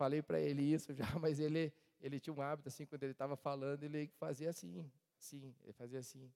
falei 0.03 0.21
para 0.21 0.39
ele 0.39 0.61
isso 0.61 0.93
já, 0.93 1.05
mas 1.21 1.39
ele, 1.39 1.71
ele 2.01 2.19
tinha 2.19 2.33
um 2.33 2.41
hábito 2.41 2.67
assim, 2.67 2.85
quando 2.85 3.03
ele 3.03 3.13
estava 3.13 3.37
falando, 3.37 3.83
ele 3.83 4.11
fazia 4.19 4.49
assim, 4.49 4.91
assim, 5.17 5.55
ele 5.63 5.71
fazia 5.73 5.99
assim. 5.99 6.29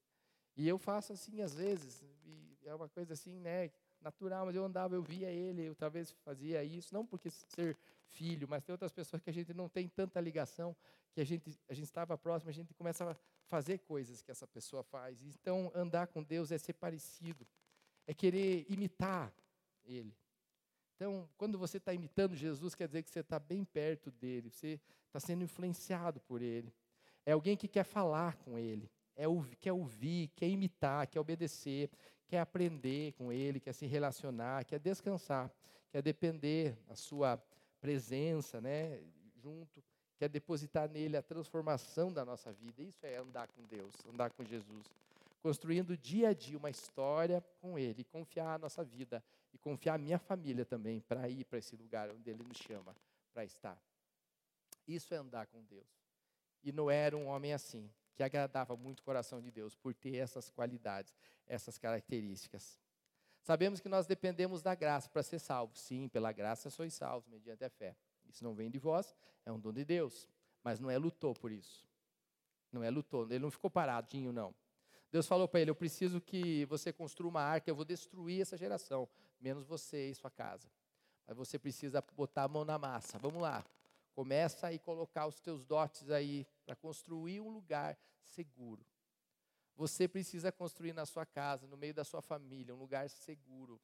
E 0.56 0.68
eu 0.68 0.78
faço 0.78 1.12
assim 1.12 1.42
às 1.42 1.54
vezes, 1.54 2.04
é 2.64 2.74
uma 2.74 2.88
coisa 2.88 3.14
assim, 3.14 3.40
né? 3.40 3.70
natural, 4.00 4.46
mas 4.46 4.56
eu 4.56 4.64
andava, 4.64 4.96
eu 4.96 5.02
via 5.02 5.30
ele, 5.32 5.66
eu 5.66 5.76
talvez 5.76 6.12
fazia 6.24 6.64
isso, 6.64 6.94
não 6.94 7.06
porque 7.06 7.30
ser 7.30 7.76
filho, 8.06 8.48
mas 8.48 8.64
tem 8.64 8.72
outras 8.72 8.92
pessoas 8.92 9.22
que 9.22 9.30
a 9.30 9.34
gente 9.34 9.54
não 9.54 9.68
tem 9.68 9.88
tanta 9.88 10.22
ligação, 10.22 10.76
que 11.12 11.20
a 11.20 11.26
gente, 11.26 11.60
a 11.68 11.74
gente 11.74 11.86
estava 11.86 12.18
próximo, 12.18 12.50
a 12.50 12.54
gente 12.54 12.74
começa 12.76 13.12
a 13.12 13.16
fazer 13.48 13.80
coisas 13.80 14.22
que 14.22 14.32
essa 14.32 14.48
pessoa 14.48 14.84
faz. 14.84 15.22
Então, 15.24 15.72
andar 15.74 16.08
com 16.08 16.24
Deus 16.24 16.52
é 16.52 16.58
ser 16.58 16.74
parecido, 16.74 17.46
é 18.06 18.14
querer 18.14 18.66
imitar 18.70 19.34
Ele. 19.84 20.16
Então, 20.98 21.30
quando 21.38 21.58
você 21.58 21.78
está 21.78 21.94
imitando 21.94 22.36
Jesus, 22.36 22.76
quer 22.76 22.88
dizer 22.88 23.04
que 23.04 23.10
você 23.10 23.22
está 23.22 23.40
bem 23.40 23.64
perto 23.64 24.12
dele, 24.12 24.50
você 24.50 24.78
está 25.06 25.20
sendo 25.22 25.46
influenciado 25.46 26.20
por 26.20 26.42
ele. 26.42 26.74
É 27.26 27.32
alguém 27.32 27.56
que 27.56 27.70
quer 27.70 27.86
falar 27.86 28.36
com 28.36 28.60
ele 28.60 28.92
é 29.18 29.28
ouvir, 29.28 29.56
quer 29.56 29.74
ouvir, 29.74 30.28
quer 30.36 30.48
imitar, 30.48 31.08
quer 31.08 31.20
obedecer, 31.20 31.90
quer 32.28 32.40
aprender 32.40 33.14
com 33.14 33.34
Ele, 33.34 33.60
quer 33.60 33.74
se 33.74 33.88
relacionar, 33.88 34.64
quer 34.64 34.80
descansar, 34.80 35.52
quer 35.90 36.04
depender 36.04 36.78
da 36.88 36.96
sua 36.96 37.42
presença, 37.82 38.62
né, 38.62 39.02
junto, 39.42 39.84
quer 40.18 40.30
depositar 40.30 40.88
nele 40.88 41.18
a 41.18 41.22
transformação 41.22 42.14
da 42.14 42.24
nossa 42.24 42.54
vida. 42.54 42.84
Isso 42.84 43.04
é 43.06 43.18
andar 43.18 43.48
com 43.48 43.64
Deus, 43.64 43.94
andar 44.08 44.32
com 44.32 44.44
Jesus, 44.44 44.86
construindo 45.42 45.98
dia 45.98 46.30
a 46.30 46.34
dia 46.34 46.58
uma 46.58 46.70
história 46.70 47.44
com 47.60 47.78
Ele, 47.78 48.04
confiar 48.04 48.56
a 48.56 48.60
nossa 48.60 48.84
vida 48.84 49.24
e 49.58 49.60
confiar 49.60 49.98
minha 49.98 50.20
família 50.20 50.64
também 50.64 51.02
para 51.02 51.28
ir 51.28 51.44
para 51.46 51.58
esse 51.58 51.76
lugar 51.76 52.12
onde 52.12 52.30
Ele 52.30 52.44
nos 52.44 52.58
chama 52.58 52.96
para 53.34 53.44
estar. 53.44 53.82
Isso 54.88 55.14
é 55.16 55.18
andar 55.18 55.48
com 55.48 55.64
Deus. 55.64 55.88
E 56.64 56.72
não 56.72 56.92
era 56.92 57.18
um 57.18 57.26
homem 57.26 57.54
assim 57.54 57.92
que 58.16 58.22
agradava 58.22 58.76
muito 58.76 59.00
o 59.00 59.04
coração 59.04 59.42
de 59.42 59.52
Deus, 59.52 59.76
por 59.76 59.94
ter 59.94 60.16
essas 60.16 60.50
qualidades, 60.50 61.16
essas 61.46 61.78
características. 61.78 62.80
Sabemos 63.42 63.80
que 63.80 63.88
nós 63.88 64.08
dependemos 64.08 64.62
da 64.62 64.74
graça 64.74 65.08
para 65.10 65.22
ser 65.22 65.40
salvos. 65.40 65.80
Sim, 65.80 66.08
pela 66.08 66.32
graça 66.32 66.70
sois 66.70 66.94
salvos, 66.94 67.30
mediante 67.30 67.64
a 67.64 67.70
fé. 67.70 67.96
Isso 68.28 68.44
não 68.44 68.56
vem 68.56 68.70
de 68.70 68.80
vós, 68.80 69.16
é 69.46 69.52
um 69.52 69.60
dom 69.60 69.72
de 69.72 69.86
Deus. 69.86 70.28
Mas 70.64 70.80
não 70.80 70.90
é 70.90 70.98
lutou 70.98 71.34
por 71.34 71.52
isso. 71.52 71.88
Não 72.72 72.84
é 72.84 72.90
lutou, 72.90 73.26
ele 73.26 73.40
não 73.40 73.52
ficou 73.52 73.70
paradinho, 73.70 74.32
não. 74.32 74.54
Deus 75.12 75.26
falou 75.26 75.48
para 75.48 75.62
ele: 75.62 75.72
Eu 75.72 75.76
preciso 75.76 76.20
que 76.20 76.66
você 76.66 76.92
construa 76.92 77.30
uma 77.30 77.42
arca, 77.42 77.70
eu 77.70 77.76
vou 77.76 77.86
destruir 77.86 78.42
essa 78.42 78.58
geração, 78.58 79.08
menos 79.40 79.66
você 79.66 80.10
e 80.10 80.16
sua 80.16 80.32
casa. 80.32 80.70
Mas 81.26 81.36
você 81.36 81.60
precisa 81.60 82.04
botar 82.16 82.44
a 82.44 82.48
mão 82.48 82.64
na 82.64 82.78
massa. 82.78 83.18
Vamos 83.20 83.42
lá. 83.42 83.64
Começa 84.14 84.68
aí 84.68 84.80
colocar 84.80 85.28
os 85.28 85.40
teus 85.40 85.66
dotes 85.66 86.10
aí 86.10 86.48
para 86.66 86.76
construir 86.76 87.40
um 87.42 87.50
lugar 87.50 87.98
seguro. 88.22 88.86
Você 89.76 90.08
precisa 90.08 90.52
construir 90.52 90.94
na 90.94 91.06
sua 91.06 91.26
casa, 91.26 91.68
no 91.68 91.78
meio 91.78 91.94
da 91.94 92.04
sua 92.04 92.22
família, 92.22 92.74
um 92.74 92.80
lugar 92.80 93.08
seguro, 93.10 93.80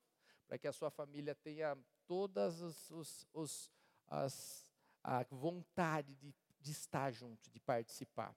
para 0.47 0.57
que 0.57 0.67
a 0.67 0.71
sua 0.71 0.89
família 0.89 1.35
tenha 1.35 1.77
todas 2.07 2.61
os, 2.61 2.89
os, 2.89 3.27
os 3.31 3.71
as, 4.07 4.73
a 5.03 5.23
vontade 5.29 6.15
de, 6.15 6.33
de 6.59 6.71
estar 6.71 7.11
junto, 7.11 7.49
de 7.51 7.59
participar. 7.59 8.35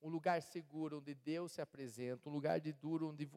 Um 0.00 0.08
lugar 0.08 0.40
seguro 0.42 0.98
onde 0.98 1.14
Deus 1.14 1.52
se 1.52 1.60
apresenta, 1.60 2.28
um 2.28 2.32
lugar 2.32 2.60
de 2.60 2.72
duro 2.72 3.08
onde 3.08 3.28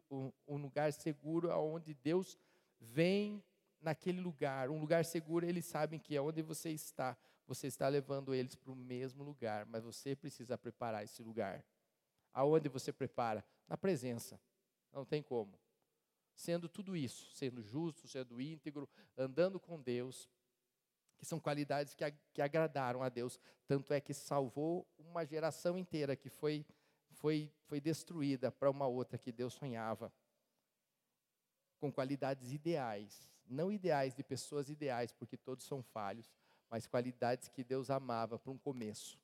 um 0.47 0.57
lugar 0.57 0.93
seguro 0.93 1.49
onde 1.49 1.93
Deus 1.93 2.37
vem 2.79 3.43
naquele 3.81 4.19
lugar, 4.19 4.69
um 4.69 4.79
lugar 4.79 5.05
seguro, 5.05 5.45
eles 5.45 5.65
sabem 5.65 5.99
que 5.99 6.15
é 6.15 6.21
onde 6.21 6.41
você 6.41 6.71
está, 6.71 7.15
você 7.47 7.67
está 7.67 7.87
levando 7.87 8.33
eles 8.33 8.55
para 8.55 8.71
o 8.71 8.75
mesmo 8.75 9.23
lugar, 9.23 9.65
mas 9.67 9.83
você 9.83 10.15
precisa 10.15 10.57
preparar 10.57 11.03
esse 11.03 11.21
lugar. 11.21 11.63
Aonde 12.33 12.67
você 12.67 12.91
prepara? 12.91 13.45
Na 13.67 13.77
presença. 13.77 14.39
Não 14.91 15.05
tem 15.05 15.21
como. 15.21 15.57
Sendo 16.33 16.67
tudo 16.67 16.97
isso, 16.97 17.31
sendo 17.33 17.61
justo, 17.61 18.07
sendo 18.07 18.41
íntegro, 18.41 18.89
andando 19.17 19.59
com 19.59 19.79
Deus, 19.79 20.29
que 21.17 21.25
são 21.25 21.39
qualidades 21.39 21.93
que, 21.93 22.03
que 22.33 22.41
agradaram 22.41 23.01
a 23.01 23.09
Deus. 23.09 23.39
Tanto 23.67 23.93
é 23.93 24.01
que 24.01 24.13
salvou 24.13 24.87
uma 24.97 25.25
geração 25.25 25.77
inteira 25.77 26.15
que 26.15 26.29
foi, 26.29 26.65
foi, 27.11 27.51
foi 27.67 27.79
destruída 27.79 28.51
para 28.51 28.69
uma 28.69 28.87
outra 28.87 29.17
que 29.17 29.31
Deus 29.31 29.53
sonhava. 29.53 30.11
Com 31.85 31.91
qualidades 31.91 32.51
ideais. 32.51 33.29
Não 33.47 33.71
ideais 33.71 34.15
de 34.15 34.23
pessoas 34.23 34.69
ideais, 34.69 35.13
porque 35.13 35.37
todos 35.37 35.67
são 35.67 35.83
falhos, 35.83 36.33
mas 36.67 36.87
qualidades 36.87 37.47
que 37.47 37.63
Deus 37.63 37.91
amava 37.91 38.39
para 38.39 38.51
um 38.51 38.57
começo. 38.57 39.19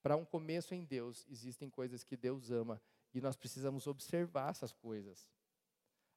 Para 0.00 0.16
um 0.16 0.24
começo 0.24 0.72
em 0.72 0.84
Deus, 0.84 1.26
existem 1.28 1.68
coisas 1.68 2.04
que 2.04 2.16
Deus 2.16 2.52
ama 2.52 2.80
e 3.12 3.20
nós 3.20 3.34
precisamos 3.34 3.88
observar 3.88 4.50
essas 4.50 4.72
coisas. 4.72 5.28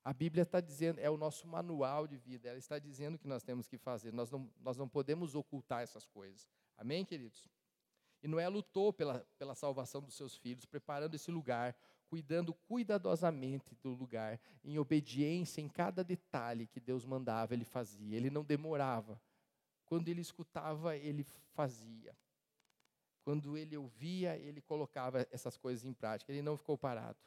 A 0.03 0.13
Bíblia 0.13 0.43
está 0.43 0.61
dizendo, 0.61 0.99
é 0.99 1.09
o 1.09 1.17
nosso 1.17 1.47
manual 1.47 2.05
de 2.05 2.15
vida, 2.15 2.47
ela 2.47 2.59
está 2.59 2.77
dizendo 2.77 3.15
o 3.15 3.17
que 3.17 3.27
nós 3.27 3.41
temos 3.41 3.67
que 3.67 3.79
fazer, 3.79 4.13
nós 4.13 4.29
não, 4.29 4.47
nós 4.59 4.77
não 4.77 4.87
podemos 4.87 5.33
ocultar 5.33 5.81
essas 5.81 6.05
coisas. 6.05 6.47
Amém, 6.77 7.03
queridos? 7.03 7.49
E 8.21 8.27
Noé 8.27 8.47
lutou 8.47 8.93
pela, 8.93 9.25
pela 9.39 9.55
salvação 9.55 10.03
dos 10.03 10.13
seus 10.13 10.37
filhos, 10.37 10.67
preparando 10.67 11.15
esse 11.15 11.31
lugar, 11.31 11.75
cuidando 12.09 12.53
cuidadosamente 12.53 13.75
do 13.83 13.91
lugar, 13.93 14.39
em 14.63 14.79
obediência 14.79 15.61
em 15.61 15.69
cada 15.69 16.03
detalhe 16.03 16.67
que 16.67 16.79
Deus 16.79 17.05
mandava, 17.05 17.53
ele 17.53 17.63
fazia, 17.63 18.17
ele 18.17 18.29
não 18.29 18.43
demorava. 18.43 19.21
Quando 19.85 20.07
ele 20.07 20.21
escutava, 20.21 20.97
ele 20.97 21.25
fazia. 21.53 22.15
Quando 23.23 23.55
ele 23.55 23.77
ouvia, 23.77 24.35
ele 24.37 24.61
colocava 24.61 25.25
essas 25.31 25.55
coisas 25.55 25.85
em 25.85 25.93
prática, 25.93 26.31
ele 26.31 26.41
não 26.41 26.57
ficou 26.57 26.77
parado. 26.77 27.17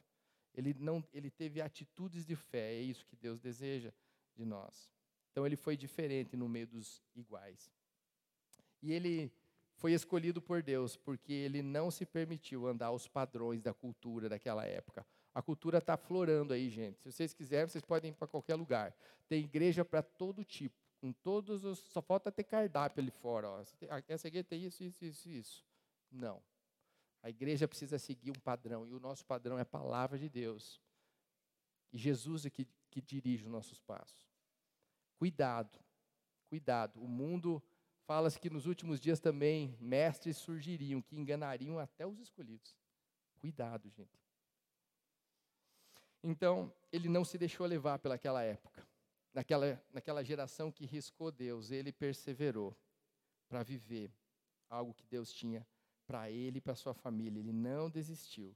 Ele, 0.54 0.74
não, 0.74 1.02
ele 1.12 1.30
teve 1.30 1.60
atitudes 1.62 2.26
de 2.26 2.36
fé, 2.36 2.74
é 2.74 2.80
isso 2.80 3.06
que 3.06 3.16
Deus 3.16 3.40
deseja 3.40 3.92
de 4.34 4.44
nós. 4.44 4.90
Então 5.30 5.46
ele 5.46 5.56
foi 5.56 5.76
diferente 5.76 6.36
no 6.36 6.48
meio 6.48 6.66
dos 6.66 7.02
iguais. 7.14 7.70
E 8.82 8.92
ele 8.92 9.32
foi 9.82 9.94
escolhido 9.94 10.40
por 10.40 10.62
Deus 10.62 10.96
porque 10.96 11.32
ele 11.32 11.60
não 11.60 11.90
se 11.90 12.06
permitiu 12.06 12.68
andar 12.68 12.86
aos 12.86 13.08
padrões 13.08 13.60
da 13.60 13.74
cultura 13.74 14.28
daquela 14.28 14.64
época. 14.64 15.04
A 15.34 15.42
cultura 15.42 15.78
está 15.78 15.96
florando 15.96 16.54
aí, 16.54 16.70
gente. 16.70 17.00
Se 17.00 17.10
vocês 17.10 17.34
quiserem, 17.34 17.66
vocês 17.66 17.84
podem 17.84 18.12
ir 18.12 18.14
para 18.14 18.28
qualquer 18.28 18.54
lugar. 18.54 18.94
Tem 19.28 19.42
igreja 19.42 19.84
para 19.84 20.00
todo 20.00 20.44
tipo, 20.44 20.76
com 21.00 21.12
todos 21.12 21.64
os. 21.64 21.80
Só 21.80 22.00
falta 22.00 22.30
ter 22.30 22.44
cardápio 22.44 23.02
ali 23.02 23.10
fora. 23.10 23.48
Ó. 23.48 23.64
Essa 24.06 24.28
igreja 24.28 24.44
tem 24.44 24.64
isso, 24.64 24.84
isso, 24.84 25.04
isso, 25.04 25.28
isso. 25.28 25.66
Não. 26.12 26.40
A 27.20 27.28
igreja 27.28 27.66
precisa 27.66 27.98
seguir 27.98 28.30
um 28.30 28.40
padrão, 28.40 28.86
e 28.86 28.94
o 28.94 29.00
nosso 29.00 29.26
padrão 29.26 29.58
é 29.58 29.62
a 29.62 29.66
palavra 29.66 30.16
de 30.16 30.28
Deus. 30.28 30.80
E 31.92 31.98
Jesus 31.98 32.46
é 32.46 32.50
que, 32.50 32.68
que 32.88 33.00
dirige 33.00 33.44
os 33.46 33.50
nossos 33.50 33.80
passos. 33.80 34.30
Cuidado, 35.16 35.76
cuidado. 36.48 37.02
O 37.02 37.08
mundo 37.08 37.60
fala-se 38.06 38.38
que 38.38 38.50
nos 38.50 38.66
últimos 38.66 39.00
dias 39.00 39.20
também 39.20 39.76
mestres 39.80 40.36
surgiriam 40.36 41.00
que 41.00 41.16
enganariam 41.16 41.78
até 41.78 42.06
os 42.06 42.18
escolhidos. 42.18 42.76
Cuidado, 43.38 43.88
gente. 43.90 44.22
Então, 46.22 46.72
ele 46.92 47.08
não 47.08 47.24
se 47.24 47.36
deixou 47.36 47.66
levar 47.66 47.98
pelaquela 47.98 48.42
época. 48.42 48.86
Naquela, 49.34 49.82
naquela 49.92 50.22
geração 50.22 50.70
que 50.70 50.86
riscou 50.86 51.32
Deus, 51.32 51.70
ele 51.70 51.90
perseverou 51.90 52.76
para 53.48 53.62
viver 53.62 54.12
algo 54.68 54.94
que 54.94 55.06
Deus 55.06 55.32
tinha 55.32 55.66
para 56.06 56.30
ele 56.30 56.58
e 56.58 56.60
para 56.60 56.74
sua 56.74 56.94
família. 56.94 57.40
Ele 57.40 57.52
não 57.52 57.90
desistiu. 57.90 58.54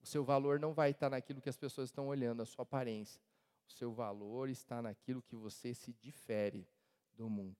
O 0.00 0.06
seu 0.06 0.24
valor 0.24 0.60
não 0.60 0.72
vai 0.72 0.90
estar 0.90 1.10
naquilo 1.10 1.40
que 1.40 1.48
as 1.48 1.56
pessoas 1.56 1.88
estão 1.88 2.08
olhando, 2.08 2.42
a 2.42 2.46
sua 2.46 2.62
aparência. 2.62 3.20
O 3.66 3.72
seu 3.72 3.92
valor 3.92 4.48
está 4.48 4.80
naquilo 4.80 5.22
que 5.22 5.34
você 5.36 5.74
se 5.74 5.92
difere 5.94 6.66
do 7.14 7.28
mundo. 7.28 7.56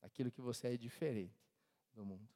Naquilo 0.00 0.30
que 0.30 0.40
você 0.40 0.68
é 0.68 0.76
diferente 0.76 1.38
do 1.92 2.04
mundo. 2.04 2.28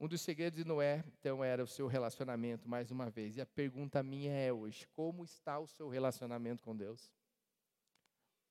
Um 0.00 0.08
dos 0.08 0.22
segredos 0.22 0.56
de 0.56 0.64
Noé, 0.64 1.04
então, 1.18 1.44
era 1.44 1.62
o 1.62 1.66
seu 1.66 1.86
relacionamento, 1.86 2.66
mais 2.66 2.90
uma 2.90 3.10
vez. 3.10 3.36
E 3.36 3.40
a 3.42 3.46
pergunta 3.46 4.02
minha 4.02 4.32
é 4.32 4.50
hoje: 4.50 4.88
como 4.88 5.22
está 5.22 5.58
o 5.58 5.66
seu 5.66 5.90
relacionamento 5.90 6.62
com 6.62 6.74
Deus? 6.74 7.12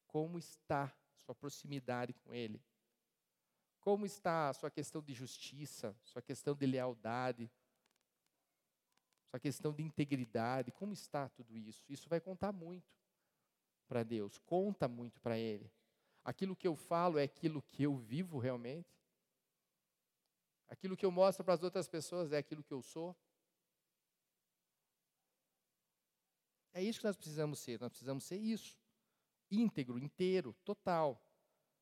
Como 0.05 0.37
está 0.37 0.95
sua 1.17 1.33
proximidade 1.33 2.13
com 2.13 2.33
Ele? 2.33 2.61
Como 3.79 4.05
está 4.05 4.49
a 4.49 4.53
sua 4.53 4.69
questão 4.69 5.01
de 5.01 5.13
justiça, 5.13 5.95
sua 6.03 6.21
questão 6.21 6.53
de 6.53 6.67
lealdade, 6.67 7.49
sua 9.29 9.39
questão 9.39 9.73
de 9.73 9.81
integridade? 9.81 10.71
Como 10.71 10.93
está 10.93 11.29
tudo 11.29 11.57
isso? 11.57 11.83
Isso 11.89 12.07
vai 12.07 12.19
contar 12.19 12.51
muito 12.51 12.93
para 13.87 14.03
Deus, 14.03 14.37
conta 14.37 14.87
muito 14.87 15.19
para 15.19 15.35
Ele. 15.37 15.71
Aquilo 16.29 16.55
que 16.55 16.67
eu 16.67 16.75
falo 16.75 17.17
é 17.17 17.23
aquilo 17.23 17.59
que 17.59 17.81
eu 17.81 17.95
vivo 17.95 18.37
realmente? 18.37 18.95
Aquilo 20.67 20.95
que 20.95 21.03
eu 21.03 21.09
mostro 21.09 21.43
para 21.43 21.55
as 21.55 21.63
outras 21.63 21.87
pessoas 21.87 22.31
é 22.31 22.37
aquilo 22.37 22.63
que 22.63 22.71
eu 22.71 22.83
sou? 22.83 23.17
É 26.71 26.83
isso 26.83 26.99
que 26.99 27.07
nós 27.07 27.15
precisamos 27.15 27.57
ser, 27.57 27.81
nós 27.81 27.89
precisamos 27.89 28.23
ser 28.25 28.37
isso. 28.37 28.77
Íntegro, 29.49 29.97
inteiro, 29.97 30.55
total. 30.63 31.19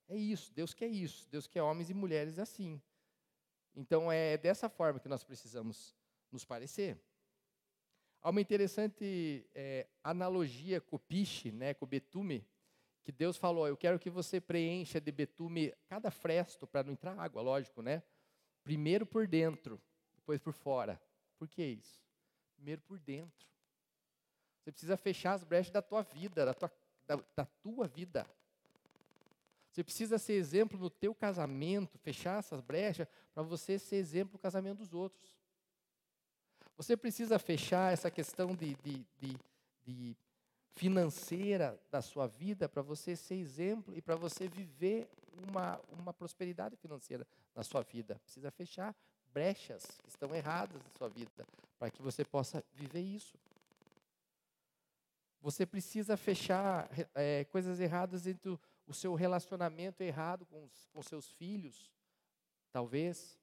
É 0.07 0.15
isso, 0.15 0.53
Deus 0.53 0.73
quer 0.73 0.87
isso, 0.87 1.27
Deus 1.29 1.45
quer 1.45 1.61
homens 1.61 1.89
e 1.89 1.93
mulheres 1.93 2.39
assim. 2.39 2.81
Então 3.75 4.09
é 4.09 4.37
dessa 4.37 4.69
forma 4.69 4.97
que 4.97 5.09
nós 5.09 5.25
precisamos 5.25 5.93
nos 6.31 6.45
parecer. 6.45 6.97
Há 8.21 8.29
uma 8.29 8.39
interessante 8.39 9.45
é, 9.53 9.89
analogia 10.01 10.79
com 10.79 10.95
o 10.95 10.99
piche, 10.99 11.51
né, 11.51 11.73
com 11.73 11.83
o 11.83 11.87
betume, 11.87 12.47
que 13.07 13.11
Deus 13.13 13.37
falou: 13.37 13.65
Eu 13.65 13.77
quero 13.77 13.97
que 13.97 14.09
você 14.09 14.41
preencha 14.41 14.99
de 14.99 15.13
betume 15.13 15.73
cada 15.87 16.11
fresto 16.11 16.67
para 16.67 16.83
não 16.83 16.91
entrar 16.91 17.17
água, 17.17 17.41
lógico, 17.41 17.81
né? 17.81 18.03
Primeiro 18.65 19.05
por 19.05 19.25
dentro, 19.25 19.81
depois 20.13 20.41
por 20.41 20.51
fora. 20.51 21.01
Por 21.39 21.47
que 21.47 21.63
isso? 21.63 22.03
Primeiro 22.57 22.81
por 22.81 22.99
dentro. 22.99 23.47
Você 24.59 24.73
precisa 24.73 24.97
fechar 24.97 25.35
as 25.35 25.43
brechas 25.45 25.71
da 25.71 25.81
tua 25.81 26.01
vida, 26.01 26.47
da 26.47 26.53
tua, 26.53 26.69
da, 27.07 27.15
da 27.33 27.45
tua 27.45 27.87
vida. 27.87 28.27
Você 29.71 29.85
precisa 29.85 30.17
ser 30.17 30.33
exemplo 30.33 30.77
no 30.77 30.89
teu 30.89 31.15
casamento, 31.15 31.97
fechar 31.99 32.39
essas 32.39 32.59
brechas 32.59 33.07
para 33.33 33.41
você 33.41 33.79
ser 33.79 33.95
exemplo 33.95 34.33
no 34.33 34.39
casamento 34.39 34.79
dos 34.79 34.93
outros. 34.93 35.39
Você 36.75 36.97
precisa 36.97 37.39
fechar 37.39 37.93
essa 37.93 38.11
questão 38.11 38.53
de, 38.53 38.75
de, 38.83 39.05
de, 39.17 39.37
de 39.85 40.17
financeira 40.77 41.79
da 41.89 42.03
sua 42.03 42.27
vida 42.27 42.69
para 42.69 42.83
você 42.83 43.15
ser 43.15 43.35
exemplo 43.35 43.97
e 43.97 44.01
para 44.01 44.15
você 44.15 44.47
viver 44.47 45.09
uma, 45.49 45.81
uma 45.89 46.13
prosperidade 46.13 46.75
financeira 46.75 47.27
na 47.55 47.63
sua 47.63 47.81
vida. 47.81 48.19
Precisa 48.23 48.51
fechar 48.51 48.95
brechas 49.33 49.83
que 50.03 50.09
estão 50.09 50.33
erradas 50.35 50.79
na 50.81 50.89
sua 50.91 51.09
vida 51.09 51.45
para 51.79 51.89
que 51.89 52.01
você 52.01 52.23
possa 52.23 52.63
viver 52.73 53.01
isso. 53.01 53.35
Você 55.41 55.65
precisa 55.65 56.15
fechar 56.15 56.89
é, 57.15 57.43
coisas 57.45 57.79
erradas 57.79 58.27
entre 58.27 58.57
o 58.85 58.93
seu 58.93 59.15
relacionamento 59.15 60.01
errado 60.01 60.45
com, 60.45 60.63
os, 60.63 60.87
com 60.93 61.01
seus 61.01 61.31
filhos, 61.31 61.91
talvez. 62.71 63.37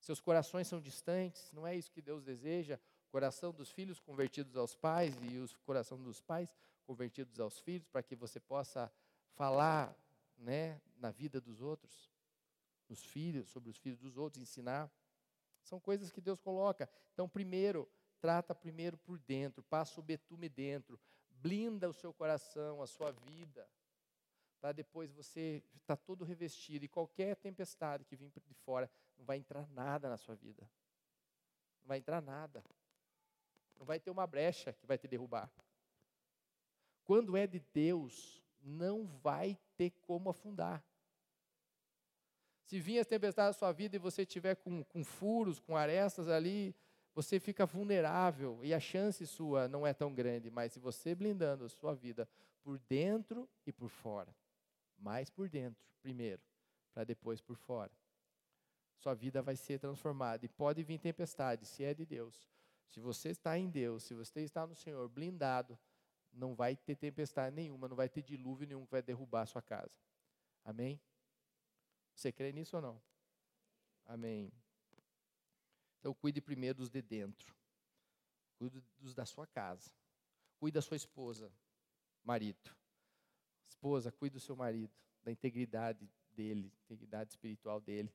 Seus 0.00 0.20
corações 0.20 0.66
são 0.66 0.80
distantes, 0.80 1.50
não 1.52 1.66
é 1.66 1.76
isso 1.76 1.92
que 1.92 2.02
Deus 2.02 2.22
deseja. 2.22 2.78
Coração 3.10 3.52
dos 3.52 3.70
filhos 3.70 4.00
convertidos 4.00 4.56
aos 4.56 4.74
pais 4.74 5.14
e 5.22 5.38
o 5.38 5.48
coração 5.64 6.02
dos 6.02 6.20
pais 6.20 6.54
convertidos 6.84 7.40
aos 7.40 7.58
filhos, 7.58 7.88
para 7.88 8.02
que 8.02 8.14
você 8.14 8.38
possa 8.38 8.92
falar 9.34 9.96
né, 10.36 10.80
na 10.98 11.10
vida 11.10 11.40
dos 11.40 11.60
outros, 11.60 12.10
nos 12.88 13.04
filhos, 13.04 13.48
sobre 13.48 13.70
os 13.70 13.78
filhos 13.78 13.98
dos 13.98 14.16
outros, 14.16 14.42
ensinar. 14.42 14.90
São 15.62 15.80
coisas 15.80 16.12
que 16.12 16.20
Deus 16.20 16.40
coloca. 16.40 16.88
Então, 17.12 17.28
primeiro, 17.28 17.88
trata 18.20 18.54
primeiro 18.54 18.96
por 18.98 19.18
dentro, 19.18 19.62
passa 19.62 19.98
o 19.98 20.02
betume 20.02 20.48
dentro, 20.48 21.00
blinda 21.30 21.88
o 21.88 21.92
seu 21.92 22.12
coração, 22.12 22.82
a 22.82 22.86
sua 22.86 23.10
vida 23.10 23.68
para 24.66 24.72
depois 24.72 25.12
você 25.12 25.62
estar 25.76 25.96
tá 25.96 26.02
todo 26.04 26.24
revestido 26.24 26.84
e 26.84 26.88
qualquer 26.88 27.36
tempestade 27.36 28.04
que 28.04 28.16
vir 28.16 28.30
de 28.30 28.54
fora 28.54 28.90
não 29.16 29.24
vai 29.24 29.38
entrar 29.38 29.64
nada 29.68 30.08
na 30.08 30.16
sua 30.16 30.34
vida. 30.34 30.68
Não 31.82 31.88
vai 31.88 31.98
entrar 31.98 32.20
nada. 32.20 32.64
Não 33.78 33.86
vai 33.86 34.00
ter 34.00 34.10
uma 34.10 34.26
brecha 34.26 34.72
que 34.72 34.86
vai 34.86 34.98
te 34.98 35.06
derrubar. 35.06 35.50
Quando 37.04 37.36
é 37.36 37.46
de 37.46 37.60
Deus, 37.72 38.42
não 38.62 39.06
vai 39.06 39.58
ter 39.76 39.90
como 40.02 40.30
afundar. 40.30 40.84
Se 42.64 42.80
vir 42.80 42.98
as 42.98 43.06
tempestades 43.06 43.56
na 43.56 43.58
sua 43.58 43.72
vida 43.72 43.94
e 43.94 43.98
você 43.98 44.26
tiver 44.26 44.56
com, 44.56 44.82
com 44.82 45.04
furos, 45.04 45.60
com 45.60 45.76
arestas 45.76 46.28
ali, 46.28 46.74
você 47.14 47.38
fica 47.38 47.64
vulnerável 47.64 48.58
e 48.62 48.74
a 48.74 48.80
chance 48.80 49.24
sua 49.26 49.68
não 49.68 49.86
é 49.86 49.94
tão 49.94 50.12
grande, 50.12 50.50
mas 50.50 50.72
se 50.72 50.80
você 50.80 51.14
blindando 51.14 51.64
a 51.64 51.68
sua 51.68 51.94
vida 51.94 52.28
por 52.62 52.78
dentro 52.80 53.48
e 53.64 53.72
por 53.72 53.88
fora, 53.88 54.34
mais 54.98 55.30
por 55.30 55.48
dentro, 55.48 55.80
primeiro, 56.02 56.42
para 56.92 57.04
depois 57.04 57.40
por 57.40 57.56
fora. 57.56 57.92
Sua 58.96 59.14
vida 59.14 59.40
vai 59.40 59.54
ser 59.54 59.78
transformada 59.78 60.44
e 60.44 60.48
pode 60.48 60.82
vir 60.82 60.98
tempestade, 60.98 61.64
se 61.64 61.84
é 61.84 61.94
de 61.94 62.04
Deus. 62.04 62.50
Se 62.88 63.00
você 63.00 63.30
está 63.30 63.58
em 63.58 63.68
Deus, 63.68 64.04
se 64.04 64.14
você 64.14 64.40
está 64.42 64.66
no 64.66 64.74
Senhor 64.74 65.08
blindado, 65.08 65.78
não 66.32 66.54
vai 66.54 66.76
ter 66.76 66.96
tempestade 66.96 67.54
nenhuma, 67.54 67.88
não 67.88 67.96
vai 67.96 68.08
ter 68.08 68.22
dilúvio 68.22 68.66
nenhum 68.66 68.84
que 68.84 68.92
vai 68.92 69.02
derrubar 69.02 69.42
a 69.42 69.46
sua 69.46 69.62
casa. 69.62 69.98
Amém? 70.64 71.00
Você 72.14 72.32
crê 72.32 72.52
nisso 72.52 72.76
ou 72.76 72.82
não? 72.82 73.02
Amém. 74.04 74.52
Então 75.98 76.14
cuide 76.14 76.40
primeiro 76.40 76.78
dos 76.78 76.90
de 76.90 77.02
dentro. 77.02 77.54
Cuide 78.58 78.82
dos 78.98 79.14
da 79.14 79.26
sua 79.26 79.46
casa. 79.46 79.90
Cuide 80.58 80.74
da 80.74 80.82
sua 80.82 80.96
esposa, 80.96 81.52
marido. 82.24 82.74
Esposa, 83.68 84.10
cuide 84.10 84.34
do 84.34 84.40
seu 84.40 84.56
marido, 84.56 84.94
da 85.22 85.30
integridade 85.30 86.08
dele, 86.30 86.72
integridade 86.84 87.30
espiritual 87.30 87.80
dele. 87.80 88.12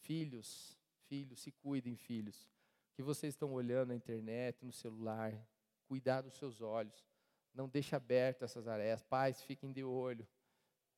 Filhos, 0.00 0.76
filhos, 1.06 1.40
se 1.40 1.52
cuidem, 1.52 1.96
filhos. 1.96 2.48
Que 2.98 3.02
vocês 3.04 3.32
estão 3.32 3.52
olhando 3.52 3.90
na 3.90 3.94
internet, 3.94 4.64
no 4.64 4.72
celular, 4.72 5.32
cuidar 5.86 6.20
dos 6.20 6.34
seus 6.34 6.60
olhos. 6.60 7.06
Não 7.54 7.68
deixe 7.68 7.94
aberto 7.94 8.42
essas 8.42 8.66
arestas. 8.66 9.08
Pais, 9.08 9.40
fiquem 9.40 9.70
de 9.70 9.84
olho. 9.84 10.26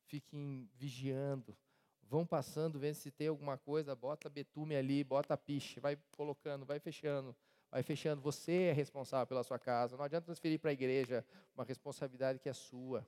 Fiquem 0.07 0.67
vigiando. 0.73 1.55
Vão 2.01 2.25
passando, 2.25 2.79
vendo 2.79 2.95
se 2.95 3.11
tem 3.11 3.27
alguma 3.27 3.55
coisa, 3.55 3.95
bota 3.95 4.27
betume 4.31 4.75
ali, 4.75 5.03
bota 5.03 5.37
piche, 5.37 5.79
vai 5.79 5.95
colocando, 6.17 6.65
vai 6.65 6.79
fechando, 6.79 7.35
vai 7.69 7.83
fechando. 7.83 8.19
Você 8.19 8.63
é 8.63 8.71
responsável 8.71 9.27
pela 9.27 9.43
sua 9.43 9.59
casa. 9.59 9.95
Não 9.95 10.03
adianta 10.03 10.25
transferir 10.25 10.59
para 10.59 10.71
a 10.71 10.73
igreja 10.73 11.23
uma 11.53 11.63
responsabilidade 11.63 12.39
que 12.39 12.49
é 12.49 12.53
sua. 12.53 13.07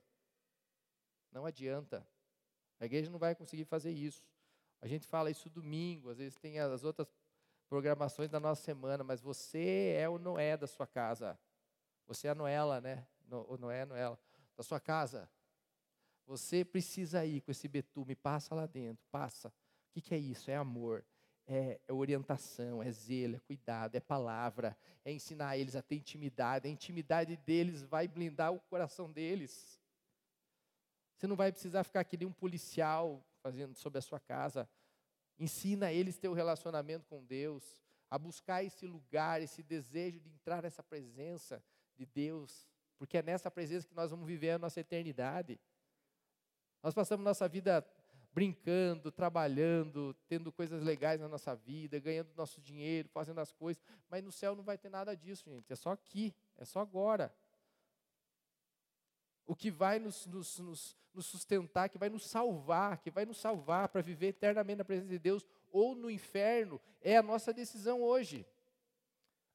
Não 1.32 1.44
adianta. 1.44 2.06
A 2.78 2.84
igreja 2.84 3.10
não 3.10 3.18
vai 3.18 3.34
conseguir 3.34 3.64
fazer 3.64 3.90
isso. 3.90 4.22
A 4.80 4.86
gente 4.86 5.04
fala 5.04 5.32
isso 5.32 5.50
domingo, 5.50 6.10
às 6.10 6.18
vezes 6.18 6.38
tem 6.38 6.60
as 6.60 6.84
outras 6.84 7.08
programações 7.74 8.30
da 8.30 8.38
nossa 8.38 8.62
semana, 8.62 9.02
mas 9.02 9.20
você 9.20 9.96
é 9.98 10.08
o 10.08 10.16
Noé 10.16 10.56
da 10.56 10.64
sua 10.64 10.86
casa. 10.86 11.36
Você 12.06 12.28
é 12.28 12.30
a 12.30 12.34
Noela, 12.34 12.80
né? 12.80 13.04
O 13.48 13.56
Noé, 13.56 13.84
Noela, 13.84 14.16
da 14.56 14.62
sua 14.62 14.78
casa. 14.78 15.28
Você 16.24 16.64
precisa 16.64 17.26
ir 17.26 17.40
com 17.40 17.50
esse 17.50 17.66
betume, 17.66 18.14
passa 18.14 18.54
lá 18.54 18.64
dentro, 18.64 19.04
passa. 19.10 19.48
O 19.88 20.00
que, 20.00 20.14
é 20.14 20.18
isso? 20.18 20.52
É 20.52 20.54
amor, 20.54 21.04
é, 21.48 21.80
é, 21.88 21.92
orientação, 21.92 22.80
é 22.80 22.92
zelo, 22.92 23.34
é 23.34 23.40
cuidado, 23.40 23.96
é 23.96 24.00
palavra, 24.00 24.78
é 25.04 25.10
ensinar 25.10 25.58
eles 25.58 25.74
a 25.74 25.82
ter 25.82 25.96
intimidade. 25.96 26.68
A 26.68 26.70
intimidade 26.70 27.36
deles 27.38 27.82
vai 27.82 28.06
blindar 28.06 28.52
o 28.52 28.60
coração 28.60 29.10
deles. 29.10 29.80
Você 31.16 31.26
não 31.26 31.34
vai 31.34 31.50
precisar 31.50 31.82
ficar 31.82 31.98
aqui 31.98 32.16
nem 32.16 32.28
um 32.28 32.32
policial 32.32 33.20
fazendo 33.42 33.74
sobre 33.74 33.98
a 33.98 34.02
sua 34.02 34.20
casa. 34.20 34.68
Ensina 35.38 35.92
eles 35.92 36.18
um 36.24 36.32
relacionamento 36.32 37.06
com 37.06 37.24
Deus, 37.24 37.82
a 38.10 38.18
buscar 38.18 38.62
esse 38.62 38.86
lugar, 38.86 39.42
esse 39.42 39.62
desejo 39.62 40.20
de 40.20 40.28
entrar 40.30 40.62
nessa 40.62 40.82
presença 40.82 41.62
de 41.96 42.06
Deus, 42.06 42.68
porque 42.96 43.18
é 43.18 43.22
nessa 43.22 43.50
presença 43.50 43.86
que 43.86 43.94
nós 43.94 44.10
vamos 44.10 44.26
viver 44.26 44.50
a 44.50 44.58
nossa 44.58 44.80
eternidade. 44.80 45.60
Nós 46.82 46.94
passamos 46.94 47.24
nossa 47.24 47.48
vida 47.48 47.84
brincando, 48.32 49.12
trabalhando, 49.12 50.14
tendo 50.26 50.52
coisas 50.52 50.82
legais 50.82 51.20
na 51.20 51.28
nossa 51.28 51.54
vida, 51.54 52.00
ganhando 52.00 52.34
nosso 52.36 52.60
dinheiro, 52.60 53.08
fazendo 53.08 53.40
as 53.40 53.52
coisas, 53.52 53.82
mas 54.10 54.22
no 54.24 54.32
céu 54.32 54.56
não 54.56 54.64
vai 54.64 54.76
ter 54.76 54.88
nada 54.88 55.16
disso, 55.16 55.48
gente. 55.48 55.72
É 55.72 55.76
só 55.76 55.92
aqui, 55.92 56.34
é 56.56 56.64
só 56.64 56.80
agora. 56.80 57.32
O 59.46 59.54
que 59.54 59.70
vai 59.70 59.98
nos, 59.98 60.26
nos, 60.26 60.58
nos, 60.58 60.96
nos 61.12 61.26
sustentar, 61.26 61.88
que 61.88 61.98
vai 61.98 62.08
nos 62.08 62.26
salvar, 62.26 62.98
que 62.98 63.10
vai 63.10 63.24
nos 63.24 63.38
salvar 63.38 63.88
para 63.88 64.02
viver 64.02 64.28
eternamente 64.28 64.78
na 64.78 64.84
presença 64.84 65.08
de 65.08 65.18
Deus 65.18 65.46
ou 65.70 65.94
no 65.94 66.10
inferno, 66.10 66.80
é 67.00 67.16
a 67.16 67.22
nossa 67.22 67.52
decisão 67.52 68.02
hoje. 68.02 68.46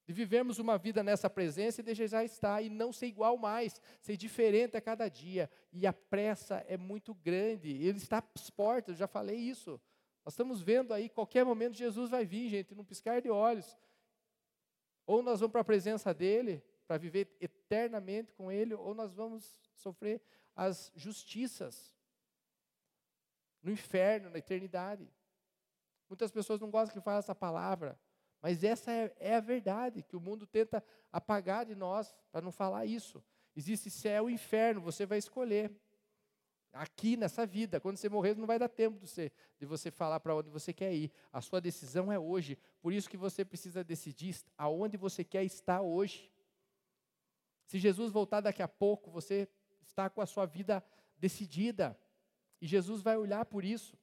De 0.06 0.12
vivermos 0.12 0.58
uma 0.58 0.76
vida 0.76 1.02
nessa 1.02 1.30
presença 1.30 1.80
e 1.80 1.84
desejar 1.84 2.24
estar 2.24 2.62
e 2.62 2.68
não 2.68 2.92
ser 2.92 3.06
igual 3.06 3.36
mais, 3.36 3.80
ser 4.00 4.16
diferente 4.16 4.76
a 4.76 4.80
cada 4.80 5.08
dia. 5.08 5.50
E 5.72 5.86
a 5.86 5.92
pressa 5.92 6.64
é 6.68 6.76
muito 6.76 7.14
grande, 7.14 7.70
ele 7.70 7.98
está 7.98 8.22
às 8.34 8.50
portas, 8.50 8.96
já 8.96 9.06
falei 9.06 9.36
isso. 9.36 9.80
Nós 10.24 10.34
estamos 10.34 10.60
vendo 10.60 10.92
aí, 10.92 11.08
qualquer 11.08 11.44
momento 11.44 11.76
Jesus 11.76 12.10
vai 12.10 12.24
vir, 12.24 12.48
gente, 12.48 12.74
num 12.74 12.84
piscar 12.84 13.20
de 13.20 13.30
olhos. 13.30 13.78
Ou 15.06 15.22
nós 15.22 15.40
vamos 15.40 15.52
para 15.52 15.62
a 15.62 15.64
presença 15.64 16.12
dele, 16.12 16.62
para 16.90 16.98
viver 16.98 17.36
eternamente 17.40 18.32
com 18.32 18.50
Ele, 18.50 18.74
ou 18.74 18.92
nós 18.94 19.14
vamos 19.14 19.56
sofrer 19.76 20.20
as 20.56 20.90
justiças 20.96 21.96
no 23.62 23.70
inferno, 23.70 24.28
na 24.28 24.38
eternidade. 24.38 25.08
Muitas 26.08 26.32
pessoas 26.32 26.60
não 26.60 26.68
gostam 26.68 26.98
que 26.98 27.04
fale 27.04 27.20
essa 27.20 27.32
palavra, 27.32 27.96
mas 28.42 28.64
essa 28.64 28.90
é, 28.90 29.14
é 29.20 29.36
a 29.36 29.40
verdade 29.40 30.02
que 30.02 30.16
o 30.16 30.20
mundo 30.20 30.48
tenta 30.48 30.82
apagar 31.12 31.64
de 31.64 31.76
nós 31.76 32.12
para 32.32 32.40
não 32.40 32.50
falar 32.50 32.86
isso. 32.86 33.22
Existe 33.54 33.88
céu 33.88 34.28
e 34.28 34.32
inferno, 34.32 34.80
você 34.80 35.06
vai 35.06 35.18
escolher. 35.18 35.72
Aqui 36.72 37.16
nessa 37.16 37.46
vida, 37.46 37.78
quando 37.78 37.98
você 37.98 38.08
morrer, 38.08 38.34
não 38.34 38.48
vai 38.48 38.58
dar 38.58 38.68
tempo 38.68 38.98
de 38.98 39.06
você, 39.06 39.30
de 39.60 39.64
você 39.64 39.92
falar 39.92 40.18
para 40.18 40.34
onde 40.34 40.50
você 40.50 40.72
quer 40.72 40.92
ir. 40.92 41.12
A 41.32 41.40
sua 41.40 41.60
decisão 41.60 42.10
é 42.10 42.18
hoje. 42.18 42.58
Por 42.80 42.92
isso 42.92 43.08
que 43.08 43.16
você 43.16 43.44
precisa 43.44 43.84
decidir 43.84 44.36
aonde 44.58 44.96
você 44.96 45.22
quer 45.22 45.44
estar 45.44 45.82
hoje. 45.82 46.29
Se 47.70 47.78
Jesus 47.78 48.10
voltar 48.10 48.40
daqui 48.40 48.64
a 48.64 48.66
pouco, 48.66 49.12
você 49.12 49.48
está 49.80 50.10
com 50.10 50.20
a 50.20 50.26
sua 50.26 50.44
vida 50.44 50.84
decidida. 51.16 51.96
E 52.60 52.66
Jesus 52.66 53.00
vai 53.00 53.16
olhar 53.16 53.44
por 53.44 53.64
isso. 53.64 53.96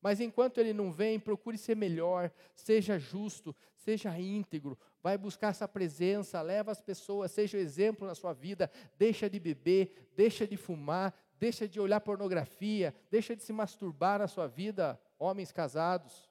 Mas 0.00 0.20
enquanto 0.20 0.58
ele 0.58 0.72
não 0.72 0.92
vem, 0.92 1.18
procure 1.18 1.58
ser 1.58 1.74
melhor, 1.74 2.30
seja 2.54 2.96
justo, 2.96 3.52
seja 3.74 4.16
íntegro, 4.16 4.78
vai 5.02 5.18
buscar 5.18 5.48
essa 5.48 5.66
presença, 5.66 6.40
leva 6.40 6.70
as 6.70 6.80
pessoas, 6.80 7.32
seja 7.32 7.58
exemplo 7.58 8.06
na 8.06 8.14
sua 8.14 8.32
vida, 8.32 8.70
deixa 8.96 9.28
de 9.28 9.40
beber, 9.40 10.12
deixa 10.14 10.46
de 10.46 10.56
fumar, 10.56 11.12
deixa 11.36 11.66
de 11.66 11.80
olhar 11.80 12.00
pornografia, 12.00 12.94
deixa 13.10 13.34
de 13.34 13.42
se 13.42 13.52
masturbar 13.52 14.20
na 14.20 14.28
sua 14.28 14.46
vida, 14.46 15.00
homens 15.18 15.50
casados. 15.50 16.30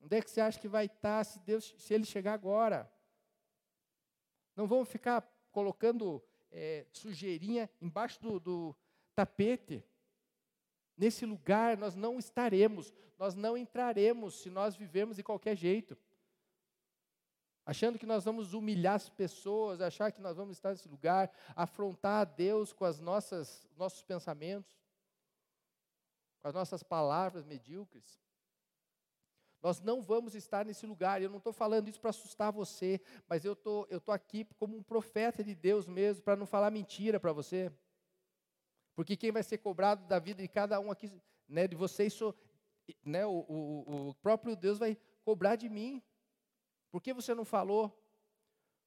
Onde 0.00 0.16
é 0.16 0.22
que 0.22 0.30
você 0.30 0.40
acha 0.40 0.58
que 0.58 0.66
vai 0.66 0.86
estar 0.86 1.24
se 1.24 1.38
Deus, 1.40 1.74
se 1.76 1.92
ele 1.92 2.06
chegar 2.06 2.32
agora? 2.32 2.90
Não 4.60 4.66
vamos 4.66 4.90
ficar 4.90 5.26
colocando 5.50 6.22
é, 6.52 6.84
sujeirinha 6.92 7.70
embaixo 7.80 8.20
do, 8.20 8.38
do 8.38 8.76
tapete. 9.14 9.82
Nesse 10.98 11.24
lugar 11.24 11.78
nós 11.78 11.94
não 11.94 12.18
estaremos, 12.18 12.92
nós 13.18 13.34
não 13.34 13.56
entraremos 13.56 14.42
se 14.42 14.50
nós 14.50 14.76
vivemos 14.76 15.16
de 15.16 15.22
qualquer 15.22 15.56
jeito. 15.56 15.96
Achando 17.64 17.98
que 17.98 18.04
nós 18.04 18.22
vamos 18.22 18.52
humilhar 18.52 18.96
as 18.96 19.08
pessoas, 19.08 19.80
achar 19.80 20.12
que 20.12 20.20
nós 20.20 20.36
vamos 20.36 20.58
estar 20.58 20.72
nesse 20.72 20.88
lugar, 20.88 21.32
afrontar 21.56 22.20
a 22.20 22.24
Deus 22.26 22.70
com 22.70 22.84
as 22.84 23.00
nossas 23.00 23.66
nossos 23.78 24.02
pensamentos, 24.02 24.78
com 26.42 26.48
as 26.48 26.52
nossas 26.52 26.82
palavras 26.82 27.46
medíocres. 27.46 28.20
Nós 29.62 29.80
não 29.80 30.00
vamos 30.00 30.34
estar 30.34 30.64
nesse 30.64 30.86
lugar. 30.86 31.20
Eu 31.20 31.28
não 31.28 31.38
estou 31.38 31.52
falando 31.52 31.88
isso 31.88 32.00
para 32.00 32.10
assustar 32.10 32.50
você, 32.50 33.00
mas 33.28 33.44
eu 33.44 33.54
tô, 33.54 33.82
estou 33.84 34.00
tô 34.00 34.12
aqui 34.12 34.46
como 34.58 34.76
um 34.76 34.82
profeta 34.82 35.44
de 35.44 35.54
Deus 35.54 35.86
mesmo, 35.86 36.22
para 36.22 36.36
não 36.36 36.46
falar 36.46 36.70
mentira 36.70 37.20
para 37.20 37.32
você. 37.32 37.70
Porque 38.94 39.16
quem 39.16 39.30
vai 39.30 39.42
ser 39.42 39.58
cobrado 39.58 40.06
da 40.06 40.18
vida 40.18 40.42
de 40.42 40.48
cada 40.48 40.80
um 40.80 40.90
aqui, 40.90 41.12
né, 41.46 41.68
de 41.68 41.76
vocês, 41.76 42.12
sou, 42.12 42.34
né, 43.04 43.26
o, 43.26 43.44
o, 43.48 44.08
o 44.08 44.14
próprio 44.14 44.56
Deus 44.56 44.78
vai 44.78 44.96
cobrar 45.24 45.56
de 45.56 45.68
mim. 45.68 46.02
Por 46.90 47.00
que 47.00 47.12
você 47.12 47.34
não 47.34 47.44
falou? 47.44 47.96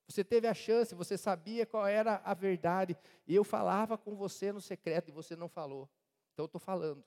Você 0.08 0.24
teve 0.24 0.48
a 0.48 0.54
chance, 0.54 0.94
você 0.96 1.18
sabia 1.18 1.66
qual 1.66 1.88
era 1.88 2.22
a 2.26 2.34
verdade, 2.34 2.98
e 3.26 3.34
eu 3.34 3.44
falava 3.44 3.98
com 3.98 4.16
você 4.16 4.52
no 4.52 4.60
secreto 4.60 5.10
e 5.10 5.12
você 5.12 5.36
não 5.36 5.48
falou. 5.48 5.90
Então 6.34 6.44
eu 6.44 6.48
estou 6.48 6.60
falando. 6.60 7.04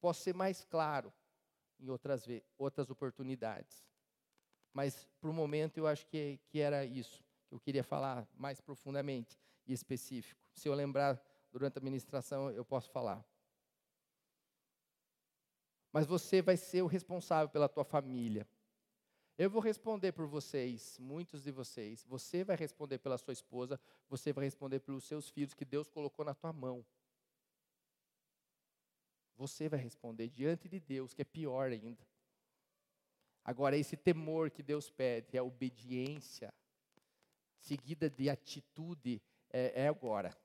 Posso 0.00 0.22
ser 0.22 0.34
mais 0.34 0.62
claro 0.64 1.12
em 1.78 1.88
outras, 1.88 2.24
outras 2.58 2.90
oportunidades. 2.90 3.84
Mas, 4.72 5.08
para 5.20 5.30
o 5.30 5.32
momento, 5.32 5.78
eu 5.78 5.86
acho 5.86 6.06
que, 6.06 6.38
que 6.48 6.60
era 6.60 6.84
isso 6.84 7.24
que 7.48 7.54
eu 7.54 7.60
queria 7.60 7.84
falar 7.84 8.28
mais 8.34 8.60
profundamente 8.60 9.38
e 9.66 9.72
específico. 9.72 10.40
Se 10.52 10.68
eu 10.68 10.74
lembrar 10.74 11.22
durante 11.50 11.78
a 11.78 11.80
ministração, 11.80 12.50
eu 12.50 12.64
posso 12.64 12.90
falar. 12.90 13.24
Mas 15.92 16.06
você 16.06 16.42
vai 16.42 16.56
ser 16.56 16.82
o 16.82 16.86
responsável 16.86 17.48
pela 17.48 17.68
tua 17.68 17.84
família. 17.84 18.46
Eu 19.38 19.50
vou 19.50 19.60
responder 19.60 20.12
por 20.12 20.26
vocês, 20.26 20.98
muitos 20.98 21.42
de 21.42 21.50
vocês. 21.50 22.04
Você 22.04 22.42
vai 22.42 22.56
responder 22.56 22.98
pela 22.98 23.18
sua 23.18 23.32
esposa, 23.32 23.78
você 24.08 24.32
vai 24.32 24.44
responder 24.44 24.80
pelos 24.80 25.04
seus 25.04 25.28
filhos 25.28 25.54
que 25.54 25.64
Deus 25.64 25.88
colocou 25.88 26.24
na 26.24 26.34
tua 26.34 26.52
mão. 26.52 26.84
Você 29.36 29.68
vai 29.68 29.78
responder 29.78 30.28
diante 30.28 30.68
de 30.68 30.80
Deus, 30.80 31.12
que 31.12 31.22
é 31.22 31.24
pior 31.24 31.70
ainda. 31.70 32.06
Agora, 33.44 33.76
esse 33.76 33.96
temor 33.96 34.50
que 34.50 34.62
Deus 34.62 34.90
pede 34.90 35.36
é 35.36 35.42
obediência, 35.42 36.52
seguida 37.60 38.10
de 38.10 38.28
atitude, 38.28 39.22
é, 39.50 39.82
é 39.82 39.88
agora. 39.88 40.36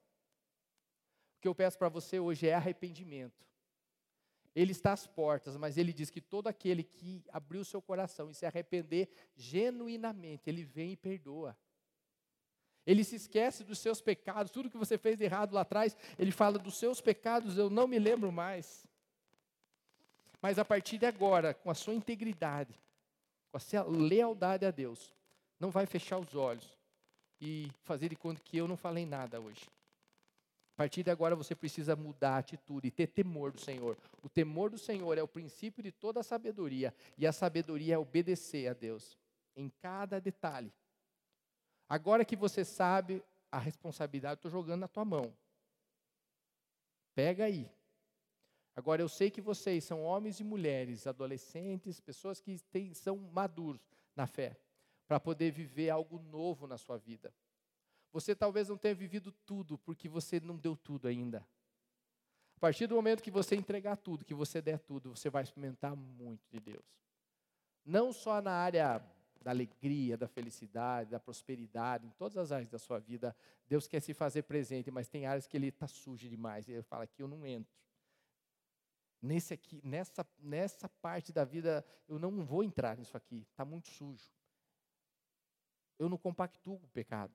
O 1.38 1.42
que 1.42 1.48
eu 1.48 1.56
peço 1.56 1.78
para 1.78 1.90
você 1.90 2.20
hoje 2.20 2.48
é 2.48 2.54
arrependimento. 2.54 3.48
Ele 4.54 4.72
está 4.72 4.92
às 4.92 5.08
portas, 5.08 5.56
mas 5.56 5.78
ele 5.78 5.94
diz 5.94 6.10
que 6.10 6.20
todo 6.20 6.48
aquele 6.48 6.84
que 6.84 7.24
abriu 7.30 7.64
seu 7.64 7.82
coração 7.82 8.30
e 8.30 8.36
se 8.36 8.46
arrepender 8.46 9.10
genuinamente, 9.36 10.50
ele 10.50 10.64
vem 10.64 10.92
e 10.92 10.98
perdoa. 10.98 11.58
Ele 12.86 13.04
se 13.04 13.16
esquece 13.16 13.64
dos 13.64 13.80
seus 13.80 14.02
pecados, 14.02 14.52
tudo 14.52 14.70
que 14.70 14.78
você 14.78 14.98
fez 14.98 15.18
de 15.18 15.24
errado 15.24 15.54
lá 15.54 15.62
atrás, 15.62 15.96
ele 16.18 16.32
fala 16.32 16.58
dos 16.58 16.78
seus 16.78 17.00
pecados, 17.00 17.58
eu 17.58 17.70
não 17.70 17.88
me 17.88 18.00
lembro 18.00 18.32
mais. 18.32 18.88
Mas 20.42 20.58
a 20.58 20.66
partir 20.66 20.98
de 20.98 21.06
agora, 21.06 21.54
com 21.54 21.70
a 21.70 21.76
sua 21.76 21.94
integridade, 21.94 22.74
com 23.52 23.58
a 23.58 23.60
sua 23.60 23.84
lealdade 23.84 24.66
a 24.66 24.72
Deus, 24.72 25.14
não 25.60 25.70
vai 25.70 25.86
fechar 25.86 26.18
os 26.18 26.34
olhos 26.34 26.68
e 27.40 27.72
fazer 27.84 28.10
de 28.10 28.16
conta 28.16 28.42
que 28.44 28.58
eu 28.58 28.68
não 28.68 28.76
falei 28.76 29.06
nada 29.06 29.40
hoje. 29.40 29.70
A 30.74 30.78
partir 30.78 31.04
de 31.04 31.12
agora 31.12 31.36
você 31.36 31.54
precisa 31.54 31.96
mudar 31.96 32.36
a 32.36 32.38
atitude 32.40 32.88
e 32.88 32.92
ter 32.92 33.06
temor 33.06 33.52
do 33.52 33.60
Senhor. 33.60 33.96
O 34.24 34.30
temor 34.30 34.72
do 34.72 34.80
Senhor 34.80 35.16
é 35.16 35.22
o 35.22 35.28
princípio 35.28 35.84
de 35.84 35.92
toda 35.92 36.22
a 36.22 36.24
sabedoria, 36.24 36.92
e 37.18 37.28
a 37.28 37.32
sabedoria 37.32 37.94
é 37.94 37.98
obedecer 38.00 38.68
a 38.68 38.74
Deus 38.74 39.16
em 39.56 39.70
cada 39.70 40.20
detalhe. 40.20 40.74
Agora 41.92 42.24
que 42.24 42.38
você 42.38 42.64
sabe 42.64 43.22
a 43.52 43.60
responsabilidade, 43.60 44.36
estou 44.36 44.50
jogando 44.50 44.80
na 44.80 44.88
tua 44.88 45.04
mão. 45.04 45.36
Pega 47.14 47.44
aí. 47.44 47.70
Agora 48.74 49.02
eu 49.02 49.10
sei 49.10 49.30
que 49.30 49.42
vocês 49.42 49.84
são 49.84 50.02
homens 50.02 50.40
e 50.40 50.44
mulheres, 50.46 51.06
adolescentes, 51.06 52.00
pessoas 52.00 52.40
que 52.40 52.58
têm, 52.72 52.94
são 52.94 53.18
maduros 53.18 53.86
na 54.16 54.26
fé, 54.26 54.58
para 55.06 55.20
poder 55.20 55.52
viver 55.52 55.90
algo 55.90 56.18
novo 56.18 56.66
na 56.66 56.78
sua 56.78 56.98
vida. 56.98 57.34
Você 58.14 58.34
talvez 58.34 58.70
não 58.70 58.78
tenha 58.78 58.96
vivido 58.96 59.30
tudo, 59.46 59.78
porque 59.78 60.08
você 60.08 60.40
não 60.40 60.56
deu 60.56 60.78
tudo 60.78 61.10
ainda. 61.10 61.46
A 62.56 62.60
partir 62.62 62.88
do 62.88 62.96
momento 62.96 63.22
que 63.22 63.30
você 63.30 63.54
entregar 63.54 63.98
tudo, 63.98 64.24
que 64.24 64.34
você 64.34 64.62
der 64.62 64.80
tudo, 64.80 65.14
você 65.14 65.30
vai 65.30 65.44
experimentar 65.44 65.94
muito 65.94 66.48
de 66.50 66.62
Deus. 66.62 66.86
Não 67.84 68.14
só 68.14 68.42
na 68.42 68.54
área 68.54 69.06
da 69.42 69.52
alegria, 69.52 70.16
da 70.16 70.28
felicidade, 70.28 71.10
da 71.10 71.20
prosperidade, 71.20 72.06
em 72.06 72.12
todas 72.12 72.38
as 72.38 72.52
áreas 72.52 72.70
da 72.70 72.78
sua 72.78 73.00
vida, 73.00 73.36
Deus 73.68 73.88
quer 73.88 74.00
se 74.02 74.14
fazer 74.14 74.44
presente, 74.44 74.92
mas 74.92 75.10
tem 75.10 75.26
áreas 75.26 75.48
que 75.48 75.58
Ele 75.58 75.68
está 75.68 75.88
sujo 75.88 76.30
demais. 76.30 76.70
Ele 76.70 76.84
fala 76.84 77.06
aqui, 77.06 77.22
eu 77.22 77.28
não 77.28 77.46
entro. 77.46 77.74
Nesse 79.22 79.54
aqui, 79.54 79.82
nessa, 79.84 80.26
nessa 80.40 80.88
parte 80.90 81.32
da 81.32 81.44
vida, 81.44 81.86
eu 82.08 82.20
não 82.20 82.44
vou 82.44 82.64
entrar 82.64 82.98
nisso 82.98 83.18
aqui, 83.18 83.46
está 83.52 83.66
muito 83.66 83.90
sujo. 83.90 84.32
Eu 85.98 86.10
não 86.10 86.18
compactuo 86.18 86.80
com 86.80 86.86
o 86.86 86.90
pecado. 86.90 87.34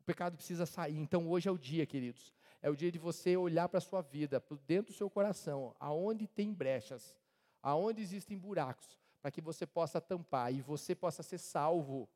O 0.00 0.04
pecado 0.04 0.36
precisa 0.36 0.66
sair. 0.66 0.96
Então 0.96 1.28
hoje 1.28 1.48
é 1.48 1.52
o 1.52 1.58
dia, 1.58 1.86
queridos. 1.86 2.34
É 2.62 2.68
o 2.68 2.76
dia 2.76 2.90
de 2.90 2.98
você 2.98 3.36
olhar 3.36 3.68
para 3.68 3.78
a 3.78 3.80
sua 3.80 4.02
vida, 4.02 4.40
para 4.40 4.56
dentro 4.66 4.92
do 4.92 4.96
seu 4.96 5.08
coração, 5.08 5.74
aonde 5.78 6.26
tem 6.26 6.52
brechas, 6.52 7.16
aonde 7.62 8.02
existem 8.02 8.36
buracos, 8.36 8.99
para 9.20 9.30
que 9.30 9.40
você 9.40 9.66
possa 9.66 10.00
tampar 10.00 10.52
e 10.52 10.60
você 10.60 10.94
possa 10.94 11.22
ser 11.22 11.38
salvo, 11.38 12.08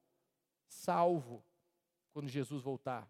salvo, 0.66 1.44
quando 2.12 2.28
Jesus 2.28 2.62
voltar. 2.62 3.08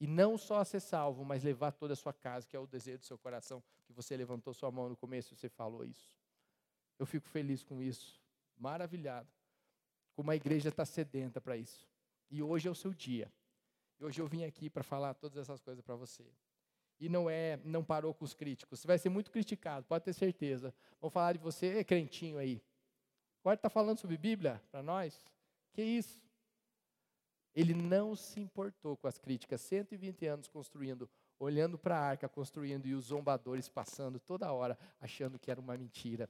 E 0.00 0.06
não 0.06 0.36
só 0.36 0.62
ser 0.64 0.80
salvo, 0.80 1.24
mas 1.24 1.42
levar 1.42 1.72
toda 1.72 1.94
a 1.94 1.96
sua 1.96 2.12
casa, 2.12 2.46
que 2.46 2.56
é 2.56 2.58
o 2.58 2.66
desejo 2.66 2.98
do 2.98 3.04
seu 3.04 3.18
coração, 3.18 3.62
que 3.86 3.92
você 3.92 4.16
levantou 4.16 4.52
sua 4.52 4.70
mão 4.70 4.88
no 4.88 4.96
começo 4.96 5.32
e 5.32 5.36
você 5.36 5.48
falou 5.48 5.84
isso. 5.84 6.16
Eu 6.98 7.06
fico 7.06 7.28
feliz 7.28 7.62
com 7.64 7.80
isso, 7.80 8.20
maravilhado. 8.56 9.28
Como 10.14 10.30
a 10.30 10.36
igreja 10.36 10.68
está 10.68 10.84
sedenta 10.84 11.40
para 11.40 11.56
isso. 11.56 11.88
E 12.30 12.42
hoje 12.42 12.68
é 12.68 12.70
o 12.70 12.74
seu 12.74 12.92
dia. 12.92 13.32
E 13.98 14.04
hoje 14.04 14.20
eu 14.20 14.26
vim 14.26 14.44
aqui 14.44 14.68
para 14.68 14.82
falar 14.82 15.14
todas 15.14 15.38
essas 15.38 15.60
coisas 15.60 15.82
para 15.82 15.96
você. 15.96 16.24
E 17.00 17.08
não 17.08 17.28
é, 17.28 17.58
não 17.64 17.82
parou 17.82 18.14
com 18.14 18.24
os 18.24 18.34
críticos. 18.34 18.80
Você 18.80 18.86
vai 18.86 18.98
ser 18.98 19.08
muito 19.08 19.30
criticado, 19.30 19.86
pode 19.86 20.04
ter 20.04 20.12
certeza. 20.12 20.74
Vão 21.00 21.10
falar 21.10 21.32
de 21.32 21.38
você, 21.38 21.78
é 21.78 21.84
crentinho 21.84 22.38
aí. 22.38 22.62
Agora 23.44 23.56
está 23.56 23.68
falando 23.68 23.98
sobre 23.98 24.16
Bíblia 24.16 24.58
para 24.70 24.82
nós? 24.82 25.22
Que 25.74 25.82
isso? 25.82 26.18
Ele 27.54 27.74
não 27.74 28.16
se 28.16 28.40
importou 28.40 28.96
com 28.96 29.06
as 29.06 29.18
críticas. 29.18 29.60
120 29.60 30.24
anos 30.24 30.48
construindo, 30.48 31.06
olhando 31.38 31.76
para 31.76 31.94
a 31.94 32.00
arca 32.00 32.26
construindo 32.26 32.86
e 32.86 32.94
os 32.94 33.04
zombadores 33.04 33.68
passando 33.68 34.18
toda 34.18 34.50
hora, 34.50 34.78
achando 34.98 35.38
que 35.38 35.50
era 35.50 35.60
uma 35.60 35.76
mentira. 35.76 36.26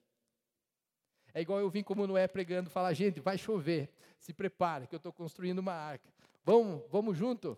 É 1.32 1.40
igual 1.40 1.60
eu 1.60 1.70
vim 1.70 1.84
como 1.84 2.04
Noé 2.04 2.26
pregando, 2.26 2.68
falar, 2.68 2.92
gente, 2.94 3.20
vai 3.20 3.38
chover, 3.38 3.92
se 4.18 4.32
prepare 4.32 4.88
que 4.88 4.94
eu 4.96 4.98
estou 4.98 5.12
construindo 5.12 5.60
uma 5.60 5.72
arca. 5.72 6.12
Vamos, 6.44 6.82
vamos 6.90 7.16
junto? 7.16 7.56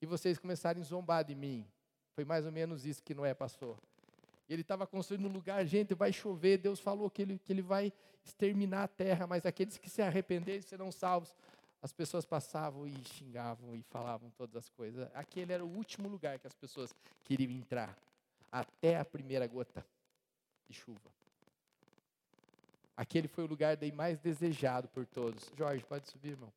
E 0.00 0.06
vocês 0.06 0.38
começarem 0.38 0.80
a 0.80 0.86
zombar 0.86 1.24
de 1.24 1.34
mim. 1.34 1.66
Foi 2.12 2.24
mais 2.24 2.46
ou 2.46 2.52
menos 2.52 2.86
isso 2.86 3.02
que 3.02 3.14
Noé 3.14 3.34
passou. 3.34 3.76
Ele 4.54 4.62
estava 4.62 4.86
construindo 4.86 5.26
um 5.26 5.32
lugar, 5.32 5.64
gente, 5.66 5.94
vai 5.94 6.12
chover. 6.12 6.58
Deus 6.58 6.80
falou 6.80 7.10
que 7.10 7.22
ele, 7.22 7.38
que 7.38 7.52
ele 7.52 7.62
vai 7.62 7.92
exterminar 8.24 8.84
a 8.84 8.88
terra, 8.88 9.26
mas 9.26 9.44
aqueles 9.44 9.76
que 9.76 9.90
se 9.90 10.00
arrependerem 10.00 10.62
serão 10.62 10.90
salvos. 10.90 11.34
As 11.82 11.92
pessoas 11.92 12.24
passavam 12.24 12.86
e 12.86 12.94
xingavam 13.04 13.74
e 13.74 13.82
falavam 13.82 14.30
todas 14.30 14.56
as 14.56 14.70
coisas. 14.70 15.08
Aquele 15.12 15.52
era 15.52 15.64
o 15.64 15.68
último 15.68 16.08
lugar 16.08 16.38
que 16.38 16.46
as 16.46 16.54
pessoas 16.54 16.94
queriam 17.22 17.50
entrar, 17.50 17.94
até 18.50 18.96
a 18.96 19.04
primeira 19.04 19.46
gota 19.46 19.84
de 20.66 20.72
chuva. 20.72 21.12
Aquele 22.96 23.28
foi 23.28 23.44
o 23.44 23.48
lugar 23.48 23.76
daí 23.76 23.92
mais 23.92 24.18
desejado 24.18 24.88
por 24.88 25.04
todos. 25.04 25.50
Jorge, 25.58 25.84
pode 25.84 26.08
subir, 26.08 26.30
irmão. 26.30 26.52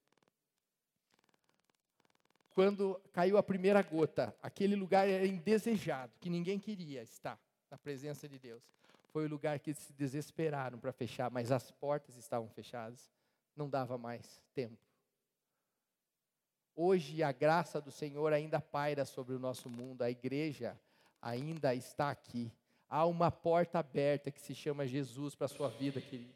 Quando 2.51 2.99
caiu 3.11 3.37
a 3.37 3.43
primeira 3.43 3.81
gota, 3.81 4.35
aquele 4.41 4.75
lugar 4.75 5.07
era 5.07 5.27
indesejado, 5.27 6.13
que 6.19 6.29
ninguém 6.29 6.59
queria 6.59 7.01
estar 7.01 7.37
na 7.69 7.77
presença 7.77 8.27
de 8.27 8.39
Deus. 8.39 8.63
Foi 9.11 9.25
o 9.25 9.29
lugar 9.29 9.59
que 9.59 9.73
se 9.73 9.93
desesperaram 9.93 10.77
para 10.77 10.91
fechar, 10.91 11.31
mas 11.31 11.51
as 11.51 11.71
portas 11.71 12.15
estavam 12.17 12.49
fechadas, 12.49 13.11
não 13.55 13.69
dava 13.69 13.97
mais 13.97 14.41
tempo. 14.53 14.77
Hoje 16.75 17.23
a 17.23 17.31
graça 17.31 17.81
do 17.81 17.91
Senhor 17.91 18.31
ainda 18.33 18.61
paira 18.61 19.03
sobre 19.05 19.33
o 19.33 19.39
nosso 19.39 19.69
mundo, 19.69 20.03
a 20.03 20.11
igreja 20.11 20.79
ainda 21.21 21.73
está 21.73 22.11
aqui. 22.11 22.51
Há 22.87 23.05
uma 23.05 23.31
porta 23.31 23.79
aberta 23.79 24.31
que 24.31 24.39
se 24.39 24.53
chama 24.53 24.85
Jesus 24.85 25.33
para 25.33 25.45
a 25.45 25.49
sua 25.49 25.69
vida, 25.69 25.99
querido. 25.99 26.33